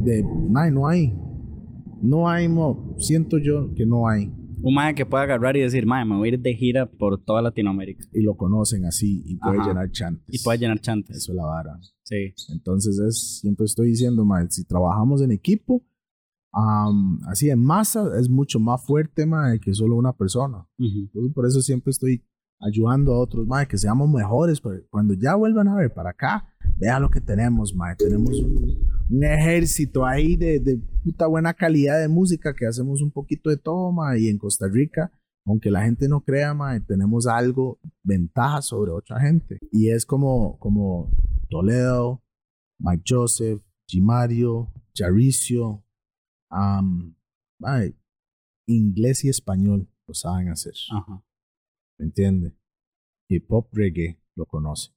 de, 0.00 0.22
no 0.22 0.88
hay. 0.88 1.14
No 2.02 2.28
hay, 2.28 2.48
siento 2.98 3.38
yo 3.38 3.74
que 3.74 3.86
no 3.86 4.08
hay 4.08 4.30
un 4.66 4.74
mae 4.74 4.96
que 4.96 5.06
pueda 5.06 5.22
agarrar 5.22 5.56
y 5.56 5.60
decir, 5.60 5.86
mae, 5.86 6.04
me 6.04 6.16
voy 6.16 6.28
a 6.28 6.32
ir 6.32 6.40
de 6.40 6.52
gira 6.52 6.86
por 6.86 7.22
toda 7.22 7.40
Latinoamérica. 7.40 8.04
Y 8.12 8.22
lo 8.22 8.36
conocen 8.36 8.84
así 8.84 9.22
y 9.24 9.36
puede 9.36 9.58
llenar 9.58 9.92
chantes. 9.92 10.34
Y 10.34 10.42
puede 10.42 10.58
llenar 10.58 10.80
chantes. 10.80 11.18
Eso 11.18 11.30
es 11.30 11.36
la 11.36 11.44
vara. 11.44 11.78
Sí. 12.02 12.34
Entonces 12.48 12.98
es, 12.98 13.38
siempre 13.38 13.64
estoy 13.64 13.90
diciendo, 13.90 14.24
mae, 14.24 14.50
si 14.50 14.64
trabajamos 14.64 15.22
en 15.22 15.30
equipo, 15.30 15.84
así 17.28 17.48
en 17.48 17.62
masa, 17.62 18.10
es 18.18 18.28
mucho 18.28 18.58
más 18.58 18.84
fuerte, 18.84 19.24
mae, 19.24 19.60
que 19.60 19.72
solo 19.72 19.94
una 19.94 20.12
persona. 20.12 20.66
Entonces 20.80 21.32
por 21.32 21.46
eso 21.46 21.60
siempre 21.60 21.92
estoy 21.92 22.24
ayudando 22.58 23.14
a 23.14 23.20
otros, 23.20 23.46
mae, 23.46 23.68
que 23.68 23.78
seamos 23.78 24.10
mejores, 24.10 24.60
cuando 24.90 25.14
ya 25.14 25.36
vuelvan 25.36 25.68
a 25.68 25.76
ver 25.76 25.94
para 25.94 26.10
acá, 26.10 26.52
vean 26.76 27.02
lo 27.02 27.08
que 27.08 27.20
tenemos, 27.20 27.72
mae. 27.72 27.94
Tenemos 27.94 28.36
un, 28.40 28.95
un 29.08 29.24
ejército 29.24 30.04
ahí 30.04 30.36
de, 30.36 30.58
de, 30.58 30.78
puta 31.04 31.26
buena 31.26 31.54
calidad 31.54 32.00
de 32.00 32.08
música 32.08 32.54
que 32.54 32.66
hacemos 32.66 33.00
un 33.02 33.10
poquito 33.10 33.50
de 33.50 33.56
toma 33.56 34.18
y 34.18 34.28
en 34.28 34.38
Costa 34.38 34.66
Rica, 34.68 35.12
aunque 35.44 35.70
la 35.70 35.84
gente 35.84 36.08
no 36.08 36.22
crea, 36.22 36.54
mae, 36.54 36.80
tenemos 36.80 37.26
algo, 37.26 37.78
ventaja 38.02 38.62
sobre 38.62 38.90
otra 38.90 39.20
gente. 39.20 39.58
Y 39.70 39.90
es 39.90 40.04
como, 40.04 40.58
como 40.58 41.12
Toledo, 41.48 42.22
Mike 42.80 43.04
Joseph, 43.06 43.62
Gimario, 43.88 44.72
Jaricio, 44.94 45.84
um, 46.50 47.14
inglés 48.66 49.24
y 49.24 49.28
español 49.28 49.88
lo 50.08 50.14
saben 50.14 50.48
hacer. 50.48 50.74
¿Me 51.98 52.06
entiende? 52.06 52.56
Hip 53.28 53.46
hop 53.48 53.68
reggae 53.72 54.20
lo 54.34 54.46
conoce. 54.46 54.95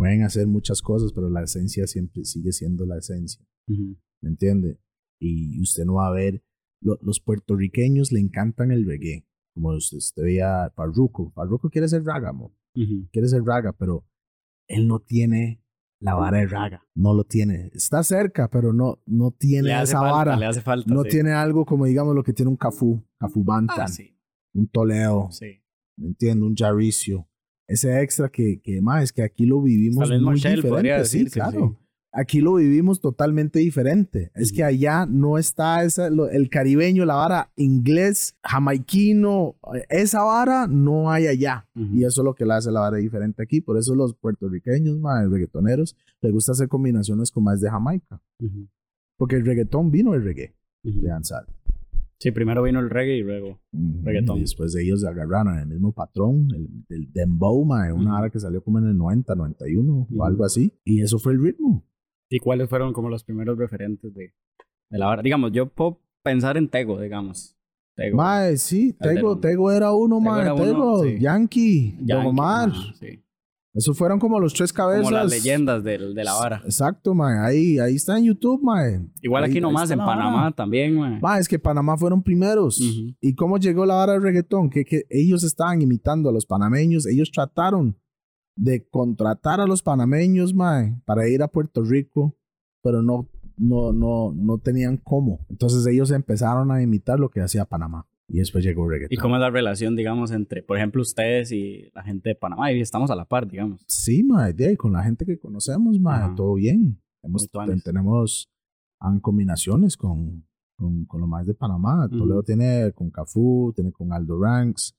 Pueden 0.00 0.22
hacer 0.22 0.46
muchas 0.46 0.80
cosas, 0.80 1.12
pero 1.12 1.28
la 1.28 1.42
esencia 1.42 1.86
siempre 1.86 2.24
sigue 2.24 2.52
siendo 2.52 2.86
la 2.86 2.96
esencia. 2.96 3.46
¿Me 3.66 4.30
entiende? 4.30 4.80
Y 5.20 5.60
usted 5.60 5.84
no 5.84 5.96
va 5.96 6.06
a 6.06 6.10
ver, 6.10 6.42
los 6.80 7.20
puertorriqueños 7.20 8.10
le 8.10 8.20
encantan 8.20 8.70
el 8.70 8.86
reggae, 8.86 9.26
como 9.52 9.76
usted, 9.76 10.22
veía 10.22 10.72
Parruco. 10.74 11.30
Parruco 11.34 11.68
quiere 11.68 11.86
ser 11.86 12.02
raga, 12.02 12.32
quiere 13.12 13.28
ser 13.28 13.42
raga, 13.44 13.74
pero 13.74 14.06
él 14.68 14.88
no 14.88 15.00
tiene 15.00 15.62
la 15.98 16.14
vara 16.14 16.38
de 16.38 16.46
raga, 16.46 16.82
no 16.94 17.12
lo 17.12 17.24
tiene. 17.24 17.70
Está 17.74 18.02
cerca, 18.02 18.48
pero 18.48 18.72
no, 18.72 19.02
no 19.04 19.32
tiene 19.32 19.82
esa 19.82 20.00
vara. 20.00 20.34
Le 20.38 20.46
hace 20.46 20.62
falta, 20.62 20.94
no 20.94 21.04
tiene 21.04 21.32
algo 21.32 21.66
como 21.66 21.84
digamos 21.84 22.14
lo 22.14 22.24
que 22.24 22.32
tiene 22.32 22.48
un 22.48 22.56
Cafú, 22.56 23.04
Cafú 23.18 23.44
Bantan, 23.44 23.80
ah, 23.80 24.04
un 24.54 24.66
Toleo, 24.66 25.28
sí. 25.30 25.62
¿me 25.98 26.06
entiende? 26.06 26.46
Un 26.46 26.56
Jaricio. 26.56 27.29
Ese 27.70 28.00
extra 28.02 28.28
que, 28.28 28.60
que 28.62 28.80
más 28.82 29.04
es 29.04 29.12
que 29.12 29.22
aquí 29.22 29.46
lo 29.46 29.60
vivimos 29.62 29.98
Tal 30.08 30.10
vez 30.10 30.20
muy 30.20 30.34
diferente. 30.56 31.04
Sí, 31.04 31.18
claro. 31.26 31.76
Aquí 32.12 32.40
lo 32.40 32.54
vivimos 32.54 33.00
totalmente 33.00 33.60
diferente. 33.60 34.32
Es 34.34 34.50
que 34.52 34.64
allá 34.64 35.06
no 35.06 35.38
está 35.38 35.84
esa, 35.84 36.10
lo- 36.10 36.28
el 36.28 36.50
caribeño, 36.50 37.04
la 37.04 37.14
vara 37.14 37.52
inglés, 37.54 38.34
jamaiquino, 38.42 39.56
eh, 39.74 39.84
esa 39.90 40.22
vara 40.24 40.66
no 40.66 41.10
hay 41.12 41.28
allá. 41.28 41.68
Y 41.76 42.04
eso 42.04 42.22
es 42.22 42.24
lo 42.24 42.34
que 42.34 42.44
la 42.44 42.56
hace 42.56 42.72
la 42.72 42.80
vara 42.80 42.96
diferente 42.96 43.42
aquí. 43.42 43.60
Por 43.60 43.78
eso 43.78 43.94
los 43.94 44.14
puertorriqueños, 44.14 44.98
más 44.98 45.28
reggaetoneros, 45.30 45.96
les 46.20 46.32
gusta 46.32 46.50
hacer 46.52 46.66
combinaciones 46.68 47.30
con 47.30 47.44
más 47.44 47.60
de 47.60 47.70
Jamaica. 47.70 48.20
Porque 49.16 49.36
el 49.36 49.44
reggaetón 49.46 49.90
vino 49.92 50.10
del 50.12 50.24
reggae, 50.24 50.54
de 50.82 51.08
danzar. 51.08 51.46
Sí, 52.20 52.32
primero 52.32 52.62
vino 52.62 52.80
el 52.80 52.90
reggae 52.90 53.16
y 53.16 53.22
luego. 53.22 53.60
Ujú. 53.72 54.02
Reggaetón. 54.04 54.36
Y 54.36 54.40
después 54.42 54.72
de 54.74 54.82
ellos 54.82 55.04
agarraron 55.04 55.58
el 55.58 55.66
mismo 55.66 55.92
patrón, 55.92 56.48
el, 56.54 56.68
el 56.94 57.10
dembow, 57.12 57.64
mae, 57.64 57.92
una 57.94 58.18
hora 58.18 58.28
que 58.28 58.38
salió 58.38 58.62
como 58.62 58.78
en 58.78 58.88
el 58.88 58.96
90, 58.96 59.34
91 59.34 59.92
Ujú. 59.92 60.20
o 60.20 60.24
algo 60.24 60.44
así. 60.44 60.70
Y 60.84 61.00
eso 61.00 61.18
fue 61.18 61.32
el 61.32 61.42
ritmo. 61.42 61.82
¿Y 62.28 62.38
cuáles 62.38 62.68
fueron 62.68 62.92
como 62.92 63.08
los 63.08 63.24
primeros 63.24 63.56
referentes 63.58 64.12
de, 64.12 64.34
de 64.90 64.98
la 64.98 65.08
hora? 65.08 65.22
Digamos, 65.22 65.50
yo 65.52 65.66
puedo 65.70 65.98
pensar 66.22 66.58
en 66.58 66.68
Tego, 66.68 67.00
digamos. 67.00 67.56
Tego. 67.96 68.18
Mae, 68.18 68.56
sí, 68.58 68.92
Tego. 68.92 69.38
Tego 69.38 69.72
era 69.72 69.92
uno, 69.94 70.18
Tego 70.18 70.30
mae, 70.30 70.42
era 70.42 70.54
uno, 70.54 70.64
Tego, 70.64 71.02
sí. 71.04 71.18
Yankee, 71.20 71.94
Don 71.98 72.06
Yankee, 72.06 72.28
Omar. 72.28 72.68
ajá, 72.68 72.94
sí. 73.00 73.22
Esos 73.72 73.96
fueron 73.96 74.18
como 74.18 74.40
los 74.40 74.52
tres 74.52 74.72
cabezas. 74.72 75.04
Como 75.04 75.16
las 75.16 75.30
leyendas 75.30 75.84
del- 75.84 76.12
de 76.12 76.24
la 76.24 76.34
vara. 76.34 76.60
Exacto, 76.64 77.14
mae. 77.14 77.38
Ahí, 77.38 77.78
ahí 77.78 77.94
está 77.94 78.18
en 78.18 78.24
YouTube, 78.24 78.60
mae. 78.62 79.00
Igual 79.22 79.44
Ahí- 79.44 79.50
aquí 79.50 79.60
nomás, 79.60 79.90
en 79.92 79.98
vara. 79.98 80.10
Panamá 80.12 80.52
también, 80.52 80.96
mae. 80.96 81.20
Ma, 81.20 81.38
es 81.38 81.46
que 81.46 81.58
Panamá 81.58 81.96
fueron 81.96 82.20
primeros. 82.22 82.80
¿Y 83.20 83.34
cómo 83.36 83.58
llegó 83.58 83.86
la 83.86 83.94
vara 83.94 84.14
del 84.14 84.22
reggaetón? 84.22 84.70
Que, 84.70 84.84
que 84.84 85.04
ellos 85.08 85.44
estaban 85.44 85.80
imitando 85.82 86.28
a 86.28 86.32
los 86.32 86.46
panameños. 86.46 87.06
Ellos 87.06 87.30
trataron 87.32 87.96
de 88.56 88.86
contratar 88.88 89.60
a 89.60 89.66
los 89.66 89.82
panameños, 89.82 90.52
mae, 90.52 91.00
para 91.04 91.28
ir 91.28 91.40
a 91.42 91.48
Puerto 91.48 91.82
Rico, 91.84 92.36
pero 92.82 93.02
no, 93.02 93.28
no, 93.56 93.92
no, 93.92 94.32
no 94.34 94.58
tenían 94.58 94.96
cómo. 94.96 95.46
Entonces 95.48 95.86
ellos 95.86 96.10
empezaron 96.10 96.72
a 96.72 96.82
imitar 96.82 97.20
lo 97.20 97.30
que 97.30 97.40
hacía 97.40 97.64
Panamá. 97.66 98.08
Y 98.32 98.38
después 98.38 98.62
llegó 98.64 98.88
reggaetón. 98.88 99.12
¿Y 99.12 99.16
cómo 99.16 99.34
es 99.36 99.40
la 99.40 99.50
relación, 99.50 99.96
digamos, 99.96 100.30
entre, 100.30 100.62
por 100.62 100.76
ejemplo, 100.76 101.02
ustedes 101.02 101.50
y 101.50 101.90
la 101.94 102.02
gente 102.04 102.28
de 102.30 102.34
Panamá? 102.36 102.70
Y 102.72 102.80
estamos 102.80 103.10
a 103.10 103.16
la 103.16 103.24
par, 103.24 103.48
digamos. 103.48 103.82
Sí, 103.88 104.22
mae, 104.22 104.52
de 104.52 104.68
ahí, 104.68 104.76
con 104.76 104.92
la 104.92 105.02
gente 105.02 105.26
que 105.26 105.36
conocemos, 105.38 105.98
mae, 105.98 106.22
Ajá. 106.24 106.34
todo 106.36 106.54
bien. 106.54 107.00
Hemos- 107.22 107.48
tenemos 107.84 108.48
han 109.00 109.18
combinaciones 109.20 109.96
con, 109.96 110.46
con, 110.76 111.04
con 111.06 111.20
lo 111.20 111.26
más 111.26 111.44
de 111.46 111.54
Panamá. 111.54 112.08
Toledo 112.08 112.42
tiene 112.44 112.92
con 112.92 113.10
Cafú, 113.10 113.72
tiene 113.74 113.90
con 113.92 114.12
Aldo 114.12 114.38
Ranks, 114.40 114.94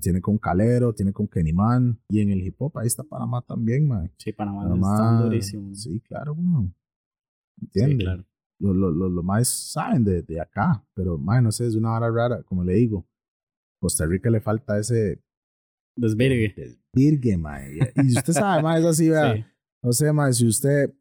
tiene 0.00 0.20
con 0.20 0.38
Calero, 0.38 0.94
tiene 0.94 1.12
con 1.12 1.26
Kenny 1.28 1.52
Man. 1.52 1.98
Y 2.08 2.20
en 2.20 2.30
el 2.30 2.40
hip 2.46 2.54
hop 2.62 2.78
ahí 2.78 2.86
está 2.86 3.02
Panamá 3.02 3.42
también, 3.42 3.86
mae. 3.88 4.10
Sí, 4.16 4.32
Panamá, 4.32 4.62
Panamá, 4.62 4.94
están 4.94 5.22
durísimos. 5.24 5.82
Sí, 5.82 6.00
claro, 6.00 6.32
weón. 6.32 6.74
Sí, 7.58 7.64
¿Entiendes? 7.80 8.04
claro. 8.06 8.24
Lo, 8.60 8.74
lo, 8.74 8.90
lo, 8.90 9.08
lo 9.08 9.22
más 9.22 9.48
saben 9.48 10.04
de, 10.04 10.22
de 10.22 10.40
acá, 10.40 10.84
pero, 10.94 11.16
mae, 11.18 11.40
no 11.42 11.50
sé, 11.50 11.66
es 11.66 11.74
una 11.74 11.94
hora 11.96 12.10
rara, 12.10 12.42
como 12.42 12.62
le 12.62 12.74
digo. 12.74 13.06
Costa 13.80 14.04
Rica 14.06 14.28
le 14.30 14.40
falta 14.40 14.78
ese 14.78 15.22
Desvirgue. 15.96 16.54
virgen, 16.92 17.40
mae. 17.40 17.92
Y 17.96 18.16
usted 18.16 18.32
sabe, 18.34 18.62
mae, 18.62 18.80
es 18.80 18.86
así, 18.86 19.08
vea. 19.10 19.34
Sí. 19.34 19.44
No 19.82 19.92
sé, 19.92 20.12
mae, 20.12 20.32
si 20.32 20.46
usted 20.46 20.92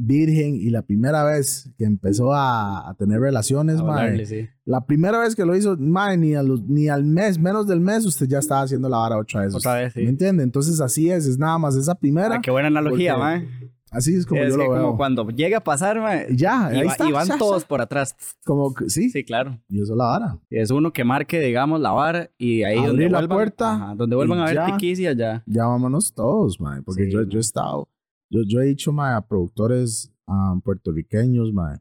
virgen 0.00 0.54
y 0.54 0.70
la 0.70 0.82
primera 0.82 1.24
vez 1.24 1.68
que 1.76 1.84
empezó 1.84 2.32
a, 2.32 2.88
a 2.88 2.94
tener 2.94 3.18
relaciones, 3.20 3.80
A 3.80 3.82
mae, 3.82 4.24
sí. 4.24 4.48
la 4.64 4.86
primera 4.86 5.18
vez 5.18 5.34
que 5.34 5.44
lo 5.44 5.56
hizo, 5.56 5.76
mae, 5.76 6.16
ni, 6.16 6.34
a 6.36 6.42
los- 6.44 6.62
ni 6.62 6.88
al 6.88 7.02
mes, 7.04 7.36
menos 7.38 7.66
del 7.66 7.80
mes, 7.80 8.06
usted 8.06 8.28
ya 8.28 8.38
estaba 8.38 8.62
haciendo 8.62 8.88
la 8.88 8.98
vara 8.98 9.16
otra 9.18 9.40
vez. 9.40 9.54
Otra 9.56 9.74
vez, 9.74 9.92
sí. 9.92 10.02
¿Me 10.04 10.10
entiende? 10.10 10.44
Entonces 10.44 10.80
así 10.80 11.10
es, 11.10 11.26
es 11.26 11.36
nada 11.36 11.58
más 11.58 11.74
esa 11.74 11.96
primera. 11.96 12.36
Ah, 12.36 12.40
qué 12.40 12.52
buena 12.52 12.68
analogía, 12.68 13.14
porque 13.16 13.24
mae. 13.24 13.48
Así 13.90 14.14
es 14.14 14.26
como 14.26 14.42
es 14.42 14.50
yo 14.50 14.58
que 14.58 14.64
lo 14.64 14.70
como 14.70 14.78
veo. 14.88 14.96
cuando 14.96 15.28
llega 15.30 15.58
a 15.58 15.64
pasar, 15.64 16.00
mae, 16.00 16.26
Ya, 16.36 16.70
y, 16.72 16.76
ahí 16.78 16.86
va- 16.86 16.92
está. 16.92 17.08
y 17.08 17.12
van 17.12 17.26
ya, 17.28 17.38
todos 17.38 17.62
ya. 17.62 17.68
por 17.68 17.80
atrás. 17.80 18.14
Como 18.44 18.74
que, 18.74 18.88
sí, 18.90 19.08
Sí, 19.10 19.24
claro. 19.24 19.58
y 19.68 19.80
eso 19.82 19.92
es 19.92 19.96
la 19.98 20.04
vara. 20.04 20.38
Es 20.50 20.70
uno 20.70 20.92
que 20.92 21.04
marque, 21.04 21.40
digamos, 21.40 21.80
la 21.80 21.92
vara 21.92 22.30
y 22.38 22.62
ahí 22.64 22.76
Abrir 22.78 22.88
donde 22.88 23.08
la 23.10 23.18
vuelvan, 23.18 23.36
puerta 23.36 23.74
ajá, 23.74 23.94
donde 23.94 24.16
vuelvan 24.16 24.38
y 24.38 24.42
a 24.42 24.44
ver 24.46 24.54
ya. 24.56 24.66
tiquicia 24.66 25.12
ya. 25.12 25.42
Ya 25.46 25.66
vámonos 25.66 26.12
todos, 26.12 26.60
mae. 26.60 26.82
Porque 26.82 27.04
Sí, 27.06 27.10
yo, 27.12 27.22
yo 27.22 27.38
he 27.38 27.40
estado, 27.40 27.88
yo, 28.30 28.40
yo 28.46 28.60
he 28.60 28.66
dicho, 28.66 28.92
mae, 28.92 29.14
a 29.14 29.20
productores 29.22 30.12
um, 30.26 30.60
puertorriqueños, 30.60 31.52
mae, 31.52 31.78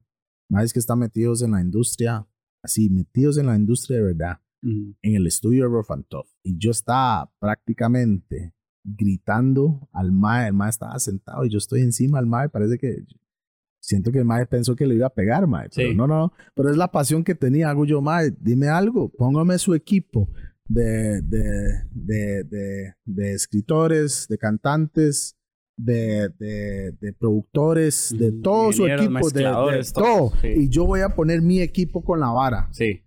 mae, 0.50 0.66
que 0.72 0.80
están 0.80 1.00
metidos 1.00 1.42
en 1.42 1.52
la 1.52 1.62
industria, 1.62 2.26
así, 2.64 2.90
metidos 2.90 3.38
en 3.38 3.48
la 3.48 3.56
industria 3.58 3.98
de 3.98 4.04
verdad, 4.04 4.40
Ujú. 4.64 4.96
en 5.02 5.16
el 5.16 5.28
estudio 5.28 5.64
de 5.66 5.70
Rough 5.70 5.92
and 5.92 6.06
Tough. 6.08 6.28
Y 6.44 6.58
yo 6.58 6.72
estaba 6.72 7.30
prácticamente 7.40 8.54
gritando 8.96 9.90
al 9.92 10.12
mae, 10.12 10.48
el 10.48 10.54
mae 10.54 10.70
estaba 10.70 10.98
sentado 11.00 11.44
y 11.46 11.50
yo 11.50 11.58
estoy 11.58 11.82
encima 11.82 12.20
del 12.20 12.28
mae, 12.28 12.48
parece 12.50 12.78
que 12.78 13.04
siento 13.80 14.12
que 14.12 14.20
el 14.20 14.26
mae 14.26 14.46
pensó 14.46 14.76
que 14.76 14.88
le 14.88 14.96
iba 14.96 15.08
a 15.08 15.14
pegar, 15.14 15.46
mae, 15.48 15.68
pero 15.76 15.90
Sí. 15.90 15.96
no, 15.96 16.08
no, 16.08 16.32
pero 16.56 16.70
es 16.72 16.78
la 16.78 16.90
pasión 16.92 17.24
que 17.24 17.36
tenía, 17.36 17.70
hago 17.70 17.86
yo, 17.86 18.02
mae, 18.02 18.32
dime 18.40 18.68
algo, 18.70 19.10
póngame 19.10 19.58
su 19.60 19.74
equipo 19.74 20.30
de, 20.70 21.22
de, 21.22 21.84
de, 21.92 22.44
de, 22.44 22.94
de 23.06 23.34
escritores, 23.34 24.28
de 24.30 24.38
cantantes, 24.38 25.36
de, 25.78 26.30
de, 26.40 26.92
de 27.00 27.14
productores, 27.14 28.14
de 28.18 28.30
Ujú, 28.30 28.42
todo 28.42 28.72
su 28.74 28.88
equipo, 28.88 29.30
de, 29.30 29.44
de 29.44 29.92
todo, 29.94 30.32
sí. 30.42 30.48
y 30.56 30.70
yo 30.70 30.86
voy 30.86 31.02
a 31.02 31.10
poner 31.10 31.42
mi 31.42 31.60
equipo 31.62 32.04
con 32.04 32.20
la 32.20 32.30
vara 32.32 32.68
Sí. 32.72 33.02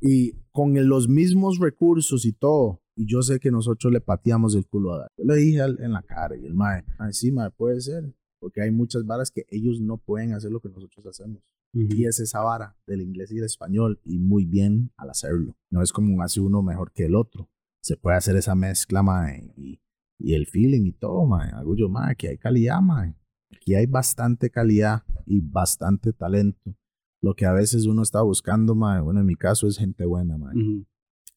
y 0.00 0.32
con 0.52 0.74
los 0.88 1.08
mismos 1.08 1.58
recursos 1.58 2.24
y 2.24 2.32
todo. 2.32 2.80
Y 2.96 3.06
yo 3.06 3.22
sé 3.22 3.40
que 3.40 3.50
nosotros 3.50 3.92
le 3.92 4.00
pateamos 4.00 4.54
el 4.54 4.66
culo 4.66 4.94
a 4.94 4.98
dar. 5.00 5.08
Yo 5.18 5.24
le 5.24 5.36
dije 5.36 5.60
al- 5.60 5.80
en 5.80 5.92
la 5.92 6.02
cara 6.02 6.36
y 6.36 6.44
el 6.46 6.54
mae, 6.54 6.84
"Ay, 6.98 7.12
sí, 7.12 7.32
mae, 7.32 7.50
puede 7.50 7.80
ser. 7.80 8.14
Porque 8.40 8.60
hay 8.62 8.70
muchas 8.70 9.04
varas 9.06 9.30
que 9.30 9.46
ellos 9.48 9.80
no 9.80 9.96
pueden 9.96 10.32
hacer 10.34 10.50
lo 10.52 10.60
que 10.60 10.68
nosotros 10.68 11.06
hacemos. 11.06 11.42
Ujú. 11.72 11.88
Y 11.96 12.04
es 12.06 12.20
esa 12.20 12.40
vara 12.40 12.76
del 12.86 13.00
inglés 13.00 13.32
y 13.32 13.38
el 13.38 13.44
español 13.44 13.98
y 14.04 14.18
muy 14.18 14.44
bien 14.44 14.92
al 14.96 15.10
hacerlo. 15.10 15.56
No 15.70 15.82
es 15.82 15.92
como 15.92 16.22
hace 16.22 16.40
uno 16.40 16.62
mejor 16.62 16.92
que 16.92 17.06
el 17.06 17.14
otro. 17.14 17.48
Se 17.82 17.96
puede 17.96 18.16
hacer 18.16 18.36
esa 18.36 18.54
mezcla, 18.54 19.02
mae, 19.02 19.50
y, 19.56 19.80
y 20.18 20.34
el 20.34 20.46
feeling 20.46 20.84
y 20.86 20.92
todo, 20.92 21.24
mae. 21.26 21.50
Hago 21.52 21.74
yo, 21.74 21.88
mae, 21.88 22.12
aquí 22.12 22.26
hay 22.26 22.36
calidad, 22.38 22.80
mae. 22.80 23.16
Aquí 23.50 23.74
hay 23.74 23.86
bastante 23.86 24.50
calidad 24.50 25.02
y 25.26 25.40
bastante 25.40 26.12
talento. 26.12 26.76
Lo 27.22 27.34
que 27.34 27.46
a 27.46 27.52
veces 27.52 27.86
uno 27.86 28.02
está 28.02 28.20
buscando, 28.22 28.74
mae, 28.74 29.00
bueno, 29.00 29.20
en 29.20 29.26
mi 29.26 29.36
caso 29.36 29.66
es 29.66 29.78
gente 29.78 30.04
buena, 30.04 30.36
mae. 30.36 30.54
Ujú. 30.54 30.84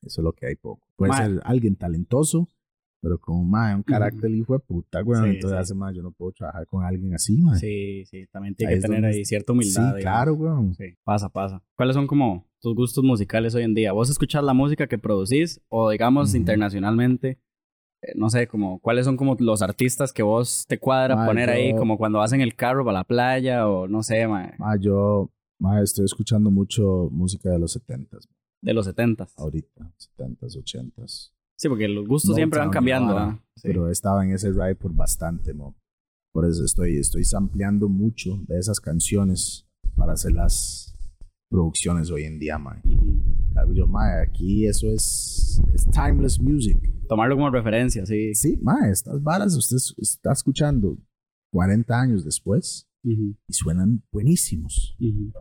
Eso 0.03 0.21
es 0.21 0.23
lo 0.23 0.33
que 0.33 0.47
hay 0.47 0.55
poco. 0.55 0.85
Puede 0.95 1.11
Mae. 1.11 1.25
ser 1.27 1.41
alguien 1.43 1.75
talentoso, 1.75 2.47
pero 3.01 3.19
con 3.19 3.49
mae, 3.49 3.75
un 3.75 3.83
carácter 3.83 4.31
hijo 4.31 4.53
de 4.53 4.59
puta, 4.59 5.01
güey. 5.01 5.21
Sí, 5.21 5.29
entonces 5.35 5.57
sí. 5.57 5.61
hace 5.61 5.73
más, 5.75 5.93
yo 5.95 6.01
no 6.01 6.11
puedo 6.11 6.31
trabajar 6.31 6.65
con 6.67 6.83
alguien 6.83 7.13
así, 7.13 7.37
mae. 7.37 7.57
Sí, 7.59 8.03
sí, 8.05 8.25
también 8.31 8.55
tiene 8.55 8.73
Ahí 8.73 8.79
que 8.79 8.81
tener 8.87 9.01
donde- 9.01 9.17
ahí 9.17 9.25
cierta 9.25 9.51
Sí, 9.53 9.57
humildad. 9.57 9.95
digamos. 9.95 10.01
claro, 10.01 10.35
güey. 10.35 10.73
Sí, 10.75 10.97
pasa, 11.03 11.29
pasa. 11.29 11.61
¿Cuáles 11.75 11.95
son 11.95 12.07
como 12.07 12.45
tus 12.61 12.75
gustos 12.75 13.03
musicales 13.03 13.53
hoy 13.55 13.63
en 13.63 13.73
día? 13.75 13.91
¿Vos 13.91 14.09
escuchás 14.09 14.43
la 14.43 14.53
música 14.53 14.87
que 14.87 14.97
producís 14.97 15.61
o 15.69 15.89
digamos 15.91 16.33
internacionalmente? 16.35 17.39
eh, 18.03 18.11
no 18.15 18.29
sé, 18.29 18.47
como 18.47 18.79
cuáles 18.79 19.05
son 19.05 19.17
como 19.17 19.35
los 19.39 19.63
artistas 19.63 20.13
que 20.13 20.21
vos 20.21 20.65
te 20.67 20.77
cuadra 20.77 21.25
poner 21.25 21.49
ahí, 21.49 21.71
yo- 21.71 21.77
como 21.77 21.97
cuando 21.97 22.19
vas 22.19 22.31
en 22.31 22.41
el 22.41 22.53
carro 22.55 22.85
para 22.85 22.99
la 22.99 23.03
playa 23.03 23.67
o 23.67 23.87
no 23.87 24.03
sé, 24.03 24.27
ma, 24.27 24.53
Ma, 24.59 24.77
yo 24.79 25.31
ma, 25.59 25.81
estoy 25.81 26.05
escuchando 26.05 26.51
mucho 26.51 27.09
música 27.11 27.49
de 27.49 27.57
los 27.57 27.71
70s, 27.75 28.27
de 28.61 28.73
los 28.73 28.85
setentas. 28.85 29.33
ahorita, 29.37 29.93
70s, 30.17 30.55
80s. 30.57 31.33
Sí, 31.59 31.69
porque 31.69 31.87
los 31.87 32.07
gustos 32.07 32.29
Motown 32.29 32.37
siempre 32.39 32.59
van 32.59 32.69
cambiando. 32.69 33.41
Pero 33.63 33.89
estaba 33.89 34.23
en 34.23 34.31
ese 34.33 34.51
ride 34.51 34.75
por 34.75 34.93
bastante, 34.93 35.53
mo. 35.53 35.75
Por 36.33 36.45
eso 36.45 36.63
estoy, 36.63 36.97
estoy 36.97 37.23
sampleando 37.23 37.89
mucho 37.89 38.39
de 38.47 38.59
esas 38.59 38.79
canciones 38.79 39.65
para 39.95 40.13
hacer 40.13 40.33
las 40.33 40.95
producciones 41.49 42.11
hoy 42.11 42.23
en 42.25 42.37
día, 42.39 42.57
man. 42.59 42.81
Yo, 43.73 43.87
ma, 43.87 44.21
aquí 44.21 44.67
eso 44.67 44.87
es, 44.91 45.59
es 45.73 45.85
timeless 45.89 46.39
music. 46.39 46.77
Tomarlo 47.07 47.35
como 47.35 47.49
referencia, 47.49 48.05
sí. 48.05 48.35
Sí, 48.35 48.59
ma, 48.61 48.87
estas 48.89 49.23
varas 49.23 49.55
usted 49.55 49.77
es- 49.77 49.95
está 49.97 50.31
escuchando 50.33 50.97
40 51.51 51.99
años 51.99 52.23
después 52.23 52.87
y 53.03 53.35
suenan 53.49 54.03
buenísimos. 54.11 54.95
Y 54.99 55.31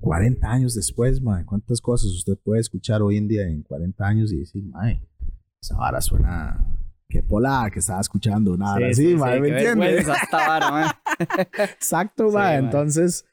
40 0.00 0.50
años 0.50 0.74
después, 0.74 1.20
ma, 1.20 1.44
¿cuántas 1.44 1.80
cosas 1.80 2.10
usted 2.10 2.36
puede 2.42 2.60
escuchar 2.60 3.02
hoy 3.02 3.16
en 3.16 3.28
día 3.28 3.42
en 3.48 3.62
40 3.62 4.04
años 4.06 4.32
y 4.32 4.38
decir, 4.38 4.64
ma, 4.64 4.90
esa 5.60 5.76
vara 5.76 6.00
suena... 6.00 6.64
Qué 7.08 7.22
pola 7.22 7.70
que 7.72 7.78
estaba 7.78 8.00
escuchando, 8.00 8.56
nada 8.56 8.78
así, 8.90 9.14
ma, 9.14 9.26
¿me 9.38 9.48
entiendes? 9.48 10.06
vara. 10.32 11.00
Exacto, 11.58 12.28
Sí, 12.28 12.34
ma. 12.34 12.40
ma. 12.40 12.54
Entonces, 12.56 13.24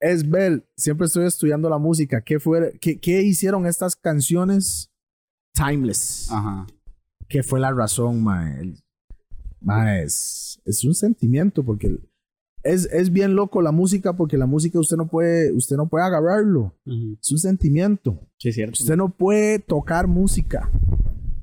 es 0.00 0.28
ver, 0.28 0.66
siempre 0.78 1.06
estoy 1.06 1.26
estudiando 1.26 1.68
la 1.68 1.76
música. 1.76 2.22
¿Qué, 2.22 2.40
fue, 2.40 2.78
qué, 2.80 2.98
qué 2.98 3.20
hicieron 3.22 3.66
estas 3.66 3.94
canciones 3.96 4.90
timeless? 5.52 6.30
Ajá. 6.32 6.66
¿Qué 7.28 7.42
fue 7.42 7.60
la 7.60 7.70
razón, 7.70 8.22
ma? 8.22 8.58
El- 8.58 8.82
ma, 9.60 9.98
es, 9.98 10.58
es 10.64 10.82
un 10.84 10.94
sentimiento 10.94 11.62
porque 11.62 11.98
es, 12.62 12.86
es 12.92 13.10
bien 13.12 13.34
loco 13.34 13.62
la 13.62 13.72
música 13.72 14.16
porque 14.16 14.36
la 14.36 14.46
música 14.46 14.78
usted 14.78 14.96
no 14.96 15.08
puede, 15.08 15.52
usted 15.52 15.76
no 15.76 15.88
puede 15.88 16.04
agarrarlo. 16.04 16.74
Ujú. 16.86 17.16
Es 17.20 17.32
un 17.32 17.38
sentimiento. 17.38 18.20
Sí, 18.38 18.52
cierto. 18.52 18.76
Usted 18.80 18.96
no 18.96 19.10
puede 19.10 19.58
tocar 19.58 20.06
música. 20.06 20.70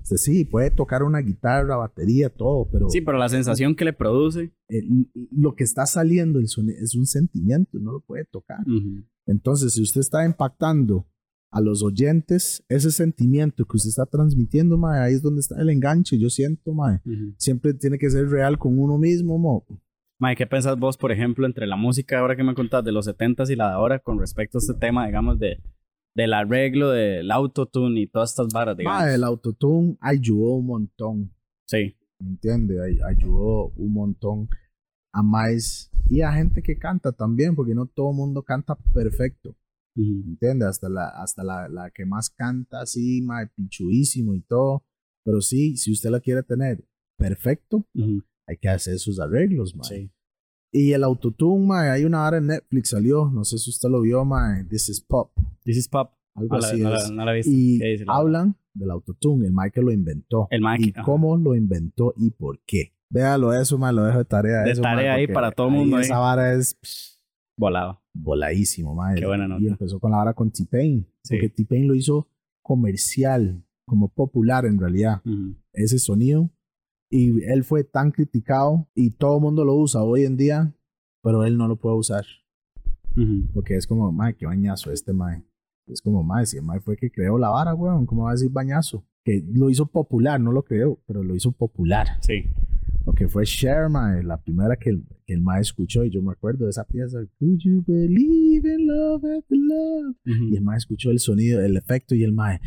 Usted 0.03 0.18
sí, 0.18 0.45
puede 0.45 0.70
tocar 0.70 1.01
una 1.01 1.18
guitarra, 1.20 1.78
batería, 1.78 2.30
todo, 2.30 2.70
pero... 2.72 2.89
Sí, 2.91 3.01
pero 3.01 3.18
la 3.18 3.28
sensación 3.30 3.76
que 3.76 3.86
le 3.86 3.93
produce. 3.93 4.51
el- 4.68 5.09
lo 5.32 5.55
que 5.55 5.63
está 5.63 5.86
saliendo 5.88 6.38
el 6.39 6.45
soni- 6.47 6.76
es 6.80 6.93
un 6.95 7.07
sentimiento, 7.07 7.80
no 7.80 7.91
lo 7.91 8.01
puede 8.01 8.26
tocar. 8.26 8.59
Entonces, 9.26 9.74
si 9.74 9.82
usted 9.82 10.01
está 10.01 10.24
impactando 10.26 11.07
a 11.51 11.61
los 11.61 11.82
oyentes, 11.82 12.63
ese 12.70 12.91
sentimiento 12.91 13.66
que 13.66 13.78
usted 13.78 13.89
está 13.89 14.05
transmitiendo, 14.05 14.78
mae, 14.78 14.99
ahí 14.99 15.13
es 15.16 15.22
donde 15.24 15.39
está 15.39 15.59
el 15.59 15.70
enganche, 15.70 16.20
yo 16.20 16.30
siento, 16.30 16.74
mae. 16.74 16.97
Ujú. 17.05 17.34
Siempre 17.38 17.74
tiene 17.74 17.97
que 17.97 18.09
ser 18.09 18.30
real 18.30 18.59
con 18.59 18.78
uno 18.78 18.97
mismo, 18.99 19.38
mo. 19.39 19.66
Mae, 20.20 20.36
¿qué 20.36 20.47
pensás 20.47 20.78
vos, 20.80 20.97
por 20.97 21.11
ejemplo, 21.11 21.45
entre 21.45 21.68
la 21.68 21.76
música 21.76 22.20
ahora 22.20 22.36
que 22.36 22.43
me 22.43 22.55
contás 22.55 22.84
de 22.84 22.91
los 22.91 23.05
70s 23.07 23.49
y 23.51 23.55
la 23.55 23.68
de 23.68 23.74
ahora 23.74 23.99
con 23.99 24.18
respecto 24.20 24.57
a 24.57 24.59
este 24.59 24.74
tema, 24.74 25.05
digamos, 25.05 25.38
de 25.39 25.61
del 26.16 26.34
arreglo, 26.34 26.91
del 26.91 27.30
autotune 27.30 27.99
y 27.99 28.07
todas 28.07 28.30
estas 28.30 28.47
varas, 28.53 28.78
digamos? 28.78 29.01
Mae, 29.01 29.16
el 29.16 29.24
autotune 29.26 29.97
ayudó 29.99 30.53
un 30.55 30.66
montón. 30.66 31.34
Sí. 31.68 31.97
¿me 32.20 32.30
entiende? 32.30 32.82
Ay- 32.82 32.99
Ayudó 33.05 33.74
un 33.76 33.91
montón 33.91 34.47
a 35.13 35.22
más 35.22 35.91
y 36.09 36.22
a 36.22 36.32
gente 36.32 36.61
que 36.63 36.78
canta 36.78 37.11
también, 37.11 37.53
porque 37.55 37.76
no 37.76 37.86
todo 37.88 38.11
el 38.11 38.16
mundo 38.16 38.43
canta 38.43 38.76
perfecto, 38.93 39.55
¿me 39.95 40.03
Ujú. 40.03 40.30
entiende? 40.30 40.66
Hasta 40.66 40.88
la, 40.88 41.09
hasta 41.09 41.43
la, 41.43 41.68
la 41.68 41.91
que 41.91 42.05
más 42.05 42.30
canta 42.30 42.80
así, 42.80 43.22
mae, 43.22 43.47
pichuísimo 43.47 44.34
y 44.36 44.41
todo, 44.41 44.86
pero 45.26 45.41
sí, 45.41 45.76
si 45.76 45.91
usted 45.91 46.09
la 46.11 46.22
quiere 46.22 46.43
tener 46.43 46.86
perfecto. 47.18 47.86
Hay 48.48 48.58
que 48.58 48.70
hacer 48.70 49.00
sus 49.00 49.20
arreglos, 49.20 49.76
mae. 49.76 49.88
Sí. 49.89 50.12
Y 50.72 50.91
el 50.91 51.04
autotune, 51.04 51.66
mae, 51.66 51.89
hay 51.89 52.04
una 52.06 52.26
hora 52.28 52.38
en 52.38 52.48
Netflix 52.48 52.89
salió, 52.89 53.30
no 53.34 53.43
sé 53.46 53.58
si 53.58 53.70
usted 53.70 53.89
lo 53.89 54.02
vio, 54.02 54.26
mae, 54.26 54.64
This 54.66 54.89
is 54.89 55.02
Pop, 55.02 55.32
This 55.64 55.78
is 55.78 55.88
Pop. 55.88 56.12
algo 56.36 56.58
la, 56.58 56.68
así 56.68 56.80
la- 56.82 57.38
es. 57.38 57.48
Y 57.48 57.80
¿Qué 57.80 57.86
dice 57.91 58.06
la- 58.06 58.14
hablan 58.16 58.56
del 58.74 58.91
autotune, 58.91 59.46
el 59.48 59.54
mae 59.54 59.72
que 59.72 59.82
lo 59.82 59.91
inventó. 59.91 60.48
El 60.52 60.62
mae 60.62 60.78
y 60.82 60.89
ajá. 60.93 61.04
cómo 61.04 61.38
lo 61.38 61.56
inventó 61.56 62.14
y 62.18 62.32
por 62.32 62.60
qué. 62.66 62.93
Véalo 63.10 63.54
eso, 63.54 63.78
mae, 63.78 63.93
lo 63.93 64.04
dejo 64.04 64.18
de 64.18 64.26
tarea. 64.26 64.64
De 64.64 64.72
eso, 64.72 64.82
tarea 64.82 65.14
mae, 65.14 65.22
ahí 65.22 65.28
para 65.34 65.52
todo 65.52 65.70
mundo, 65.70 65.96
ahí. 65.96 66.04
Esa 66.04 66.18
vara 66.20 66.54
es 66.54 66.78
psh, 66.82 67.20
Volado. 67.58 68.02
voladísimo, 68.14 68.93
mae. 68.96 69.16
Qué 69.16 69.26
buena 69.26 69.46
Y 69.46 69.48
nota. 69.48 69.64
empezó 69.66 69.98
con 70.00 70.12
la 70.12 70.18
vara 70.18 70.34
con 70.34 70.52
T-Pain, 70.52 71.08
Sí. 71.24 71.36
porque 71.36 71.48
T-Pain 71.50 71.88
lo 71.88 71.96
hizo 71.96 72.28
comercial, 72.62 73.64
como 73.88 74.10
popular 74.10 74.66
en 74.66 74.78
realidad, 74.80 75.22
Ujú. 75.26 75.56
ese 75.74 76.00
sonido. 76.00 76.50
Y 77.10 77.43
él 77.43 77.64
fue 77.64 77.84
tan 77.84 78.12
criticado 78.12 78.88
y 78.95 79.12
todo 79.12 79.38
el 79.38 79.41
mundo 79.41 79.64
lo 79.64 79.76
usa 79.76 80.03
hoy 80.03 80.24
en 80.24 80.38
día, 80.38 80.74
pero 81.22 81.43
él 81.43 81.58
no 81.58 81.68
lo 81.68 81.78
puede 81.78 81.95
usar. 81.95 82.26
Porque 83.53 83.76
es 83.76 83.88
como, 83.88 84.12
mae, 84.12 84.36
qué 84.36 84.45
bañazo 84.45 84.91
este 84.91 85.14
mae. 85.14 85.45
Es 85.88 86.01
como, 86.01 86.24
mae, 86.24 86.45
si 86.45 86.58
el 86.58 86.64
mae 86.64 86.82
fue 86.82 86.95
el 86.95 86.99
que 86.99 87.12
creó 87.12 87.38
la 87.38 87.49
vara, 87.49 87.74
weón, 87.74 88.06
¿cómo 88.06 88.24
va 88.24 88.32
a 88.32 88.34
decir 88.34 88.49
bañazo? 88.49 89.06
Que 89.24 89.43
lo 89.53 89.70
hizo 89.70 89.86
popular, 89.86 90.41
no 90.41 90.51
lo 90.51 90.64
creó, 90.64 91.01
pero 91.08 91.24
lo 91.24 91.36
hizo 91.36 91.51
popular. 91.51 92.08
Sí. 92.22 92.45
Porque 93.06 93.28
fue 93.28 93.45
Cher, 93.45 93.88
mae, 93.88 94.24
la 94.24 94.41
primera 94.41 94.76
que 94.76 94.89
el, 94.89 95.06
que 95.26 95.34
el 95.34 95.41
mae 95.41 95.62
escuchó. 95.62 96.03
Y 96.03 96.10
yo 96.10 96.22
me 96.22 96.32
acuerdo 96.32 96.66
de 96.66 96.72
esa 96.72 96.84
pieza, 96.84 97.20
Could 97.39 97.60
you 97.60 97.84
believe 97.88 98.68
in 98.68 98.88
love 98.88 99.24
love? 99.49 100.16
Y 100.26 100.58
el 100.58 100.64
mae 100.64 100.78
escuchó 100.78 101.12
el 101.12 101.20
sonido, 101.20 101.62
el 101.62 101.78
efecto, 101.78 102.16
y 102.16 102.24
el 102.24 102.34
mae, 102.34 102.60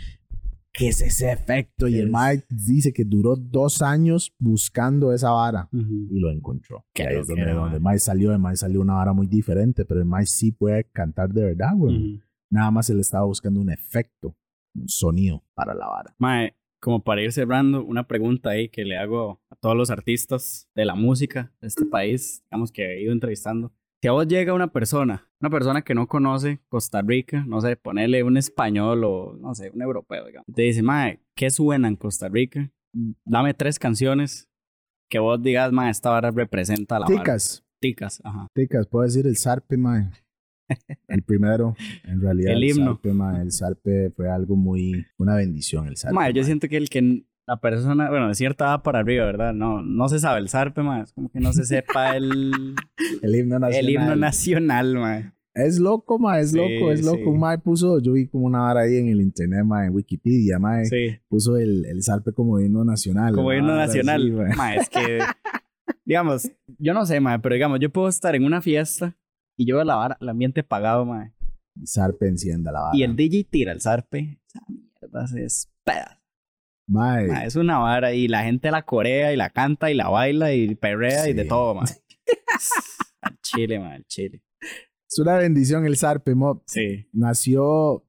¿qué 0.78 0.88
es 0.88 1.02
ese 1.02 1.32
efecto? 1.32 1.88
Y 1.88 1.98
el 1.98 2.08
mae 2.10 2.44
dice 2.48 2.92
que 2.92 3.04
duró 3.04 3.34
dos 3.36 3.82
años 3.82 4.32
buscando 4.38 5.12
esa 5.12 5.30
vara 5.30 5.68
Ujú. 5.72 6.06
y 6.10 6.20
lo 6.20 6.30
encontró. 6.30 6.86
Qué 6.94 7.02
Y 7.02 7.06
ahí 7.06 7.16
es 7.16 7.26
donde, 7.26 7.52
donde 7.52 7.76
el 7.76 7.82
mae 7.82 7.98
salió, 7.98 8.32
el 8.32 8.38
mae 8.38 8.56
salió 8.56 8.80
una 8.80 8.94
vara 8.94 9.12
muy 9.12 9.26
diferente, 9.26 9.84
pero 9.84 10.00
el 10.00 10.06
mae 10.06 10.26
sí 10.26 10.52
puede 10.52 10.84
cantar 10.84 11.30
de 11.30 11.44
verdad, 11.44 11.72
güey. 11.74 12.14
Ujú. 12.14 12.22
Nada 12.50 12.70
más 12.70 12.88
él 12.90 13.00
estaba 13.00 13.24
buscando 13.24 13.60
un 13.60 13.70
efecto, 13.70 14.36
un 14.74 14.88
sonido 14.88 15.42
para 15.54 15.74
la 15.74 15.86
vara. 15.88 16.14
Mae, 16.18 16.54
como 16.80 17.02
para 17.02 17.22
ir 17.22 17.32
cerrando, 17.32 17.84
una 17.84 18.06
pregunta 18.06 18.50
ahí 18.50 18.68
que 18.68 18.84
le 18.84 18.96
hago 18.96 19.42
a 19.50 19.56
todos 19.56 19.76
los 19.76 19.90
artistas 19.90 20.68
de 20.74 20.84
la 20.84 20.94
música 20.94 21.52
de 21.60 21.66
este 21.66 21.84
país, 21.84 22.44
digamos 22.50 22.70
que 22.70 22.84
he 22.84 23.02
ido 23.02 23.12
entrevistando. 23.12 23.72
Si 24.00 24.06
a 24.06 24.12
vos 24.12 24.28
llega 24.28 24.54
una 24.54 24.68
persona, 24.68 25.28
una 25.40 25.50
persona 25.50 25.82
que 25.82 25.92
no 25.92 26.06
conoce 26.06 26.60
Costa 26.68 27.02
Rica, 27.02 27.44
no 27.46 27.60
sé, 27.60 27.76
ponerle 27.76 28.22
un 28.22 28.36
español 28.36 29.02
o, 29.04 29.36
no 29.40 29.56
sé, 29.56 29.70
un 29.74 29.82
europeo, 29.82 30.26
digamos, 30.26 30.48
y 30.48 30.52
te 30.52 30.62
dice, 30.62 30.82
mae, 30.82 31.20
¿qué 31.34 31.50
suena 31.50 31.88
en 31.88 31.96
Costa 31.96 32.28
Rica? 32.28 32.70
Dame 33.24 33.54
tres 33.54 33.78
canciones 33.78 34.48
que 35.10 35.18
vos 35.18 35.42
digas, 35.42 35.72
mae, 35.72 35.90
esta 35.90 36.10
vara 36.10 36.30
representa 36.30 37.00
la. 37.00 37.06
Ticas, 37.06 37.64
Ticas, 37.80 38.20
ajá. 38.24 38.46
ticas, 38.54 38.86
puedo 38.86 39.04
decir 39.04 39.26
el 39.26 39.36
zarpe, 39.36 39.76
mae. 39.76 40.10
El 41.08 41.22
primero, 41.22 41.74
en 42.04 42.20
realidad. 42.20 42.52
El 42.52 42.62
himno. 42.62 42.92
Zarpe, 42.92 43.12
mae, 43.14 43.40
el 43.40 43.52
zarpe 43.52 44.10
fue 44.10 44.28
algo 44.28 44.54
muy, 44.54 45.06
una 45.16 45.34
bendición, 45.34 45.88
el 45.88 45.96
zarpe. 45.96 46.14
Mae, 46.14 46.32
yo 46.34 46.42
mae. 46.42 46.44
siento 46.44 46.68
que 46.68 46.76
el 46.76 46.90
que 46.90 47.24
la 47.48 47.56
persona, 47.60 48.10
bueno, 48.10 48.28
de 48.28 48.34
cierta 48.34 48.66
edad 48.66 48.82
para 48.82 48.98
arriba, 48.98 49.24
¿verdad? 49.24 49.54
No, 49.54 49.82
no 49.82 50.08
se 50.10 50.18
sabe 50.18 50.38
el 50.38 50.50
zarpe. 50.50 50.82
Es 51.02 51.12
como 51.14 51.30
que 51.30 51.40
no 51.40 51.52
se 51.54 51.64
sepa 51.64 52.14
el, 52.14 52.74
El 53.22 53.34
himno 53.34 53.58
nacional. 53.58 53.84
el 53.86 53.90
himno 53.90 54.16
nacional, 54.16 54.94
mae. 54.96 55.32
Es 55.54 55.78
loco, 55.80 56.18
mae, 56.18 56.42
es 56.42 56.50
Sí, 56.50 56.56
loco, 56.58 56.92
es 56.92 57.02
loco. 57.04 57.16
sí. 57.16 57.24
Un 57.24 57.40
mae 57.40 57.58
puso, 57.58 58.00
yo 58.00 58.12
vi 58.12 58.28
como 58.28 58.44
una 58.46 58.60
vara 58.60 58.82
ahí 58.82 58.96
en 58.98 59.08
el 59.08 59.20
internet, 59.22 59.64
mae, 59.64 59.86
en 59.86 59.94
Wikipedia, 59.94 60.58
mae, 60.58 60.84
Sí, 60.84 61.16
puso 61.26 61.56
el, 61.56 61.86
el 61.86 62.02
zarpe 62.04 62.32
como 62.32 62.60
himno 62.60 62.84
nacional. 62.84 63.34
como 63.34 63.52
himno 63.52 63.74
nacional. 63.74 64.22
así, 64.46 64.56
mae, 64.56 64.76
es 64.76 64.88
que, 64.90 65.18
digamos, 66.04 66.52
yo 66.78 66.92
no 66.94 67.06
sé, 67.06 67.18
mae, 67.18 67.38
pero 67.38 67.54
digamos, 67.54 67.80
yo 67.80 67.90
puedo 67.90 68.08
estar 68.08 68.36
en 68.36 68.44
una 68.44 68.60
fiesta 68.60 69.16
y 69.56 69.66
yo 69.66 69.76
veo 69.76 69.84
la 69.84 69.96
vara, 69.96 70.18
el 70.20 70.28
ambiente 70.28 70.60
apagado, 70.60 71.04
mae. 71.06 71.32
El 71.80 71.88
zarpe 71.88 72.28
encienda 72.28 72.70
la 72.70 72.80
vara. 72.80 72.96
Y 72.96 73.02
el 73.04 73.16
DJ 73.16 73.44
tira 73.50 73.72
el 73.72 73.80
zarpe. 73.80 74.38
Esa 74.46 74.60
mierda 74.68 75.26
se 75.26 75.40
despeda. 75.40 76.20
Mae, 76.88 77.26
mae, 77.28 77.46
es 77.46 77.56
una 77.56 77.78
vara 77.78 78.14
y 78.14 78.28
la 78.28 78.42
gente 78.44 78.70
la 78.70 78.82
corea 78.84 79.32
y 79.32 79.36
la 79.36 79.50
canta 79.50 79.90
y 79.90 79.94
la 79.94 80.08
baila 80.08 80.54
y 80.54 80.74
perrea 80.74 81.28
y 81.28 81.34
de 81.34 81.44
todo, 81.44 81.74
mae. 81.74 81.84
al 83.20 83.38
chile, 83.42 83.78
mae, 83.78 83.96
al 83.96 84.04
chile. 84.06 84.42
es 85.10 85.18
una 85.18 85.36
bendición 85.36 85.84
el 85.86 85.96
zarpe, 85.96 86.34
mo. 86.34 86.62
Sí. 86.66 87.06
Nació 87.12 88.04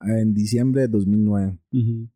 en 0.00 0.34
diciembre 0.34 0.82
de 0.82 0.88
2009. 0.88 1.58
Ujú. 1.72 2.08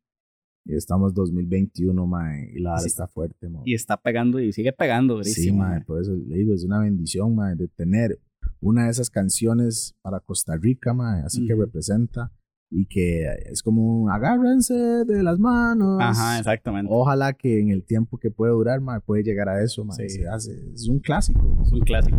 Y 0.67 0.75
estamos 0.75 1.15
2021, 1.15 2.07
mae, 2.07 2.53
y 2.55 2.61
la 2.61 2.71
vara 2.71 2.83
Sí. 2.83 2.89
está 2.89 3.09
fuerte. 3.09 3.49
Y 3.65 3.73
está 3.75 3.97
pegando 3.97 4.39
y 4.41 4.53
sigue 4.53 4.73
pegando 4.75 5.23
Sí, 5.23 5.31
durísimo. 5.31 5.59
mae, 5.61 5.77
mae. 5.77 5.85
por 5.85 6.03
eso 6.03 6.13
le 6.15 6.37
digo, 6.37 6.53
es 6.55 6.65
una 6.65 6.81
bendición, 6.81 7.35
mae, 7.35 7.55
de 7.57 7.69
tener 7.69 8.21
una 8.61 8.85
de 8.85 8.91
esas 8.91 9.09
canciones 9.09 9.97
para 10.03 10.21
Costa 10.21 10.57
Rica, 10.59 10.93
mae, 10.93 11.23
así 11.23 11.47
que 11.47 11.55
representa 11.55 12.31
y 12.71 12.85
que 12.87 13.25
es 13.51 13.63
como 13.63 14.03
un 14.03 14.11
agárrense 14.11 14.75
de 14.75 15.23
las 15.23 15.39
manos. 15.39 15.99
Ajá, 16.03 16.39
exactamente. 16.39 16.91
Ojalá 16.93 17.33
que 17.33 17.61
en 17.61 17.71
el 17.71 17.83
tiempo 17.85 18.19
que 18.19 18.31
puede 18.31 18.53
durar, 18.53 18.81
mae, 18.81 19.01
puede 19.01 19.23
llegar 19.23 19.49
a 19.49 19.63
eso, 19.63 19.85
mae. 19.85 19.97
Sí. 20.09 20.19
Se 20.19 20.29
hace- 20.29 20.71
es 20.75 20.87
un 20.89 20.99
clásico. 20.99 21.57
Es 21.63 21.73
un 21.73 21.81
clásico. 21.81 22.19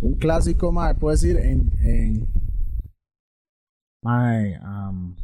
Un 0.00 0.14
clásico, 0.14 0.70
mae, 0.70 0.94
puedo 0.94 1.12
decir 1.12 1.36
en, 1.38 1.72
am, 4.62 5.16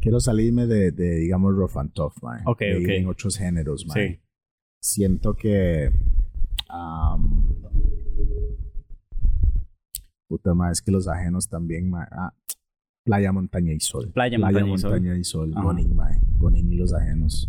quiero 0.00 0.18
salirme 0.18 0.66
de, 0.66 0.90
de, 0.90 1.16
digamos, 1.16 1.54
rough 1.54 1.76
and 1.78 1.92
tough, 1.92 2.14
mae. 2.22 2.40
Ok, 2.46 2.58
de 2.60 2.80
ir. 2.82 2.90
En 2.92 3.06
otros 3.08 3.36
géneros. 3.36 3.86
Sí. 3.92 4.18
Siento 4.80 5.34
que 5.34 5.92
am, 6.68 7.54
puta 10.28 10.54
mae, 10.54 10.72
es 10.72 10.82
que 10.82 10.90
los 10.90 11.06
ajenos 11.08 11.48
también, 11.48 11.88
mae. 11.90 12.06
Ah, 12.10 12.34
Playa, 13.04 13.32
Montaña 13.32 13.72
y 13.72 13.80
Sol. 13.80 14.10
Playa, 14.12 14.38
Montaña 14.38 14.74
y 14.74 14.78
Sol. 14.78 14.90
Montaña 14.92 15.18
y 15.18 15.24
Sol. 15.24 15.52
Gonin, 15.54 15.94
mae. 15.96 16.20
Gonin 16.38 16.72
y 16.72 16.76
los 16.76 16.92
ajenos. 16.92 17.48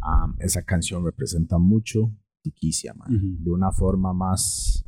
Am, 0.00 0.36
esa 0.38 0.62
canción 0.62 1.04
representa 1.04 1.58
mucho 1.58 2.10
Tiquicia, 2.42 2.94
mae 2.94 3.14
Ujú. 3.14 3.36
de 3.38 3.50
una 3.50 3.70
forma 3.70 4.14
más 4.14 4.82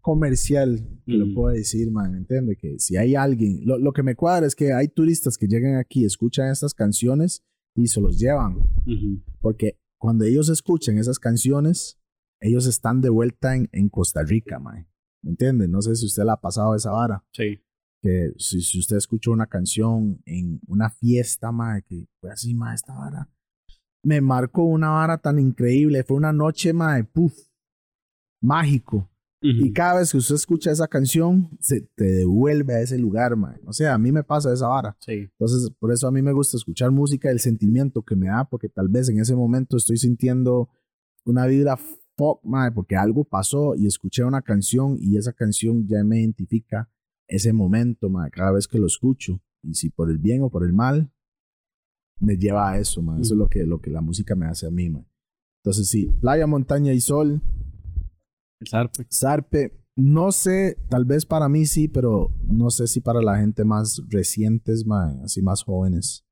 comercial, 0.00 0.86
que 1.04 1.14
lo 1.14 1.26
Mm. 1.26 1.34
puedo 1.34 1.54
decir, 1.54 1.90
man, 1.90 2.12
¿me 2.12 2.18
entiende? 2.18 2.56
Que 2.56 2.78
si 2.78 2.96
hay 2.96 3.16
alguien, 3.16 3.62
lo, 3.64 3.76
lo 3.78 3.92
que 3.92 4.04
me 4.04 4.14
cuadra 4.14 4.46
es 4.46 4.54
que 4.54 4.72
hay 4.72 4.86
turistas 4.86 5.36
que 5.36 5.48
llegan 5.48 5.74
aquí, 5.76 6.04
escuchan 6.04 6.48
estas 6.52 6.74
canciones 6.74 7.42
y 7.74 7.88
se 7.88 8.00
los 8.00 8.16
llevan, 8.20 8.58
Ujú. 8.86 9.20
porque 9.40 9.80
cuando 9.98 10.24
ellos 10.24 10.48
escuchan 10.48 10.98
esas 10.98 11.18
canciones, 11.18 11.98
ellos 12.40 12.66
están 12.68 13.00
de 13.00 13.08
vuelta 13.10 13.56
en, 13.56 13.68
en 13.72 13.88
Costa 13.88 14.22
Rica, 14.22 14.60
man, 14.60 14.86
¿me 15.22 15.30
entiende? 15.30 15.66
No 15.66 15.82
sé 15.82 15.96
si 15.96 16.06
usted 16.06 16.22
la 16.22 16.34
ha 16.34 16.40
pasado 16.40 16.76
esa 16.76 16.92
vara, 16.92 17.24
Sí. 17.32 17.58
Que 18.00 18.32
si, 18.38 18.60
si 18.60 18.78
usted 18.78 18.96
escuchó 18.96 19.32
una 19.32 19.46
canción 19.46 20.20
en 20.24 20.60
una 20.66 20.90
fiesta, 20.90 21.52
man, 21.52 21.82
que 21.86 22.06
fue 22.20 22.30
así, 22.30 22.54
man, 22.54 22.74
esta 22.74 22.94
vara, 22.94 23.28
me 24.02 24.20
marcó 24.20 24.64
una 24.64 24.90
vara 24.90 25.18
tan 25.18 25.38
increíble, 25.38 26.04
fue 26.04 26.16
una 26.16 26.32
noche, 26.32 26.72
man, 26.72 27.08
puff, 27.12 27.34
mágico. 28.40 29.10
Y 29.48 29.72
cada 29.72 30.00
vez 30.00 30.10
que 30.10 30.18
usted 30.18 30.34
escucha 30.34 30.72
esa 30.72 30.88
canción, 30.88 31.50
se 31.60 31.82
te 31.94 32.04
devuelve 32.04 32.74
a 32.74 32.80
ese 32.80 32.98
lugar, 32.98 33.36
man. 33.36 33.60
O 33.64 33.72
sea, 33.72 33.94
a 33.94 33.98
mí 33.98 34.10
me 34.10 34.24
pasa 34.24 34.52
esa 34.52 34.66
vara. 34.66 34.96
Sí. 34.98 35.12
Entonces, 35.12 35.70
por 35.78 35.92
eso 35.92 36.08
a 36.08 36.10
mí 36.10 36.20
me 36.20 36.32
gusta 36.32 36.56
escuchar 36.56 36.90
música, 36.90 37.30
el 37.30 37.38
sentimiento 37.38 38.02
que 38.02 38.16
me 38.16 38.26
da, 38.26 38.48
porque 38.48 38.68
tal 38.68 38.88
vez 38.88 39.08
en 39.08 39.20
ese 39.20 39.36
momento 39.36 39.76
estoy 39.76 39.98
sintiendo 39.98 40.68
una 41.24 41.46
vibra 41.46 41.76
fuck, 42.16 42.42
man, 42.44 42.74
porque 42.74 42.96
algo 42.96 43.22
pasó 43.22 43.76
y 43.76 43.86
escuché 43.86 44.24
una 44.24 44.42
canción 44.42 44.96
y 44.98 45.16
esa 45.16 45.32
canción 45.32 45.86
ya 45.86 46.02
me 46.02 46.18
identifica 46.20 46.90
ese 47.28 47.52
momento, 47.52 48.10
cada 48.32 48.52
vez 48.52 48.68
que 48.68 48.78
lo 48.78 48.86
escucho. 48.86 49.40
Y 49.62 49.74
si 49.74 49.90
por 49.90 50.10
el 50.10 50.18
bien 50.18 50.42
o 50.42 50.50
por 50.50 50.64
el 50.64 50.72
mal, 50.72 51.10
me 52.20 52.36
lleva 52.36 52.70
a 52.70 52.78
eso, 52.78 53.02
man. 53.02 53.20
Eso 53.20 53.34
es 53.34 53.38
lo 53.38 53.48
que, 53.48 53.64
lo 53.64 53.80
que 53.80 53.90
la 53.90 54.00
música 54.00 54.34
me 54.34 54.46
hace 54.46 54.66
a 54.66 54.70
mí, 54.70 54.88
man. 54.88 55.06
Entonces, 55.62 55.88
sí, 55.88 56.06
playa, 56.20 56.46
montaña 56.46 56.92
y 56.92 57.00
sol. 57.00 57.42
El 58.60 58.68
zarpe. 58.68 59.06
Zarpe, 59.12 59.72
no 59.96 60.30
sé, 60.30 60.76
tal 60.88 61.04
vez 61.04 61.26
para 61.26 61.48
mí 61.48 61.66
sí, 61.66 61.88
pero 61.88 62.30
no 62.46 62.70
sé 62.70 62.86
si 62.86 63.00
para 63.00 63.20
la 63.20 63.38
gente 63.38 63.64
más 63.64 64.02
recientes, 64.08 64.84
así 65.22 65.42
más 65.42 65.62
jóvenes. 65.62 66.24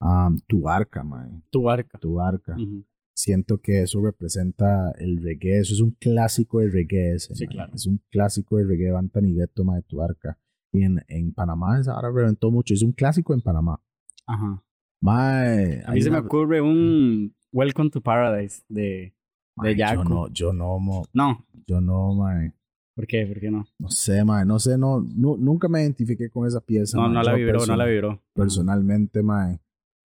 Um, 0.00 0.38
tu 0.46 0.68
arca, 0.68 1.02
man. 1.02 1.42
Tu 1.50 1.68
arca. 1.68 1.98
Tu 1.98 2.20
arca. 2.20 2.54
Ujú. 2.54 2.84
Siento 3.16 3.58
que 3.62 3.82
eso 3.82 4.00
representa 4.04 4.92
el 4.98 5.22
reggae. 5.22 5.58
Eso 5.60 5.72
es 5.72 5.80
un 5.80 5.92
clásico 5.92 6.60
de 6.60 6.68
reggae. 6.68 7.14
ese, 7.14 7.34
Sí, 7.34 7.46
claro. 7.46 7.72
Es 7.74 7.86
un 7.86 8.02
clásico 8.10 8.58
de 8.58 8.64
reggae. 8.64 8.90
Van 8.90 9.08
Tanigueto, 9.08 9.64
mae, 9.64 9.80
tu 9.82 10.02
arca. 10.02 10.38
Y 10.72 10.82
en, 10.82 11.02
en 11.08 11.32
Panamá 11.32 11.80
esa 11.80 11.94
ahora 11.94 12.10
reventó 12.12 12.50
mucho. 12.50 12.74
Es 12.74 12.82
un 12.82 12.92
clásico 12.92 13.32
en 13.32 13.40
Panamá. 13.40 13.80
Ajá. 14.26 14.62
Mae, 15.00 15.82
A 15.86 15.92
mí 15.92 16.02
se 16.02 16.10
me 16.10 16.18
ocurre 16.18 16.60
un 16.60 17.34
Welcome 17.52 17.88
to 17.90 18.02
Paradise 18.02 18.62
de, 18.68 19.14
mae, 19.56 19.74
de 19.74 19.80
Yo 19.94 20.04
no, 20.04 20.28
yo 20.28 20.52
no, 20.52 20.78
mo- 20.78 21.06
No. 21.14 21.46
yo 21.66 21.80
no, 21.80 22.14
mae. 22.14 22.52
¿Por 22.94 23.06
qué? 23.06 23.26
¿Por 23.26 23.40
qué 23.40 23.50
no? 23.50 23.66
No 23.78 23.88
sé, 23.88 24.24
mae. 24.24 24.44
No 24.44 24.58
sé, 24.58 24.76
no, 24.76 25.00
nu- 25.00 25.36
nunca 25.38 25.68
me 25.68 25.80
identifiqué 25.82 26.28
con 26.28 26.46
esa 26.46 26.60
pieza. 26.60 26.98
No, 26.98 27.04
mae. 27.04 27.12
no 27.14 27.22
la 27.22 27.32
Yo 27.32 27.38
vibró, 27.38 27.66
no 27.66 27.76
la 27.76 27.84
vibró. 27.86 28.22
Personalmente, 28.34 29.22
mae. 29.22 29.58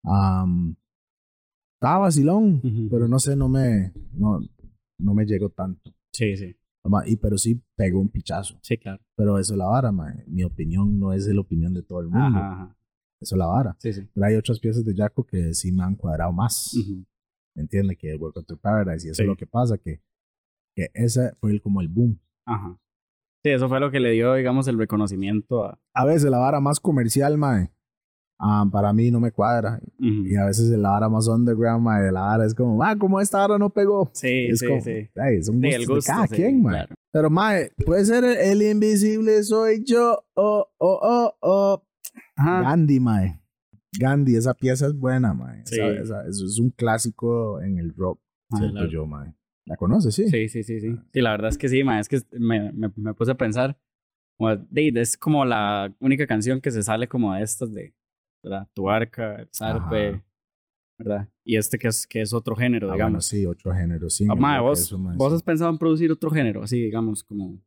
Am, 0.05 0.77
estaba 1.81 2.01
vacilón, 2.01 2.61
Ujú. 2.63 2.89
pero 2.91 3.09
no 3.09 3.19
sé, 3.19 3.35
no 3.37 3.49
me, 3.49 3.93
no, 4.13 4.39
no 4.99 5.15
me 5.15 5.25
llegó 5.25 5.49
tanto. 5.49 5.95
Sí, 6.13 6.37
sí. 6.37 6.55
Y, 7.07 7.17
pero 7.17 7.39
sí 7.39 7.59
pegó 7.75 8.01
un 8.01 8.09
pichazo. 8.11 8.59
Sí, 8.63 8.77
claro. 8.77 9.03
Pero 9.17 9.39
eso 9.39 9.55
es 9.55 9.59
la 9.59 9.65
vara, 9.67 9.91
mae. 9.91 10.25
Mi 10.27 10.45
opinión 10.45 10.99
no 10.99 11.13
es 11.15 11.27
la 11.27 11.41
opinión 11.41 11.73
de 11.73 11.83
todo 11.83 12.01
el 12.01 12.09
mundo. 12.09 12.39
Ajá, 12.39 12.53
ajá. 12.53 12.77
Eso 13.21 13.35
es 13.35 13.39
la 13.39 13.47
vara. 13.47 13.77
Sí, 13.79 13.93
sí. 13.95 14.07
Pero 14.15 14.27
hay 14.27 14.35
otras 14.37 14.59
piezas 14.61 14.85
de 14.85 14.95
Jaco 14.95 15.25
que 15.25 15.53
sí 15.55 15.73
me 15.73 15.83
han 15.83 15.95
cuadrado 15.95 16.33
más. 16.33 16.75
Ujú. 16.75 17.05
¿Me 17.55 17.63
entiendes? 17.63 17.97
Que 17.99 18.15
Welcome 18.17 18.45
to 18.47 18.57
Paradise. 18.59 19.07
Y 19.07 19.11
eso 19.11 19.17
Sí. 19.17 19.23
es 19.23 19.29
lo 19.29 19.37
que 19.37 19.47
pasa, 19.47 19.77
que, 19.79 20.01
que 20.75 20.91
ese 20.95 21.33
fue 21.41 21.51
el, 21.53 21.61
como 21.63 21.81
el 21.81 21.89
boom. 21.89 22.19
Ajá. 22.47 22.79
Sí, 23.43 23.51
eso 23.51 23.69
fue 23.71 23.81
lo 23.81 23.91
que 23.91 24.01
le 24.01 24.11
dio, 24.13 24.35
digamos, 24.35 24.69
el 24.69 24.77
reconocimiento 24.79 25.65
a... 25.65 25.79
A 25.95 26.05
veces 26.05 26.31
la 26.31 26.39
vara 26.39 26.61
más 26.61 26.79
comercial, 26.81 27.37
mae, 27.39 27.71
ah, 28.41 28.67
para 28.73 28.93
mí 28.93 29.11
no 29.11 29.21
me 29.21 29.31
cuadra. 29.31 29.81
Ujú. 29.99 30.27
Y 30.27 30.35
a 30.37 30.47
veces 30.47 30.69
la 30.71 30.91
vara 30.91 31.09
más 31.09 31.29
underground, 31.29 31.85
mae, 31.85 32.11
la 32.11 32.23
vara 32.23 32.47
es 32.47 32.55
como, 32.55 32.83
ah, 32.83 32.97
como 32.97 33.21
esta 33.21 33.39
vara 33.39 33.59
no 33.59 33.71
pegó. 33.71 34.11
Sí, 34.15 34.47
es 34.51 34.59
sí, 34.61 34.67
como, 34.67 34.81
sí. 34.81 35.09
ay, 35.17 35.43
son 35.43 35.61
Sí, 35.61 35.69
el 35.69 35.81
de 35.83 35.87
gusto. 35.87 36.11
cada 36.13 36.27
sí, 36.27 36.35
quien, 36.37 36.63
mae. 36.63 36.73
claro. 36.75 36.95
Pero, 37.13 37.31
mae, 37.31 37.71
puede 37.85 38.05
ser 38.05 38.25
el, 38.25 38.37
el 38.37 38.63
invisible 38.63 39.43
soy 39.43 39.85
yo. 39.85 40.25
Oh, 40.35 40.67
oh, 40.79 40.99
oh, 41.03 41.35
oh. 41.41 41.83
Ajá. 42.37 42.63
Gandhi, 42.63 42.99
mae. 43.01 43.41
Gandhi, 43.99 44.37
esa 44.37 44.55
pieza 44.55 44.87
es 44.87 44.95
buena, 44.95 45.35
mae. 45.35 45.63
Sí. 45.67 45.75
Esa- 45.81 46.01
esa- 46.01 46.27
eso 46.29 46.45
es 46.47 46.59
un 46.59 46.71
clásico 46.71 47.61
en 47.61 47.79
el 47.79 47.93
rock, 47.95 48.21
Ah, 48.53 48.57
siento 48.59 48.75
claro. 48.77 48.91
yo, 48.91 49.07
mae. 49.07 49.35
¿La 49.67 49.77
conoces, 49.77 50.15
sí? 50.15 50.29
Sí, 50.29 50.49
sí, 50.49 50.63
sí, 50.65 50.81
sí. 50.81 50.97
Sí, 51.13 51.21
la 51.21 51.33
verdad 51.33 51.51
es 51.51 51.59
que 51.59 51.69
sí, 51.69 51.85
ma, 51.85 52.01
es 52.01 52.09
que 52.09 52.21
me, 52.39 52.73
me, 52.73 52.91
me 52.97 53.15
puse 53.15 53.31
a 53.33 53.37
pensar, 53.37 53.77
como, 54.39 54.57
de- 54.57 54.93
es 54.97 55.17
como 55.17 55.45
la 55.45 55.93
única 56.01 56.27
canción 56.27 56.61
que 56.61 56.71
se 56.71 56.83
sale 56.83 57.07
como 57.09 57.35
de 57.35 57.43
estas 57.43 57.73
de, 57.73 57.93
¿verdad? 58.43 58.69
Tu 58.75 58.89
arca, 58.91 59.37
el 59.43 59.49
zarpe, 59.55 60.09
Ajá. 60.09 60.25
¿verdad? 60.99 61.29
Y 61.45 61.57
este 61.57 61.79
que 61.79 61.89
es, 61.89 62.07
que 62.07 62.21
es 62.23 62.33
otro 62.33 62.55
género, 62.57 62.87
Ah, 62.89 62.91
bueno, 62.91 62.97
digamos. 63.07 63.27
sí, 63.27 63.47
otro 63.47 63.73
género, 63.75 64.09
sí. 64.11 64.27
Ah, 64.31 64.35
ma, 64.35 64.61
vos, 64.61 64.81
eso, 64.81 64.99
vos 64.99 65.31
sí. 65.33 65.37
has 65.37 65.43
pensado 65.43 65.71
en 65.71 65.79
producir 65.79 66.11
otro 66.13 66.31
género, 66.31 66.63
así, 66.63 66.81
digamos, 66.81 67.23
como, 67.25 67.61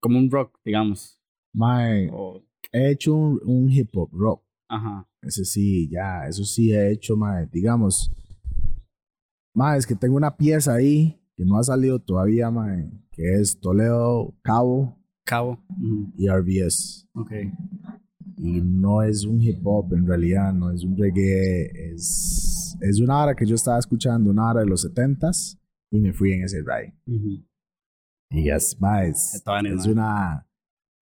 como 0.00 0.18
un 0.18 0.30
rock, 0.30 0.58
digamos. 0.64 1.20
Mae, 1.54 2.10
he 2.72 2.90
hecho 2.90 3.14
un, 3.14 3.40
un 3.44 3.70
hip 3.70 3.90
hop 3.94 4.10
rock. 4.12 4.42
ajá. 4.68 5.04
Ese 5.20 5.44
sí, 5.44 5.88
ya, 5.90 6.26
eso 6.28 6.44
sí 6.44 6.72
he 6.72 6.92
hecho, 6.92 7.16
mae. 7.16 7.46
Digamos, 7.50 8.12
mae, 9.54 9.76
es 9.78 9.86
que 9.86 9.96
tengo 9.96 10.16
una 10.16 10.36
pieza 10.36 10.74
ahí 10.74 11.20
que 11.34 11.44
no 11.44 11.56
ha 11.58 11.62
salido 11.64 11.98
todavía, 11.98 12.50
mae, 12.50 12.88
que 13.10 13.34
es 13.34 13.58
Toledo, 13.58 14.34
Cabo 14.42 14.96
Cabo. 15.24 15.58
Y 16.16 16.26
RBS. 16.28 17.06
Ok. 17.14 17.32
Y 18.38 18.60
no 18.60 19.02
es 19.02 19.24
un 19.24 19.40
hip 19.40 19.58
hop 19.64 19.92
en 19.94 20.06
realidad, 20.06 20.52
no 20.52 20.70
es 20.70 20.84
un 20.84 20.96
reggae, 20.96 21.92
es, 21.92 22.76
es 22.80 23.00
una 23.00 23.22
hora 23.22 23.34
que 23.34 23.44
yo 23.44 23.56
estaba 23.56 23.78
escuchando, 23.78 24.30
una 24.30 24.50
hora 24.50 24.60
de 24.60 24.66
los 24.66 24.88
70s 24.88 25.58
y 25.90 25.98
me 25.98 26.12
fui 26.12 26.32
en 26.32 26.44
ese 26.44 26.60
ride. 26.60 26.94
Ujú. 27.06 27.44
Y 28.30 28.50
es, 28.50 28.78
mae, 28.80 29.08
es, 29.08 29.34
es 29.34 29.44
mae. 29.46 29.92
una... 29.92 30.44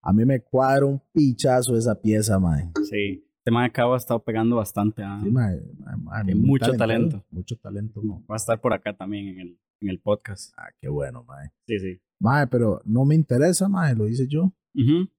A 0.01 0.13
mí 0.13 0.23
me 0.25 0.39
cuadra 0.41 0.85
un 0.85 1.01
pichazo 1.11 1.75
esa 1.77 1.99
pieza, 1.99 2.39
mae. 2.39 2.71
Sí. 2.89 3.23
Este 3.45 3.61
de 3.61 3.71
Cabo 3.71 3.93
ha 3.93 3.97
estado 3.97 4.21
pegando 4.23 4.57
bastante. 4.57 5.03
ah. 5.03 5.19
Sí, 5.23 5.29
mae, 5.31 5.61
mae, 5.77 5.97
mae, 5.97 6.35
mucho 6.35 6.73
talento. 6.73 7.25
Mucho 7.29 7.55
talento, 7.57 8.01
mae. 8.01 8.19
Va 8.29 8.35
a 8.35 8.37
estar 8.37 8.59
por 8.59 8.73
acá 8.73 8.95
también 8.95 9.27
en 9.27 9.39
el, 9.39 9.59
en 9.81 9.89
el 9.89 9.99
podcast. 9.99 10.53
Ah, 10.57 10.69
qué 10.81 10.89
bueno, 10.89 11.23
mae. 11.23 11.51
Sí, 11.65 11.79
sí. 11.79 12.01
Mae, 12.19 12.47
pero 12.47 12.81
no 12.83 13.05
me 13.05 13.15
interesa, 13.15 13.69
mae, 13.69 13.95
lo 13.95 14.07
hice 14.07 14.27
yo. 14.27 14.53
Ujú. 14.75 15.09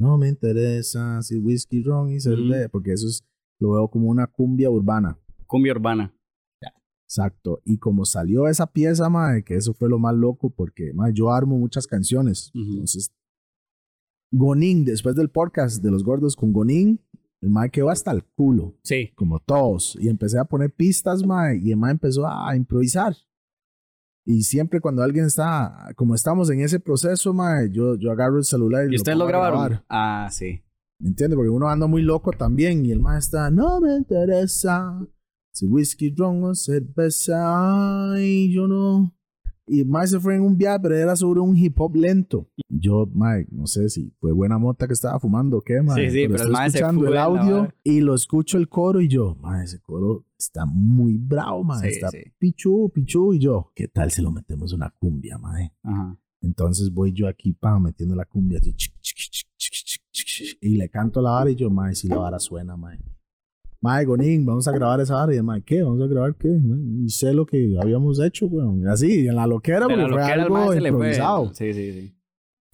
No 0.00 0.16
me 0.18 0.28
interesa 0.28 1.20
si 1.22 1.36
whisky, 1.38 1.82
ron 1.82 2.10
y 2.10 2.20
cerveza, 2.20 2.68
porque 2.70 2.92
eso 2.92 3.06
es, 3.06 3.22
lo 3.60 3.72
veo 3.72 3.88
como 3.88 4.08
una 4.08 4.26
cumbia 4.26 4.70
urbana. 4.70 5.18
Cumbia 5.46 5.72
urbana. 5.72 6.14
Exacto. 7.06 7.60
Y 7.64 7.76
como 7.78 8.04
salió 8.04 8.46
esa 8.48 8.66
pieza, 8.68 9.08
mae, 9.10 9.42
que 9.42 9.56
eso 9.56 9.74
fue 9.74 9.88
lo 9.88 9.98
más 9.98 10.14
loco, 10.14 10.48
porque, 10.48 10.92
mae, 10.94 11.12
yo 11.12 11.30
armo 11.32 11.58
muchas 11.58 11.86
canciones. 11.86 12.50
Entonces, 12.54 13.12
Gonin, 14.32 14.84
después 14.84 15.16
del 15.16 15.28
podcast 15.28 15.82
de 15.82 15.90
los 15.90 16.04
gordos 16.04 16.36
con 16.36 16.52
Gonin, 16.52 17.00
el 17.42 17.50
mae 17.50 17.68
quedó 17.70 17.90
hasta 17.90 18.12
el 18.12 18.22
culo, 18.24 18.76
Sí. 18.84 19.10
como 19.16 19.40
todos. 19.40 19.98
Y 20.00 20.08
empecé 20.08 20.38
a 20.38 20.44
poner 20.44 20.72
pistas, 20.72 21.26
mae, 21.26 21.58
y 21.58 21.72
el 21.72 21.76
mae 21.76 21.90
empezó 21.92 22.26
a 22.26 22.54
improvisar. 22.54 23.16
Y 24.30 24.42
siempre 24.42 24.80
cuando 24.80 25.02
alguien 25.02 25.26
está, 25.26 25.92
como 25.96 26.14
estamos 26.14 26.50
en 26.50 26.60
ese 26.60 26.78
proceso, 26.78 27.34
mae, 27.34 27.68
yo, 27.72 27.96
yo 27.96 28.12
agarro 28.12 28.38
el 28.38 28.44
celular 28.44 28.86
y, 28.88 28.92
¿Y 28.92 28.96
ustedes 28.96 29.18
lo 29.18 29.26
grabaron? 29.26 29.58
grabar. 29.58 29.84
Ah, 29.88 30.28
sí. 30.30 30.62
¿Me 31.00 31.08
entiendes? 31.08 31.36
Porque 31.36 31.50
uno 31.50 31.68
anda 31.68 31.88
muy 31.88 32.02
loco 32.02 32.30
también 32.30 32.86
y 32.86 32.92
el 32.92 33.00
más 33.00 33.24
está, 33.24 33.50
no 33.50 33.80
me 33.80 33.96
interesa 33.96 35.00
si 35.52 35.66
whisky, 35.66 36.14
ron 36.16 36.44
o 36.44 36.54
cerveza, 36.54 38.12
ay, 38.12 38.52
yo 38.52 38.68
no. 38.68 38.79
Y 39.72 39.84
más 39.84 40.10
se 40.10 40.18
fue 40.18 40.34
en 40.34 40.42
un 40.42 40.58
viaje, 40.58 40.80
pero 40.82 40.96
era 40.96 41.14
sobre 41.14 41.38
un 41.38 41.56
hip 41.56 41.80
hop 41.80 41.94
lento. 41.94 42.50
Y 42.68 42.80
yo, 42.80 43.08
mae, 43.14 43.46
no 43.52 43.68
sé 43.68 43.88
si 43.88 44.12
fue 44.18 44.32
buena 44.32 44.58
mota 44.58 44.88
que 44.88 44.94
estaba 44.94 45.20
fumando 45.20 45.58
o 45.58 45.60
qué, 45.60 45.80
mae. 45.80 46.10
Sí, 46.10 46.10
sí, 46.10 46.28
pero 46.28 46.42
el 46.42 46.50
estoy 46.50 46.66
escuchando 46.66 47.00
fue 47.02 47.10
el 47.10 47.18
audio 47.18 47.72
y 47.84 48.00
lo 48.00 48.16
escucho 48.16 48.58
el 48.58 48.68
coro 48.68 49.00
y 49.00 49.06
yo, 49.06 49.36
mae, 49.36 49.62
ese 49.62 49.80
coro 49.80 50.26
está 50.36 50.66
muy 50.66 51.18
bravo, 51.18 51.62
mae. 51.62 51.82
Sí, 51.82 51.86
está 51.94 52.08
sí. 52.10 52.18
pichu, 52.36 52.90
pichu. 52.92 53.32
Y 53.34 53.38
yo, 53.38 53.70
¿qué 53.76 53.86
tal 53.86 54.10
si 54.10 54.22
lo 54.22 54.32
metemos 54.32 54.72
una 54.72 54.90
cumbia, 54.90 55.38
mae? 55.38 55.72
Ajá. 55.84 56.18
Entonces 56.42 56.92
voy 56.92 57.12
yo 57.12 57.28
aquí, 57.28 57.52
pa, 57.52 57.78
metiendo 57.78 58.16
la 58.16 58.24
cumbia, 58.24 58.58
así, 58.58 58.72
chic, 58.74 58.94
chic, 59.00 59.44
chic, 60.10 60.58
y 60.60 60.70
le 60.70 60.88
canto 60.88 61.22
la 61.22 61.30
vara 61.30 61.50
y 61.50 61.54
yo, 61.54 61.70
mae, 61.70 61.94
si 61.94 62.08
la 62.08 62.16
vara 62.16 62.40
suena, 62.40 62.76
mae. 62.76 62.98
Mae, 63.82 64.04
Gonin, 64.04 64.44
vamos 64.44 64.68
a 64.68 64.72
grabar 64.72 65.00
esa 65.00 65.26
yo, 65.32 65.42
mae, 65.42 65.62
¿qué? 65.62 65.82
¿Vamos 65.82 66.02
a 66.02 66.06
grabar 66.06 66.34
qué? 66.36 66.48
Y 67.02 67.08
sé 67.08 67.32
lo 67.32 67.46
que 67.46 67.78
habíamos 67.80 68.20
hecho, 68.20 68.46
weón. 68.46 68.86
Así, 68.86 69.26
en 69.26 69.36
la 69.36 69.46
loquera, 69.46 69.86
porque 69.86 69.96
la 69.96 70.08
fue 70.08 70.10
loquera 70.18 70.42
algo 70.42 70.74
improvisado. 70.74 71.54
Sí, 71.54 71.72
sí, 71.72 71.92
sí. 71.92 72.16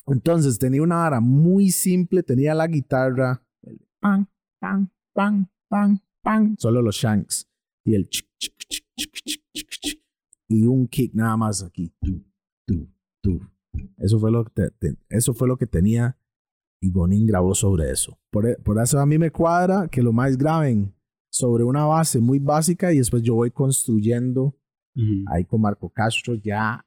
Entonces 0.08 0.58
tenía 0.58 0.82
una 0.82 0.96
vara 0.96 1.20
muy 1.20 1.70
simple, 1.70 2.22
tenía 2.22 2.54
la 2.54 2.66
guitarra, 2.66 3.40
el 3.62 3.80
pan, 4.00 4.28
pan, 4.60 4.90
pan, 5.12 5.48
pan, 5.68 6.00
pan, 6.22 6.56
solo 6.58 6.80
los 6.82 6.96
shanks 6.96 7.48
y 7.84 7.94
el 7.94 8.08
chic, 8.08 8.26
chic, 8.38 8.54
chic, 8.68 8.84
chic, 8.96 9.12
chic, 9.52 9.68
chic, 9.80 10.00
y 10.48 10.64
un 10.66 10.86
kick 10.88 11.12
nada 11.14 11.36
más 11.36 11.62
aquí, 11.62 11.92
tu, 12.00 12.24
tu, 12.66 12.88
tu. 13.20 13.40
Eso 13.98 14.18
fue 14.20 14.30
lo 14.32 14.44
que 14.44 14.50
te- 14.52 14.70
te- 14.70 14.96
eso 15.08 15.34
fue 15.34 15.46
lo 15.48 15.56
que 15.56 15.66
tenía 15.66 16.16
y 16.80 16.90
Gonin 16.90 17.26
grabó 17.26 17.54
sobre 17.54 17.90
eso. 17.90 18.18
Por, 18.30 18.60
por 18.62 18.80
eso 18.80 18.98
a 19.00 19.06
mí 19.06 19.18
me 19.18 19.30
cuadra 19.32 19.88
que 19.88 20.02
lo 20.02 20.12
más 20.12 20.36
graben 20.36 20.94
sobre 21.30 21.64
una 21.64 21.84
base 21.84 22.20
muy 22.20 22.38
básica 22.38 22.92
y 22.92 22.98
después 22.98 23.22
yo 23.22 23.34
voy 23.34 23.50
construyendo 23.50 24.56
Ujú. 24.94 25.24
ahí 25.30 25.44
con 25.44 25.60
Marco 25.60 25.90
Castro 25.90 26.34
ya 26.34 26.84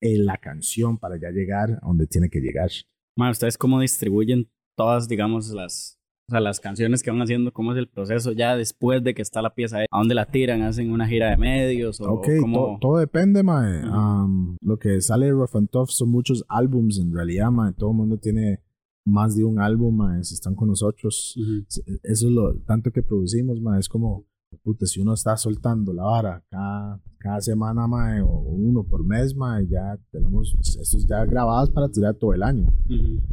en 0.00 0.24
la 0.24 0.38
canción 0.38 0.96
para 0.98 1.18
ya 1.20 1.30
llegar 1.30 1.72
a 1.82 1.86
donde 1.86 2.06
tiene 2.06 2.30
que 2.30 2.40
llegar. 2.40 2.70
Mae, 3.16 3.30
¿ustedes 3.32 3.58
cómo 3.58 3.80
distribuyen 3.80 4.48
todas, 4.76 5.06
digamos, 5.08 5.50
las, 5.50 5.98
o 6.26 6.30
sea, 6.30 6.40
las 6.40 6.58
canciones 6.60 7.02
que 7.02 7.10
van 7.10 7.20
haciendo? 7.20 7.52
¿Cómo 7.52 7.72
es 7.72 7.78
el 7.78 7.88
proceso 7.88 8.32
ya 8.32 8.56
después 8.56 9.02
de 9.04 9.12
que 9.12 9.20
está 9.20 9.42
la 9.42 9.52
pieza? 9.54 9.80
¿A 9.90 9.98
dónde 9.98 10.14
la 10.14 10.24
tiran? 10.24 10.62
¿Hacen 10.62 10.90
una 10.90 11.06
gira 11.06 11.28
de 11.28 11.36
medios? 11.36 12.00
¿O 12.00 12.10
Ok, 12.12 12.28
cómo? 12.40 12.56
to- 12.56 12.78
todo 12.80 12.96
depende, 12.98 13.42
mae. 13.42 13.84
Um, 13.86 14.56
lo 14.62 14.78
que 14.78 15.02
sale 15.02 15.26
de 15.26 15.32
Rough 15.32 15.54
and 15.56 15.68
Tough 15.68 15.90
son 15.90 16.08
muchos 16.10 16.42
álbums 16.48 16.98
en 16.98 17.12
realidad, 17.12 17.50
mae. 17.50 17.74
Todo 17.74 17.90
el 17.90 17.96
mundo 17.98 18.16
tiene 18.16 18.60
más 19.04 19.36
de 19.36 19.44
un 19.44 19.58
álbum. 19.58 20.22
Si 20.22 20.34
están 20.34 20.54
con 20.54 20.68
nosotros. 20.68 21.36
Eso 22.02 22.26
es 22.26 22.32
lo 22.32 22.54
tanto 22.60 22.90
que 22.90 23.02
producimos, 23.02 23.60
mae. 23.60 23.80
Es 23.80 23.88
como 23.88 24.26
puta, 24.58 24.86
si 24.86 25.00
uno 25.00 25.14
está 25.14 25.36
soltando 25.36 25.92
la 25.92 26.04
vara 26.04 26.44
cada, 26.50 27.00
cada 27.18 27.40
semana, 27.40 27.86
mae, 27.86 28.20
o 28.20 28.28
uno 28.28 28.82
por 28.82 29.04
mes, 29.04 29.34
mae, 29.34 29.66
ya 29.66 29.98
tenemos 30.10 30.56
estos 30.60 31.06
ya 31.06 31.24
grabados 31.24 31.70
para 31.70 31.88
tirar 31.88 32.14
todo 32.14 32.34
el 32.34 32.42
año. 32.42 32.72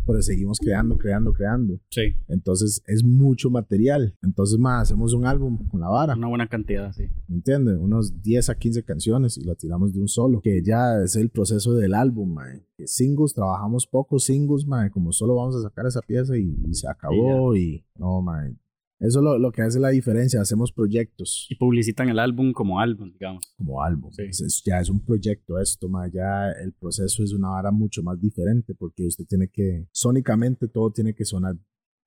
Pero 0.06 0.22
seguimos 0.22 0.60
creando, 0.60 0.98
creando, 0.98 1.34
creando. 1.34 1.80
Sí. 1.90 2.16
Entonces 2.28 2.82
es 2.86 3.04
mucho 3.04 3.50
material. 3.50 4.16
Entonces, 4.22 4.58
mae, 4.60 4.82
hacemos 4.82 5.14
un 5.14 5.26
álbum 5.26 5.68
con 5.70 5.80
la 5.82 5.90
vara. 5.90 6.16
Una 6.16 6.28
buena 6.28 6.48
cantidad, 6.48 6.92
sí. 6.94 7.08
¿Me 7.28 7.38
entiendes? 7.38 7.78
Unos 7.80 8.22
10 8.22 8.50
a 8.50 8.56
15 8.56 8.84
canciones 8.84 9.38
y 9.38 9.44
lo 9.44 9.56
tiramos 9.56 9.94
de 9.94 10.02
un 10.02 10.08
solo. 10.08 10.42
Que 10.42 10.62
ya 10.64 11.02
es 11.04 11.16
el 11.16 11.30
proceso 11.30 11.74
del 11.74 11.94
álbum, 11.94 12.34
mae. 12.34 12.64
Singles, 12.86 13.34
trabajamos 13.34 13.88
pocos 13.88 14.26
singles, 14.26 14.66
mae. 14.66 14.92
Como 14.92 15.12
solo 15.12 15.36
vamos 15.36 15.56
a 15.56 15.62
sacar 15.62 15.86
esa 15.88 16.02
pieza 16.02 16.38
y, 16.38 16.56
y 16.68 16.74
se 16.74 16.88
acabó. 16.88 17.56
Y, 17.56 17.84
no, 17.98 18.22
mae. 18.22 18.56
Eso 19.00 19.20
es 19.20 19.24
lo, 19.24 19.38
lo, 19.38 19.52
que 19.52 19.62
hace 19.62 19.80
la 19.80 19.90
diferencia. 19.90 20.42
Hacemos 20.42 20.72
proyectos. 20.72 21.46
Y 21.50 21.56
publicitan 21.56 22.10
el 22.10 22.18
álbum 22.18 22.52
como 22.52 22.80
álbum, 22.80 23.12
digamos. 23.12 23.54
Como 23.56 23.84
álbum. 23.84 24.12
Sí. 24.12 24.24
Es- 24.24 24.42
es- 24.42 24.64
ya 24.66 24.80
es 24.80 24.90
un 24.90 25.00
proyecto 25.06 25.60
esto, 25.60 25.88
mae. 25.88 26.10
Ya 26.12 26.50
el 26.64 26.74
proceso 26.74 27.24
es 27.24 27.32
una 27.34 27.50
vara 27.50 27.72
mucho 27.72 28.02
más 28.02 28.20
diferente 28.20 28.74
porque 28.74 29.06
usted 29.06 29.26
tiene 29.26 29.50
que, 29.50 29.88
sónicamente 29.92 30.68
todo 30.68 30.92
tiene 30.92 31.14
que 31.14 31.26
sonar 31.26 31.56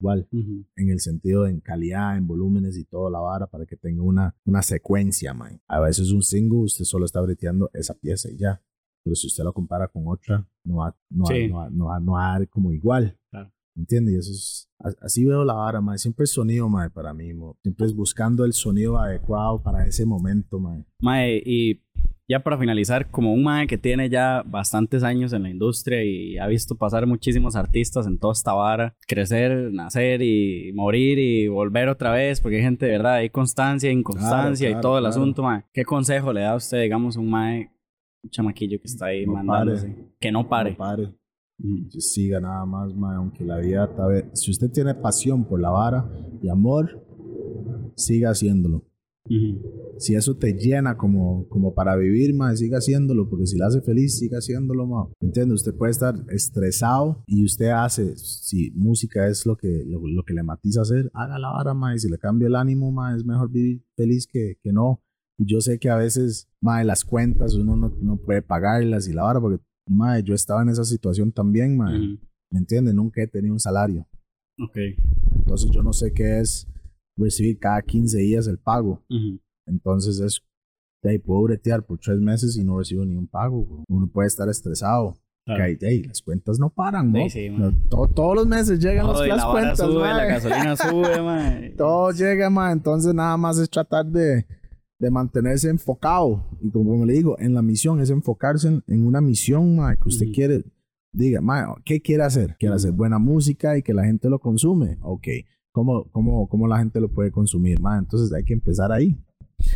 igual. 0.00 0.26
En 0.32 0.88
el 0.90 0.98
sentido 1.00 1.44
de 1.44 1.50
en 1.50 1.60
calidad, 1.60 2.16
en 2.16 2.26
volúmenes 2.26 2.76
y 2.78 2.84
toda 2.86 3.10
la 3.10 3.20
vara 3.20 3.46
para 3.46 3.66
que 3.66 3.76
tenga 3.76 4.02
una, 4.02 4.34
una 4.44 4.62
secuencia, 4.62 5.32
man. 5.34 5.60
A 5.68 5.78
veces 5.78 6.10
un 6.10 6.22
single 6.22 6.60
usted 6.64 6.84
solo 6.86 7.04
está 7.04 7.20
breteando 7.20 7.70
esa 7.74 7.94
pieza 7.94 8.30
y 8.30 8.36
ya. 8.38 8.62
Pero 9.04 9.14
si 9.14 9.26
usted 9.28 9.44
lo 9.44 9.52
compara 9.52 9.88
con 9.88 10.04
otra, 10.08 10.46
no 10.64 10.76
va, 10.76 10.96
no 11.10 11.24
va, 11.24 11.34
Sí. 11.34 11.48
no 11.48 11.56
va, 11.56 11.70
no 11.70 11.84
va- 11.86 12.00
no 12.00 12.12
va 12.12 12.34
a 12.34 12.38
dar 12.38 12.48
como 12.48 12.72
igual. 12.72 13.18
Claro. 13.30 13.52
¿Me 13.74 13.82
entiendes? 13.82 14.14
Y 14.14 14.18
eso 14.18 14.30
es, 14.32 14.68
así 15.00 15.24
veo 15.24 15.44
la 15.44 15.54
vara, 15.54 15.80
man. 15.80 15.98
Siempre 15.98 16.24
es 16.24 16.30
sonido, 16.32 16.68
man, 16.68 16.90
para 16.92 17.14
mí, 17.14 17.32
mo. 17.32 17.56
Siempre 17.62 17.86
es 17.86 17.94
buscando 17.94 18.44
el 18.44 18.52
sonido 18.52 18.98
adecuado 18.98 19.62
para 19.62 19.86
ese 19.86 20.04
momento, 20.04 20.58
man. 20.58 20.84
Mae, 21.00 21.40
y 21.44 21.82
ya 22.28 22.42
para 22.44 22.58
finalizar, 22.58 23.10
como 23.10 23.32
un 23.32 23.42
mae 23.42 23.66
que 23.66 23.76
tiene 23.78 24.08
ya 24.08 24.42
bastantes 24.46 25.02
años 25.02 25.32
en 25.32 25.42
la 25.42 25.50
industria 25.50 26.04
y 26.04 26.38
ha 26.38 26.46
visto 26.46 26.76
pasar 26.76 27.04
muchísimos 27.06 27.56
artistas 27.56 28.06
en 28.06 28.18
toda 28.18 28.32
esta 28.34 28.52
vara, 28.52 28.94
crecer, 29.08 29.72
nacer 29.72 30.22
y 30.22 30.72
morir 30.74 31.18
y 31.18 31.48
volver 31.48 31.88
otra 31.88 32.12
vez, 32.12 32.40
porque 32.40 32.56
hay 32.56 32.62
gente, 32.62 32.86
de 32.86 32.92
verdad, 32.92 33.14
hay 33.14 33.30
constancia, 33.30 33.90
inconstancia 33.90 34.68
Claro, 34.68 34.78
y 34.78 34.82
todo 34.82 34.98
el 34.98 35.02
claro. 35.02 35.10
asunto, 35.16 35.42
mae. 35.42 35.64
¿Qué 35.72 35.84
consejo 35.84 36.32
le 36.32 36.42
da 36.42 36.52
a 36.52 36.56
usted, 36.56 36.82
digamos, 36.82 37.16
un 37.16 37.30
mae, 37.30 37.70
un 38.22 38.30
chamaquillo 38.30 38.78
que 38.78 38.86
está 38.86 39.06
ahí 39.06 39.26
No 39.26 39.32
mandándose? 39.34 39.88
pare. 39.88 40.04
Que 40.20 40.30
no 40.32 40.48
pare. 40.48 40.70
No 40.72 40.76
pare. 40.76 41.08
Que 41.92 42.00
siga 42.00 42.40
nada 42.40 42.64
más, 42.64 42.94
man. 42.94 43.16
Aunque 43.16 43.44
la 43.44 43.58
vida, 43.58 43.94
tal 43.94 44.08
vez- 44.12 44.24
si 44.34 44.50
usted 44.50 44.70
tiene 44.70 44.94
pasión 44.94 45.44
por 45.44 45.60
la 45.60 45.70
vara 45.70 46.10
y 46.42 46.48
amor, 46.48 47.04
siga 47.96 48.30
haciéndolo. 48.30 48.84
Si 49.98 50.14
eso 50.14 50.36
te 50.36 50.54
llena 50.54 50.96
como, 50.96 51.46
como 51.48 51.74
para 51.74 51.94
vivir, 51.94 52.34
más 52.34 52.58
siga 52.58 52.78
haciéndolo, 52.78 53.28
porque 53.28 53.46
si 53.46 53.58
le 53.58 53.64
hace 53.64 53.80
feliz, 53.82 54.18
siga 54.18 54.38
haciéndolo, 54.38 54.86
ma. 54.86 55.08
¿Entiende? 55.20 55.54
Usted 55.54 55.74
puede 55.74 55.92
estar 55.92 56.14
estresado 56.30 57.22
y 57.26 57.44
usted 57.44 57.68
hace, 57.68 58.16
si 58.16 58.70
música 58.72 59.28
es 59.28 59.44
lo 59.46 59.56
que, 59.56 59.84
lo, 59.86 60.00
lo 60.06 60.24
que 60.24 60.32
le 60.34 60.42
matiza 60.42 60.80
hacer, 60.80 61.10
haga 61.12 61.38
la 61.38 61.50
vara, 61.50 61.74
ma, 61.74 61.94
y 61.94 61.98
si 61.98 62.08
le 62.08 62.18
cambia 62.18 62.48
el 62.48 62.56
ánimo, 62.56 62.90
ma, 62.90 63.14
es 63.14 63.24
mejor 63.24 63.50
vivir 63.50 63.84
feliz 63.94 64.26
que, 64.26 64.56
que 64.62 64.72
no. 64.72 65.02
Y 65.38 65.44
yo 65.46 65.60
sé 65.60 65.78
que 65.78 65.90
a 65.90 65.96
veces, 65.96 66.48
ma, 66.60 66.82
las 66.82 67.04
cuentas 67.04 67.54
uno 67.54 67.76
no, 67.76 67.92
no 68.00 68.16
puede 68.16 68.42
pagarlas 68.42 69.06
y 69.06 69.12
la 69.12 69.22
vara, 69.24 69.40
porque, 69.40 69.62
ma, 69.90 70.18
yo 70.20 70.34
estaba 70.34 70.62
en 70.62 70.68
esa 70.70 70.84
situación 70.84 71.32
también, 71.32 71.76
ma. 71.76 71.90
Ujú. 71.94 72.18
¿Me 72.52 72.58
entiende? 72.58 72.92
Nunca 72.94 73.22
he 73.22 73.26
tenido 73.26 73.52
un 73.54 73.60
salario. 73.60 74.06
Ok. 74.58 74.76
Entonces 75.36 75.70
yo 75.70 75.82
no 75.82 75.92
sé 75.92 76.12
qué 76.12 76.40
es 76.40 76.66
recibir 77.16 77.58
cada 77.58 77.80
15 77.82 78.18
días 78.18 78.46
el 78.46 78.58
pago. 78.58 79.02
Entonces 79.66 80.18
es, 80.20 80.40
de 81.02 81.10
ahí 81.10 81.18
puedo 81.18 81.42
bretear 81.42 81.84
por 81.84 81.98
tres 81.98 82.18
meses 82.20 82.56
y 82.56 82.64
no 82.64 82.78
recibo 82.78 83.04
ni 83.04 83.16
un 83.16 83.26
pago. 83.26 83.64
bro. 83.64 83.84
Uno 83.88 84.06
puede 84.08 84.28
estar 84.28 84.48
estresado. 84.48 85.16
Claro. 85.46 85.64
Que 85.78 85.86
ahí, 85.86 86.02
las 86.02 86.20
cuentas 86.22 86.58
no 86.58 86.70
paran, 86.70 87.10
¿no? 87.12 87.20
Sí, 87.24 87.30
sí, 87.30 87.50
man. 87.50 87.60
No, 87.74 87.88
to- 87.88 88.08
todos 88.14 88.34
los 88.36 88.46
meses 88.46 88.78
llegan 88.78 89.06
Todo, 89.06 89.24
y 89.24 89.28
las 89.28 89.38
la 89.38 89.50
cuentas, 89.50 89.78
sube, 89.78 90.00
mae. 90.00 90.14
la 90.14 90.24
gasolina 90.26 90.76
sube, 90.76 91.22
mae. 91.22 91.70
Todo 91.70 92.10
llega, 92.12 92.50
ma. 92.50 92.70
Entonces 92.72 93.14
nada 93.14 93.36
más 93.36 93.58
es 93.58 93.68
tratar 93.70 94.06
de, 94.06 94.46
de 95.00 95.10
mantenerse 95.10 95.68
enfocado. 95.68 96.46
Y 96.60 96.70
como 96.70 97.04
le 97.04 97.14
digo, 97.14 97.36
en 97.40 97.54
la 97.54 97.62
misión 97.62 98.00
es 98.00 98.10
enfocarse 98.10 98.68
en, 98.68 98.84
en 98.86 99.06
una 99.06 99.20
misión, 99.20 99.74
ma, 99.74 99.96
que 99.96 100.08
usted 100.08 100.26
quiere. 100.32 100.64
Diga, 101.12 101.40
ma, 101.40 101.74
¿qué 101.84 102.00
quiere 102.00 102.22
hacer? 102.22 102.56
¿Quiere 102.58 102.76
hacer 102.76 102.92
buena 102.92 103.18
música 103.18 103.76
y 103.76 103.82
que 103.82 103.94
la 103.94 104.04
gente 104.04 104.28
lo 104.28 104.38
consume? 104.38 104.98
Ok. 105.02 105.26
¿Cómo, 105.72 106.08
cómo, 106.10 106.48
cómo 106.48 106.68
la 106.68 106.78
gente 106.78 107.00
lo 107.00 107.10
puede 107.10 107.32
consumir? 107.32 107.80
Ma, 107.80 107.98
entonces 107.98 108.32
hay 108.32 108.44
que 108.44 108.52
empezar 108.52 108.92
ahí. 108.92 109.18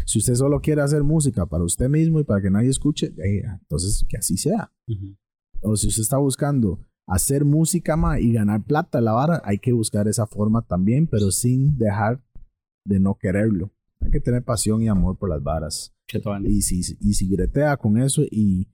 Si 0.07 0.19
usted 0.19 0.35
solo 0.35 0.61
quiere 0.61 0.83
hacer 0.83 1.03
música 1.03 1.47
para 1.47 1.65
usted 1.65 1.89
mismo 1.89 2.21
y 2.21 2.25
para 2.25 2.41
que 2.41 2.51
nadie 2.51 2.69
escuche, 2.69 3.13
eh, 3.19 3.43
entonces 3.61 4.05
que 4.09 4.17
así 4.17 4.37
sea. 4.37 4.73
O 5.63 5.77
si 5.77 5.89
usted 5.89 6.03
está 6.03 6.19
buscando 6.19 6.81
hacer 7.07 7.45
música 7.45 7.97
ma, 7.97 8.21
y 8.21 8.33
ganar 8.33 8.63
plata 8.65 9.01
la 9.01 9.13
vara, 9.13 9.43
hay 9.45 9.59
que 9.59 9.73
buscar 9.73 10.07
esa 10.07 10.27
forma 10.27 10.63
también, 10.63 11.07
pero 11.07 11.31
sin 11.31 11.77
dejar 11.79 12.23
de 12.85 13.01
no 13.01 13.15
quererlo. 13.15 13.71
Hay 14.05 14.11
que 14.11 14.21
tener 14.21 14.45
pasión 14.45 14.83
y 14.83 14.89
amor 14.89 15.19
por 15.19 15.31
las 15.31 15.43
varas. 15.43 15.95
Y 16.49 16.63
si, 16.63 16.97
y 17.01 17.15
si 17.15 17.29
bretea 17.29 17.77
con 17.79 17.99
eso 17.99 18.23
y, 18.31 18.69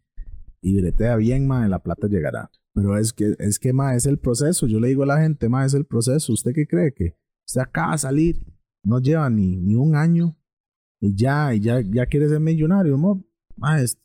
y 0.61 0.81
bretea 0.81 1.16
bien, 1.16 1.47
ma, 1.47 1.66
la 1.68 1.78
plata 1.78 2.09
llegará. 2.09 2.51
Pero 2.74 2.99
es 2.99 3.12
que, 3.12 3.35
es 3.39 3.59
que, 3.59 3.72
ma, 3.72 3.95
es 3.95 4.07
el 4.07 4.18
proceso. 4.18 4.66
Yo 4.66 4.81
le 4.81 4.89
digo 4.89 5.05
a 5.05 5.07
la 5.07 5.20
gente, 5.20 5.49
ma, 5.49 5.64
es 5.64 5.74
el 5.74 5.87
proceso. 5.87 6.33
¿Usted 6.33 6.53
qué 6.53 6.66
cree? 6.66 6.93
Que 6.93 7.16
usted 7.47 7.61
acaba 7.61 7.93
de 7.93 7.99
salir, 7.99 8.47
no 8.85 9.01
lleva 9.01 9.31
ni, 9.31 9.57
ni 9.57 9.74
un 9.76 9.95
año 9.95 10.37
y 11.01 11.14
ya, 11.16 11.55
y 11.55 11.61
ya, 11.61 11.81
ya 11.81 12.07
quiere 12.07 12.28
ser 12.28 12.41
millonario, 12.41 12.99
mo. 12.99 13.24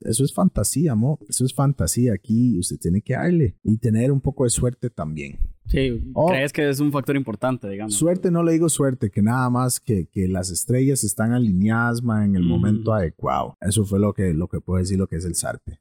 Eso 0.02 0.24
es 0.24 0.34
fantasía, 0.34 0.96
mo. 0.96 1.20
Eso 1.30 1.46
es 1.46 1.54
fantasía. 1.54 2.14
Aquí 2.14 2.58
usted 2.60 2.78
tiene 2.78 3.02
que 3.02 3.14
darle 3.14 3.56
y 3.64 3.78
tener 3.78 4.12
un 4.12 4.20
poco 4.22 4.44
de 4.44 4.50
suerte 4.50 4.90
también. 4.90 5.40
Sí, 5.68 6.12
Oh. 6.14 6.28
crees 6.28 6.54
que 6.54 6.70
es 6.70 6.80
un 6.80 6.92
factor 6.92 7.16
importante, 7.16 7.68
digamos. 7.68 7.96
Suerte 7.96 8.30
no 8.30 8.44
le 8.44 8.52
digo 8.52 8.70
suerte, 8.70 9.10
que 9.10 9.22
nada 9.22 9.50
más 9.50 9.80
que, 9.80 10.06
que 10.08 10.28
las 10.28 10.52
estrellas 10.52 11.04
están 11.04 11.32
alineadas 11.34 12.04
ma, 12.04 12.24
en 12.24 12.36
el 12.36 12.44
Ujú. 12.44 12.52
momento 12.52 12.94
adecuado. 12.94 13.58
Eso 13.62 13.84
fue 13.86 14.00
lo 14.00 14.14
que, 14.14 14.34
lo 14.34 14.48
que 14.48 14.62
puedo 14.62 14.80
decir 14.80 15.00
lo 15.00 15.08
que 15.08 15.16
es 15.16 15.26
el 15.26 15.34
Sarte. 15.36 15.80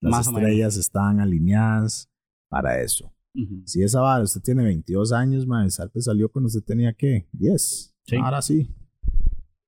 Las 0.00 0.10
Más 0.10 0.26
estrellas 0.26 0.76
están 0.76 1.20
alineadas 1.20 2.08
para 2.48 2.80
eso. 2.82 3.12
Ujú. 3.34 3.62
Si 3.64 3.82
esa 3.82 4.00
vara, 4.00 4.24
usted 4.24 4.40
tiene 4.40 4.64
22 4.64 5.12
años, 5.12 5.46
ma, 5.46 5.62
el 5.64 5.70
Sarte 5.70 6.00
salió 6.00 6.28
cuando 6.28 6.48
usted 6.48 6.62
tenía, 6.64 6.92
¿qué? 6.92 7.28
10. 7.32 7.94
Sí. 8.04 8.16
Ahora 8.16 8.42
sí. 8.42 8.68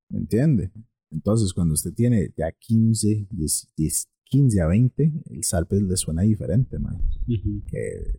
¿Me 0.09 0.19
entiende? 0.19 0.73
Entonces, 1.15 1.53
cuando 1.55 1.75
usted 1.75 1.93
tiene 1.95 2.31
ya 2.37 2.51
15, 2.53 3.29
10, 3.31 3.69
10, 3.77 4.09
15 4.25 4.61
a 4.61 4.67
20, 4.67 5.13
el 5.31 5.45
Sarpe 5.45 5.81
le 5.81 5.97
suena 5.97 6.23
diferente, 6.23 6.79
man. 6.79 6.97
Ujú. 7.29 7.63
Que 7.67 7.79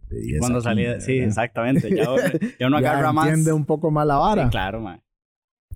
de 0.09 0.19
10 0.21 0.39
Cuando 0.39 0.61
salía, 0.61 0.93
15, 0.93 1.05
sí, 1.05 1.11
¿verdad? 1.13 1.27
exactamente. 1.27 1.89
Ya, 1.95 2.11
uno- 2.11 2.21
ya 2.59 2.67
uno 2.67 2.81
Ya 2.81 2.91
agarra 2.91 3.13
más. 3.13 3.27
entiende 3.27 3.53
un 3.53 3.65
poco 3.65 3.91
más 3.91 4.07
la 4.07 4.15
vara. 4.17 4.45
Sí, 4.45 4.49
claro, 4.51 4.81
man. 4.81 5.01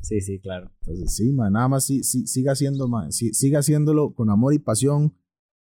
Sí, 0.01 0.21
sí, 0.21 0.39
claro. 0.39 0.71
Entonces, 0.81 1.13
sí, 1.13 1.33
man, 1.33 1.53
nada 1.53 1.67
más 1.67 1.83
sí, 1.83 2.03
sí, 2.03 2.25
siga 2.25 2.53
haciendo, 2.53 2.87
man, 2.87 3.11
sí, 3.11 3.33
siga 3.33 3.59
haciéndolo 3.59 4.13
con 4.13 4.29
amor 4.29 4.53
y 4.53 4.59
pasión 4.59 5.13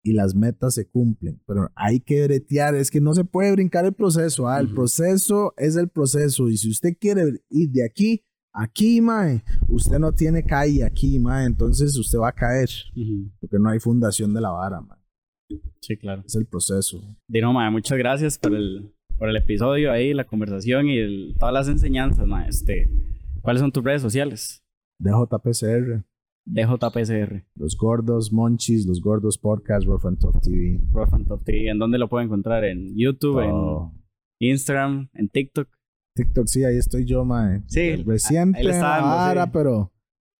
y 0.01 0.13
las 0.13 0.33
metas 0.33 0.73
se 0.73 0.87
cumplen. 0.89 1.39
Pero 1.45 1.69
hay 1.75 1.99
que 1.99 2.23
bretear, 2.23 2.73
es 2.73 2.89
que 2.89 2.99
no 2.99 3.13
se 3.13 3.25
puede 3.25 3.51
brincar 3.51 3.85
el 3.85 3.93
proceso. 3.93 4.47
ah, 4.47 4.59
El 4.59 4.65
Ujú. 4.67 4.75
proceso 4.75 5.53
es 5.55 5.75
el 5.75 5.87
proceso. 5.89 6.49
Y 6.49 6.57
si 6.57 6.71
usted 6.71 6.97
quiere 6.99 7.41
ir 7.51 7.69
de 7.69 7.85
aquí 7.85 8.23
aquí, 8.53 9.01
man, 9.01 9.41
usted 9.67 9.99
no 9.99 10.11
tiene 10.11 10.43
calle 10.43 10.83
aquí, 10.83 11.19
man, 11.19 11.45
entonces 11.45 11.97
usted 11.97 12.19
va 12.19 12.29
a 12.29 12.33
caer. 12.33 12.69
Porque 13.39 13.57
no 13.59 13.69
hay 13.69 13.79
fundación 13.79 14.33
de 14.33 14.41
la 14.41 14.49
vara, 14.51 14.81
man. 14.81 14.97
Sí, 15.81 15.97
claro. 15.97 16.23
Es 16.25 16.35
el 16.35 16.45
proceso. 16.45 17.01
Dino, 17.27 17.51
man, 17.53 17.71
muchas 17.73 17.97
gracias 17.97 18.37
por 18.39 18.55
el, 18.55 18.93
por 19.17 19.29
el 19.29 19.35
episodio 19.35 19.91
ahí, 19.91 20.13
la 20.13 20.23
conversación 20.25 20.87
y 20.87 20.97
el- 20.97 21.35
todas 21.39 21.53
las 21.53 21.67
enseñanzas, 21.67 22.25
man. 22.25 22.45
Este, 22.47 22.89
¿Cuáles 23.41 23.59
son 23.61 23.71
tus 23.71 23.83
redes 23.83 24.01
sociales? 24.01 24.63
DJPCR, 24.99 26.03
DJPCR, 26.45 27.45
Los 27.55 27.75
Gordos 27.77 28.31
Monchis, 28.31 28.85
Los 28.85 29.01
Gordos 29.01 29.37
Podcast, 29.37 29.85
Rough 29.85 30.05
and 30.05 30.17
Tough 30.19 30.39
TV. 30.41 30.79
Rough 30.91 31.13
and 31.13 31.27
TV. 31.43 31.69
¿En 31.69 31.77
dónde 31.79 31.97
lo 31.97 32.07
puedo 32.09 32.23
encontrar? 32.23 32.63
¿En 32.63 32.95
YouTube? 32.95 33.39
¿En 33.41 33.91
Instagram? 34.39 35.09
¿En 35.13 35.29
TikTok? 35.29 35.67
TikTok, 36.15 36.47
sí, 36.47 36.63
ahí 36.63 36.77
estoy 36.77 37.05
yo, 37.05 37.25
mae. 37.25 37.63
Sí, 37.67 37.95
Reciente, 38.03 38.59
ahí 38.59 38.81
ahora, 38.81 39.45
sí. 39.45 39.49
pero, 39.53 39.91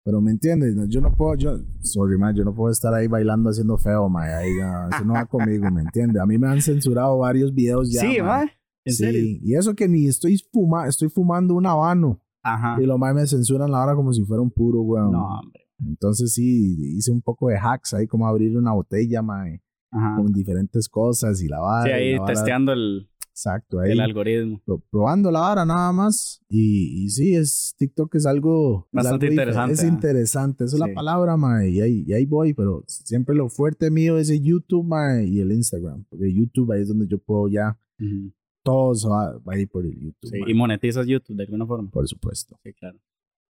pero 0.05 0.21
me 0.21 0.31
entiendes, 0.31 0.75
yo 0.89 1.01
no 1.01 1.13
puedo, 1.15 1.35
yo, 1.35 1.57
sorry, 1.81 2.17
mae, 2.17 2.33
yo 2.35 2.43
no 2.43 2.53
puedo 2.53 2.71
estar 2.71 2.93
ahí 2.93 3.07
bailando 3.07 3.49
haciendo 3.49 3.77
feo, 3.77 4.07
mae, 4.09 4.33
ahí, 4.33 4.51
no, 4.59 4.89
eso 4.89 5.05
no 5.05 5.13
va 5.13 5.25
conmigo, 5.27 5.69
¿me 5.71 5.81
entiendes? 5.81 6.21
A 6.21 6.25
mí 6.25 6.37
me 6.37 6.47
han 6.47 6.61
censurado 6.61 7.17
varios 7.17 7.53
videos 7.53 7.91
ya, 7.91 8.01
sí, 8.01 8.21
mae. 8.21 8.51
¿En 8.85 8.93
sí, 8.93 9.03
serio? 9.03 9.39
y 9.41 9.55
eso 9.55 9.73
que 9.73 9.87
ni 9.87 10.07
estoy 10.07 10.37
fumando, 10.51 10.89
estoy 10.89 11.09
fumando 11.09 11.55
un 11.55 11.65
habano, 11.65 12.19
Ajá. 12.43 12.81
y 12.81 12.85
lo 12.85 12.97
más 12.97 13.15
me 13.15 13.25
censuran 13.25 13.71
la 13.71 13.81
hora 13.81 13.95
como 13.95 14.13
si 14.13 14.23
fuera 14.23 14.41
un 14.41 14.51
puro, 14.51 14.81
weón. 14.81 15.11
No, 15.11 15.39
hombre. 15.39 15.61
Entonces 15.79 16.33
sí, 16.33 16.95
hice 16.97 17.11
un 17.11 17.21
poco 17.21 17.49
de 17.49 17.57
hacks 17.57 17.93
ahí, 17.93 18.07
como 18.07 18.27
abrir 18.27 18.57
una 18.57 18.73
botella, 18.73 19.21
mae, 19.21 19.61
Ajá. 19.91 20.17
con 20.17 20.31
diferentes 20.31 20.87
cosas 20.89 21.41
y 21.41 21.47
la 21.47 21.59
vara. 21.59 21.85
Sí, 21.85 21.91
ahí 21.91 22.17
la 22.17 22.25
testeando 22.25 22.73
el, 22.73 23.09
Exacto, 23.35 23.79
ahí. 23.79 23.91
El 23.91 23.99
algoritmo. 23.99 24.61
pro- 24.63 24.79
probando 24.91 25.31
la 25.31 25.39
vara 25.39 25.65
nada 25.65 25.91
más. 25.91 26.39
Y, 26.49 27.03
y 27.03 27.09
sí, 27.09 27.35
es, 27.35 27.73
TikTok 27.79 28.13
es 28.15 28.27
algo... 28.27 28.85
es 28.91 28.93
Bastante 28.97 29.25
algo 29.25 29.33
interesante, 29.33 29.73
Es 29.73 29.83
ah. 29.83 29.87
interesante, 29.87 30.63
esa 30.65 30.75
es 30.75 30.79
la 30.79 30.93
palabra, 30.93 31.35
mae. 31.35 31.69
Y 31.71 31.81
ahí, 31.81 32.03
y 32.05 32.13
ahí 32.13 32.25
voy, 32.25 32.53
pero 32.53 32.83
siempre 32.87 33.35
lo 33.35 33.49
fuerte 33.49 33.89
mío 33.89 34.19
es 34.19 34.29
el 34.29 34.41
YouTube, 34.43 34.85
mae, 34.85 35.25
y 35.25 35.39
el 35.39 35.51
Instagram. 35.51 36.03
Porque 36.09 36.31
YouTube 36.31 36.71
ahí 36.73 36.81
es 36.83 36.87
donde 36.89 37.07
yo 37.07 37.17
puedo 37.17 37.47
ya... 37.49 37.77
Ujú. 37.99 38.31
Todo 38.65 38.95
se 38.95 39.09
va, 39.09 39.37
va 39.39 39.53
a 39.55 39.57
ir 39.59 39.67
por 39.67 39.85
el 39.85 39.93
YouTube, 39.99 40.29
Sí, 40.29 40.39
mae, 40.39 40.51
y 40.51 40.53
monetizas 40.53 41.05
YouTube 41.05 41.35
de 41.35 41.43
alguna 41.43 41.65
forma. 41.65 41.89
por 41.89 42.07
supuesto. 42.07 42.57
Sí, 42.63 42.71
claro. 42.73 42.97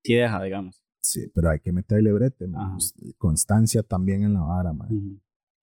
Sí 0.05 0.14
deja, 0.14 0.41
digamos. 0.43 0.85
Sí, 1.01 1.22
pero 1.35 1.51
hay 1.51 1.59
que 1.59 1.72
meterle 1.72 2.12
brete, 2.12 2.47
mae. 2.47 2.72
Pues, 2.74 2.95
Constancia 3.18 3.83
también 3.83 4.22
en 4.24 4.35
la 4.35 4.43
vara, 4.43 4.72
mae. 4.72 4.89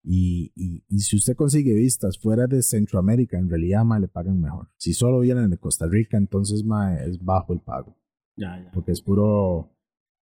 Y, 0.09 0.53
y, 0.55 0.83
y 0.87 0.99
si 0.99 1.17
usted 1.17 1.35
consigue 1.35 1.73
vistas 1.73 2.17
fuera 2.17 2.47
de 2.47 2.61
Centroamérica, 2.63 3.37
en 3.37 3.49
realidad 3.49 3.83
mae, 3.83 3.99
le 3.99 4.07
pagan 4.07 4.39
mejor. 4.39 4.69
Si 4.77 4.93
solo 4.93 5.19
vienen 5.19 5.49
de 5.49 5.57
Costa 5.57 5.85
Rica, 5.85 6.15
entonces 6.17 6.63
mae, 6.63 7.09
es 7.09 7.21
bajo 7.21 7.51
el 7.53 7.59
pago. 7.59 7.93
Ya, 8.37 8.57
ya. 8.63 8.71
Porque 8.71 8.93
es 8.93 9.01
puro... 9.01 9.73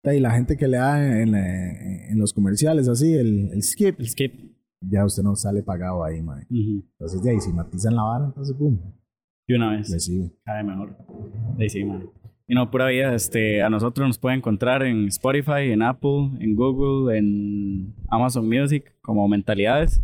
Y 0.03 0.19
la 0.19 0.31
gente 0.31 0.57
que 0.57 0.67
le 0.67 0.77
da 0.77 1.21
en, 1.21 1.33
en- 1.35 2.17
los 2.19 2.33
comerciales 2.33 2.87
así, 2.87 3.13
el, 3.13 3.51
el 3.51 3.61
skip, 3.63 3.99
El 3.99 4.09
skip. 4.09 4.33
ya 4.81 5.05
usted 5.05 5.23
no 5.23 5.35
sale 5.35 5.61
pagado 5.63 6.03
ahí, 6.03 6.21
mae. 6.21 6.43
Ujú. 6.49 6.83
Entonces, 6.97 7.21
ya, 7.23 7.31
y 7.33 7.39
si 7.39 7.51
matizan 7.53 7.95
la 7.95 8.03
vara, 8.03 8.25
entonces, 8.25 8.57
boom, 8.57 8.79
De 9.47 9.55
una 9.55 9.71
vez. 9.77 9.89
le 9.89 9.99
sigue. 9.99 10.31
Cae 10.43 10.63
mejor. 10.63 10.97
Sí, 11.59 11.69
sí, 11.69 11.83
man. 11.85 12.09
Y 12.51 12.55
no, 12.55 12.71
pura 12.71 12.87
vida, 12.87 13.13
este, 13.13 13.61
a 13.61 13.69
nosotros 13.69 14.07
nos 14.07 14.17
pueden 14.17 14.39
encontrar 14.39 14.81
en 14.81 15.07
Spotify, 15.09 15.71
en 15.71 15.83
Apple, 15.83 16.31
en 16.39 16.55
Google, 16.55 17.15
en 17.15 17.93
Amazon 18.09 18.49
Music, 18.49 18.91
como 19.01 19.27
Mentalidades. 19.27 20.01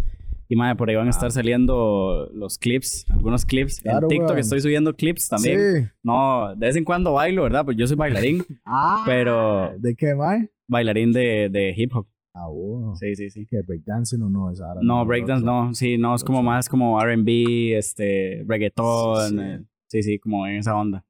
Y 0.47 0.55
madre, 0.55 0.75
por 0.75 0.87
ahí 0.87 0.95
van 0.95 1.07
a 1.07 1.09
estar 1.09 1.31
saliendo 1.31 2.29
los 2.35 2.59
clips, 2.59 3.03
algunos 3.09 3.45
clips. 3.45 3.81
Claro, 3.81 4.01
en 4.05 4.09
TikTok 4.09 4.27
weón. 4.27 4.39
estoy 4.39 4.61
subiendo 4.61 4.93
clips 4.95 5.27
también. 5.27 5.59
Sí. 5.59 5.89
No, 6.03 6.53
de 6.55 6.67
vez 6.67 6.75
en 6.75 6.83
cuando 6.83 7.13
bailo, 7.13 7.41
¿verdad? 7.41 7.65
Pues 7.65 7.77
yo 7.77 7.87
soy 7.87 7.97
bailarín, 7.97 8.43
Ah, 8.63 9.01
pero 9.07 9.73
¿De 9.79 9.95
qué, 9.95 10.13
mae? 10.13 10.47
bailarín 10.67 11.13
de, 11.13 11.49
de 11.49 11.73
hip 11.75 11.95
hop. 11.95 12.05
Ah, 12.35 12.45
bueno. 12.47 12.95
Sí, 12.95 13.15
sí, 13.15 13.31
sí. 13.31 13.47
¿Qué, 13.49 13.63
breakdancing 13.65 14.21
o 14.21 14.29
no? 14.29 14.51
Esa 14.51 14.67
vara 14.67 14.81
No, 14.83 14.99
lo 14.99 15.05
breakdance 15.07 15.43
no. 15.43 15.73
Sí, 15.73 15.97
no, 15.97 16.13
es 16.13 16.23
como 16.23 16.43
más 16.43 16.69
como 16.69 17.01
RB, 17.03 17.75
este, 17.75 18.43
reggaetón. 18.47 19.29
Sí, 19.29 19.35
sí. 19.35 19.41
eh, 19.41 19.59
Sí, 19.87 20.03
sí, 20.03 20.19
como 20.19 20.45
en 20.45 20.57
esa 20.57 20.75
onda. 20.75 21.03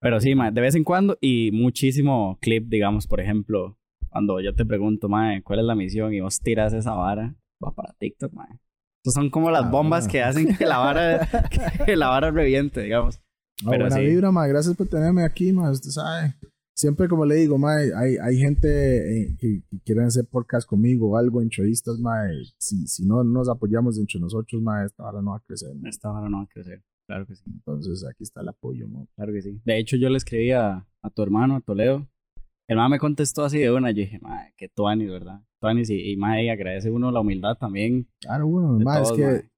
Pero 0.00 0.20
sí, 0.20 0.34
ma, 0.34 0.50
de 0.50 0.60
vez 0.60 0.74
en 0.74 0.84
cuando 0.84 1.16
y 1.20 1.50
muchísimo 1.52 2.38
clip, 2.40 2.68
digamos, 2.68 3.06
por 3.06 3.20
ejemplo, 3.20 3.76
cuando 4.10 4.40
yo 4.40 4.54
te 4.54 4.64
pregunto, 4.64 5.08
mae, 5.08 5.42
¿cuál 5.42 5.58
es 5.60 5.64
la 5.64 5.74
misión? 5.74 6.14
Y 6.14 6.20
vos 6.20 6.38
tiras 6.40 6.72
esa 6.72 6.94
vara, 6.94 7.34
va 7.64 7.72
para 7.74 7.92
TikTok, 7.98 8.32
mae. 8.32 8.48
Esas 9.04 9.14
son 9.14 9.30
como 9.30 9.50
las 9.50 9.64
Ah, 9.64 9.70
bombas 9.70 10.04
bueno. 10.04 10.12
que 10.12 10.22
hacen 10.22 10.56
que 10.56 10.66
la 10.66 10.78
vara, 10.78 11.28
que 11.86 11.96
la 11.96 12.08
vara 12.08 12.30
reviente, 12.30 12.82
digamos. 12.82 13.20
No, 13.64 13.70
Pero 13.70 13.84
buena 13.86 13.96
sí. 13.96 14.06
vibra, 14.06 14.30
ma. 14.30 14.46
Gracias 14.46 14.76
por 14.76 14.86
tenerme 14.88 15.24
aquí, 15.24 15.52
ma. 15.52 15.70
Usted 15.70 15.90
sabe. 15.90 16.34
Siempre, 16.76 17.08
como 17.08 17.24
le 17.26 17.34
digo, 17.34 17.58
ma, 17.58 17.74
hay, 17.74 18.16
hay 18.22 18.38
gente 18.38 19.22
eh, 19.22 19.36
que, 19.36 19.62
que 19.68 19.80
quieren 19.84 20.04
hacer 20.04 20.26
podcast 20.30 20.68
conmigo 20.68 21.10
o 21.10 21.16
algo, 21.16 21.42
entrevistas, 21.42 21.98
ma. 21.98 22.22
Si, 22.58 22.86
si 22.86 23.04
no 23.04 23.24
nos 23.24 23.48
apoyamos 23.48 23.98
entre 23.98 24.20
nosotros, 24.20 24.62
ma, 24.62 24.84
esta 24.84 25.04
hora 25.04 25.20
no 25.22 25.32
va 25.32 25.38
a 25.38 25.40
crecer. 25.40 25.70
Esta 25.86 26.10
vara 26.10 26.28
no 26.28 26.36
va 26.38 26.42
a 26.44 26.46
crecer. 26.46 26.82
Claro 27.08 27.26
que 27.26 27.34
sí, 27.36 27.42
Entonces, 27.46 28.04
aquí 28.04 28.22
está 28.22 28.42
el 28.42 28.48
apoyo, 28.48 28.86
ma. 28.86 29.04
claro 29.16 29.32
que 29.32 29.40
sí. 29.42 29.60
De 29.64 29.78
hecho, 29.78 29.96
yo 29.96 30.10
le 30.10 30.18
escribí 30.18 30.50
a, 30.52 30.86
a 31.02 31.10
tu 31.10 31.22
hermano, 31.22 31.56
a 31.56 31.60
Toledo. 31.62 32.06
El 32.68 32.76
mae 32.76 32.90
me 32.90 32.98
contestó 32.98 33.44
así 33.44 33.58
de 33.58 33.70
una. 33.72 33.90
Yo 33.92 34.02
dije, 34.02 34.18
mae, 34.20 34.52
qué 34.58 34.68
tuanis, 34.68 35.08
¿verdad? 35.08 35.40
Tuanis 35.58 35.88
y, 35.88 36.12
y 36.12 36.16
mae, 36.18 36.50
agradece 36.50 36.90
uno 36.90 37.10
la 37.10 37.20
humildad 37.20 37.56
también. 37.58 38.06
Claro, 38.20 38.46
bueno, 38.48 38.78
ma, 38.78 38.98
es 39.00 39.02
todos, 39.04 39.16
que, 39.16 39.48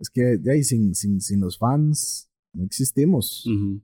es 0.00 0.10
que 0.10 0.22
de 0.38 0.52
ahí, 0.52 0.64
sin, 0.64 0.94
sin, 0.96 1.20
sin 1.20 1.40
los 1.40 1.58
fans 1.58 2.28
no 2.52 2.64
existimos. 2.64 3.46
Ujú. 3.46 3.80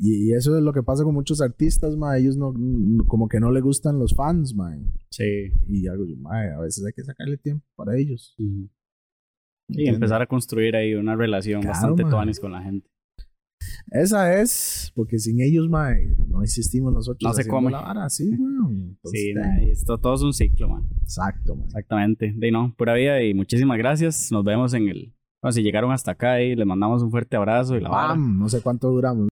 Y, 0.00 0.28
y 0.30 0.32
eso 0.32 0.56
es 0.56 0.62
lo 0.64 0.72
que 0.72 0.82
pasa 0.82 1.04
con 1.04 1.14
muchos 1.14 1.40
artistas, 1.40 1.96
ma. 1.96 2.18
Ellos 2.18 2.36
no, 2.36 2.52
no- 2.56 3.04
como 3.06 3.28
que 3.28 3.38
no 3.38 3.52
le 3.52 3.60
gustan 3.60 4.00
los 4.00 4.12
fans, 4.14 4.54
ma. 4.56 4.76
Sí. 5.10 5.52
Y 5.68 5.86
algo, 5.86 6.04
ma, 6.18 6.40
a 6.56 6.60
veces 6.62 6.84
hay 6.84 6.92
que 6.92 7.04
sacarle 7.04 7.36
tiempo 7.36 7.64
para 7.76 7.96
ellos. 7.96 8.34
Ujú. 8.40 8.68
Y 9.72 9.88
empezar 9.88 10.22
a 10.22 10.26
construir 10.26 10.76
ahí 10.76 10.94
una 10.94 11.16
relación 11.16 11.60
Claro, 11.62 11.72
bastante 11.74 12.02
mae. 12.04 12.10
tuanis 12.10 12.40
con 12.40 12.52
la 12.52 12.62
gente. 12.62 12.88
Esa 13.90 14.40
es, 14.40 14.92
porque 14.94 15.18
sin 15.18 15.40
ellos, 15.40 15.68
mae, 15.68 16.14
no 16.28 16.42
existimos 16.42 16.92
nosotros. 16.92 17.20
No 17.22 17.32
se 17.34 17.46
come. 17.48 17.70
la 17.70 17.80
vara, 17.82 18.08
sí. 18.08 18.30
Entonces, 18.32 18.98
Sí, 19.12 19.34
mae, 19.34 19.70
esto 19.70 19.98
todo 19.98 20.14
es 20.14 20.22
un 20.22 20.32
ciclo, 20.32 20.68
man. 20.68 20.88
Exacto, 21.02 21.56
mae. 21.56 21.66
Exactamente. 21.66 22.32
De 22.36 22.50
no, 22.50 22.74
pura 22.76 22.94
vida 22.94 23.22
y 23.22 23.34
muchísimas 23.34 23.78
gracias. 23.78 24.30
Nos 24.32 24.44
vemos 24.44 24.72
en 24.74 24.88
el. 24.88 25.14
Bueno, 25.42 25.52
si 25.52 25.62
llegaron 25.62 25.90
hasta 25.92 26.10
acá 26.12 26.40
y 26.42 26.54
les 26.54 26.66
mandamos 26.66 27.02
un 27.02 27.10
fuerte 27.10 27.36
abrazo 27.36 27.76
y 27.76 27.80
la 27.80 27.88
vara. 27.88 28.14
No 28.16 28.48
sé 28.48 28.60
cuánto 28.60 28.90
duramos. 28.90 29.28